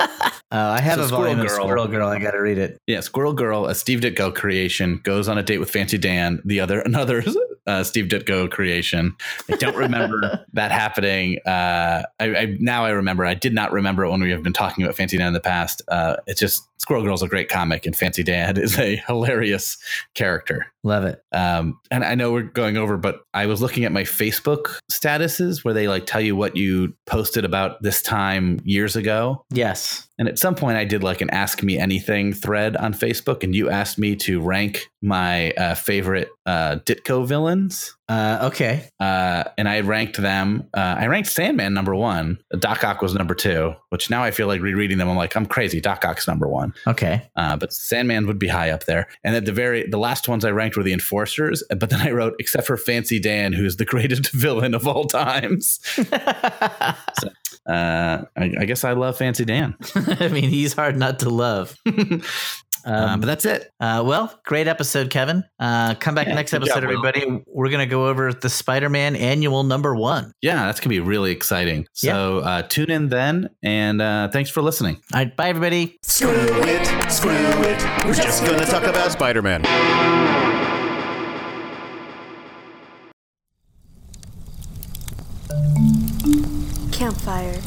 Uh, 0.52 0.74
I 0.76 0.80
have 0.80 0.96
So 0.96 1.04
a 1.04 1.06
Squirrel 1.06 1.22
volume 1.22 1.40
of 1.42 1.46
Girl. 1.46 1.56
Squirrel 1.60 1.86
Girl. 1.86 2.08
I 2.08 2.18
got 2.18 2.32
to 2.32 2.40
read 2.40 2.58
it. 2.58 2.80
Yeah, 2.88 2.98
Squirrel 2.98 3.34
Girl, 3.34 3.66
a 3.66 3.74
Steve 3.76 4.00
Ditko 4.00 4.34
creation, 4.34 5.00
goes 5.04 5.28
on 5.28 5.38
a 5.38 5.44
date 5.44 5.58
with 5.58 5.70
Fancy 5.70 5.96
Dan, 5.96 6.42
the 6.44 6.58
other 6.58 6.80
another 6.84 7.22
uh, 7.70 7.84
Steve 7.84 8.06
Ditko 8.06 8.50
creation. 8.50 9.16
I 9.50 9.56
don't 9.56 9.76
remember 9.76 10.44
that 10.54 10.72
happening. 10.72 11.38
Uh, 11.46 12.02
I, 12.18 12.36
I 12.36 12.56
now 12.58 12.84
I 12.84 12.90
remember. 12.90 13.24
I 13.24 13.34
did 13.34 13.54
not 13.54 13.72
remember 13.72 14.04
it 14.04 14.10
when 14.10 14.20
we 14.20 14.30
have 14.30 14.42
been 14.42 14.52
talking 14.52 14.82
about 14.82 14.96
Fancy 14.96 15.16
Dan 15.16 15.28
in 15.28 15.32
the 15.34 15.40
past. 15.40 15.82
Uh, 15.88 16.16
it's 16.26 16.40
just 16.40 16.68
Squirrel 16.80 17.02
Girl 17.04 17.14
is 17.14 17.22
a 17.22 17.28
great 17.28 17.48
comic, 17.48 17.86
and 17.86 17.94
Fancy 17.94 18.22
Dan 18.22 18.56
is 18.56 18.78
a 18.78 18.96
hilarious 19.06 19.76
character. 20.14 20.66
Love 20.82 21.04
it. 21.04 21.22
Um, 21.30 21.78
and 21.90 22.02
I 22.02 22.14
know 22.14 22.32
we're 22.32 22.42
going 22.42 22.78
over, 22.78 22.96
but 22.96 23.20
I 23.34 23.44
was 23.44 23.60
looking 23.60 23.84
at 23.84 23.92
my 23.92 24.02
Facebook 24.02 24.78
statuses 24.90 25.62
where 25.62 25.74
they 25.74 25.88
like 25.88 26.06
tell 26.06 26.22
you 26.22 26.34
what 26.34 26.56
you 26.56 26.94
posted 27.04 27.44
about 27.44 27.82
this 27.82 28.00
time 28.00 28.60
years 28.64 28.96
ago. 28.96 29.44
Yes. 29.50 30.08
And 30.18 30.26
at 30.26 30.38
some 30.38 30.54
point, 30.54 30.78
I 30.78 30.84
did 30.84 31.02
like 31.02 31.20
an 31.20 31.28
Ask 31.30 31.62
Me 31.62 31.78
Anything 31.78 32.32
thread 32.32 32.76
on 32.76 32.94
Facebook, 32.94 33.42
and 33.44 33.54
you 33.54 33.68
asked 33.68 33.98
me 33.98 34.16
to 34.16 34.40
rank 34.40 34.90
my 35.02 35.50
uh, 35.52 35.74
favorite 35.74 36.30
uh, 36.46 36.76
Ditko 36.86 37.26
villains. 37.60 37.96
Uh, 38.08 38.38
okay. 38.42 38.88
Uh, 38.98 39.44
and 39.56 39.68
I 39.68 39.80
ranked 39.80 40.16
them. 40.16 40.68
Uh, 40.74 40.96
I 40.98 41.06
ranked 41.06 41.28
Sandman 41.28 41.74
number 41.74 41.94
one. 41.94 42.38
Doc 42.58 42.82
Ock 42.82 43.02
was 43.02 43.14
number 43.14 43.34
two, 43.34 43.74
which 43.90 44.10
now 44.10 44.22
I 44.22 44.30
feel 44.30 44.46
like 44.46 44.60
rereading 44.60 44.98
them. 44.98 45.08
I'm 45.08 45.16
like, 45.16 45.36
I'm 45.36 45.46
crazy. 45.46 45.80
Doc 45.80 46.04
Ock's 46.04 46.26
number 46.26 46.48
one. 46.48 46.74
Okay. 46.86 47.28
Uh, 47.36 47.56
but 47.56 47.72
Sandman 47.72 48.26
would 48.26 48.38
be 48.38 48.48
high 48.48 48.70
up 48.70 48.84
there. 48.84 49.08
And 49.22 49.36
at 49.36 49.44
the 49.44 49.52
very, 49.52 49.86
the 49.86 49.98
last 49.98 50.28
ones 50.28 50.44
I 50.44 50.50
ranked 50.50 50.76
were 50.76 50.82
the 50.82 50.92
Enforcers. 50.92 51.62
But 51.70 51.90
then 51.90 52.00
I 52.00 52.10
wrote, 52.10 52.34
except 52.38 52.66
for 52.66 52.76
Fancy 52.76 53.20
Dan, 53.20 53.52
who's 53.52 53.76
the 53.76 53.84
greatest 53.84 54.30
villain 54.32 54.74
of 54.74 54.86
all 54.86 55.04
times. 55.04 55.80
Uh, 57.66 58.24
I, 58.36 58.54
I 58.60 58.64
guess 58.64 58.84
I 58.84 58.92
love 58.92 59.18
Fancy 59.18 59.44
Dan. 59.44 59.76
I 59.94 60.28
mean, 60.28 60.48
he's 60.48 60.72
hard 60.72 60.96
not 60.96 61.20
to 61.20 61.30
love. 61.30 61.76
Um, 62.84 63.20
but 63.20 63.26
that's 63.26 63.44
it. 63.44 63.70
Uh, 63.80 64.02
well, 64.06 64.38
great 64.44 64.66
episode, 64.68 65.10
Kevin. 65.10 65.44
Uh, 65.58 65.94
come 65.94 66.14
back 66.14 66.26
Yeah, 66.26 66.34
next 66.34 66.52
episode, 66.54 66.80
job, 66.80 66.88
Will. 66.88 67.06
everybody. 67.06 67.42
We're 67.46 67.68
going 67.68 67.80
to 67.80 67.90
go 67.90 68.06
over 68.08 68.32
the 68.32 68.48
Spider 68.48 68.88
Man 68.88 69.16
annual 69.16 69.62
number 69.64 69.94
one. 69.94 70.32
Yeah, 70.42 70.66
that's 70.66 70.80
gonna 70.80 70.90
be 70.90 71.00
really 71.00 71.32
exciting. 71.32 71.86
So 71.92 72.38
uh, 72.38 72.62
tune 72.62 72.90
in 72.90 73.08
then, 73.08 73.50
and 73.62 74.00
uh, 74.00 74.28
thanks 74.28 74.50
for 74.50 74.62
listening. 74.62 74.96
All 75.14 75.20
right. 75.20 75.36
Bye, 75.36 75.48
everybody. 75.50 75.98
Screw 76.02 76.30
it, 76.30 77.10
screw 77.10 77.30
it. 77.32 78.04
We're 78.06 78.14
just 78.14 78.44
gonna 78.44 78.64
talk 78.66 78.84
about 78.84 79.12
Spider 79.12 79.42
Man. 79.42 79.62
Campfire. 86.92 87.60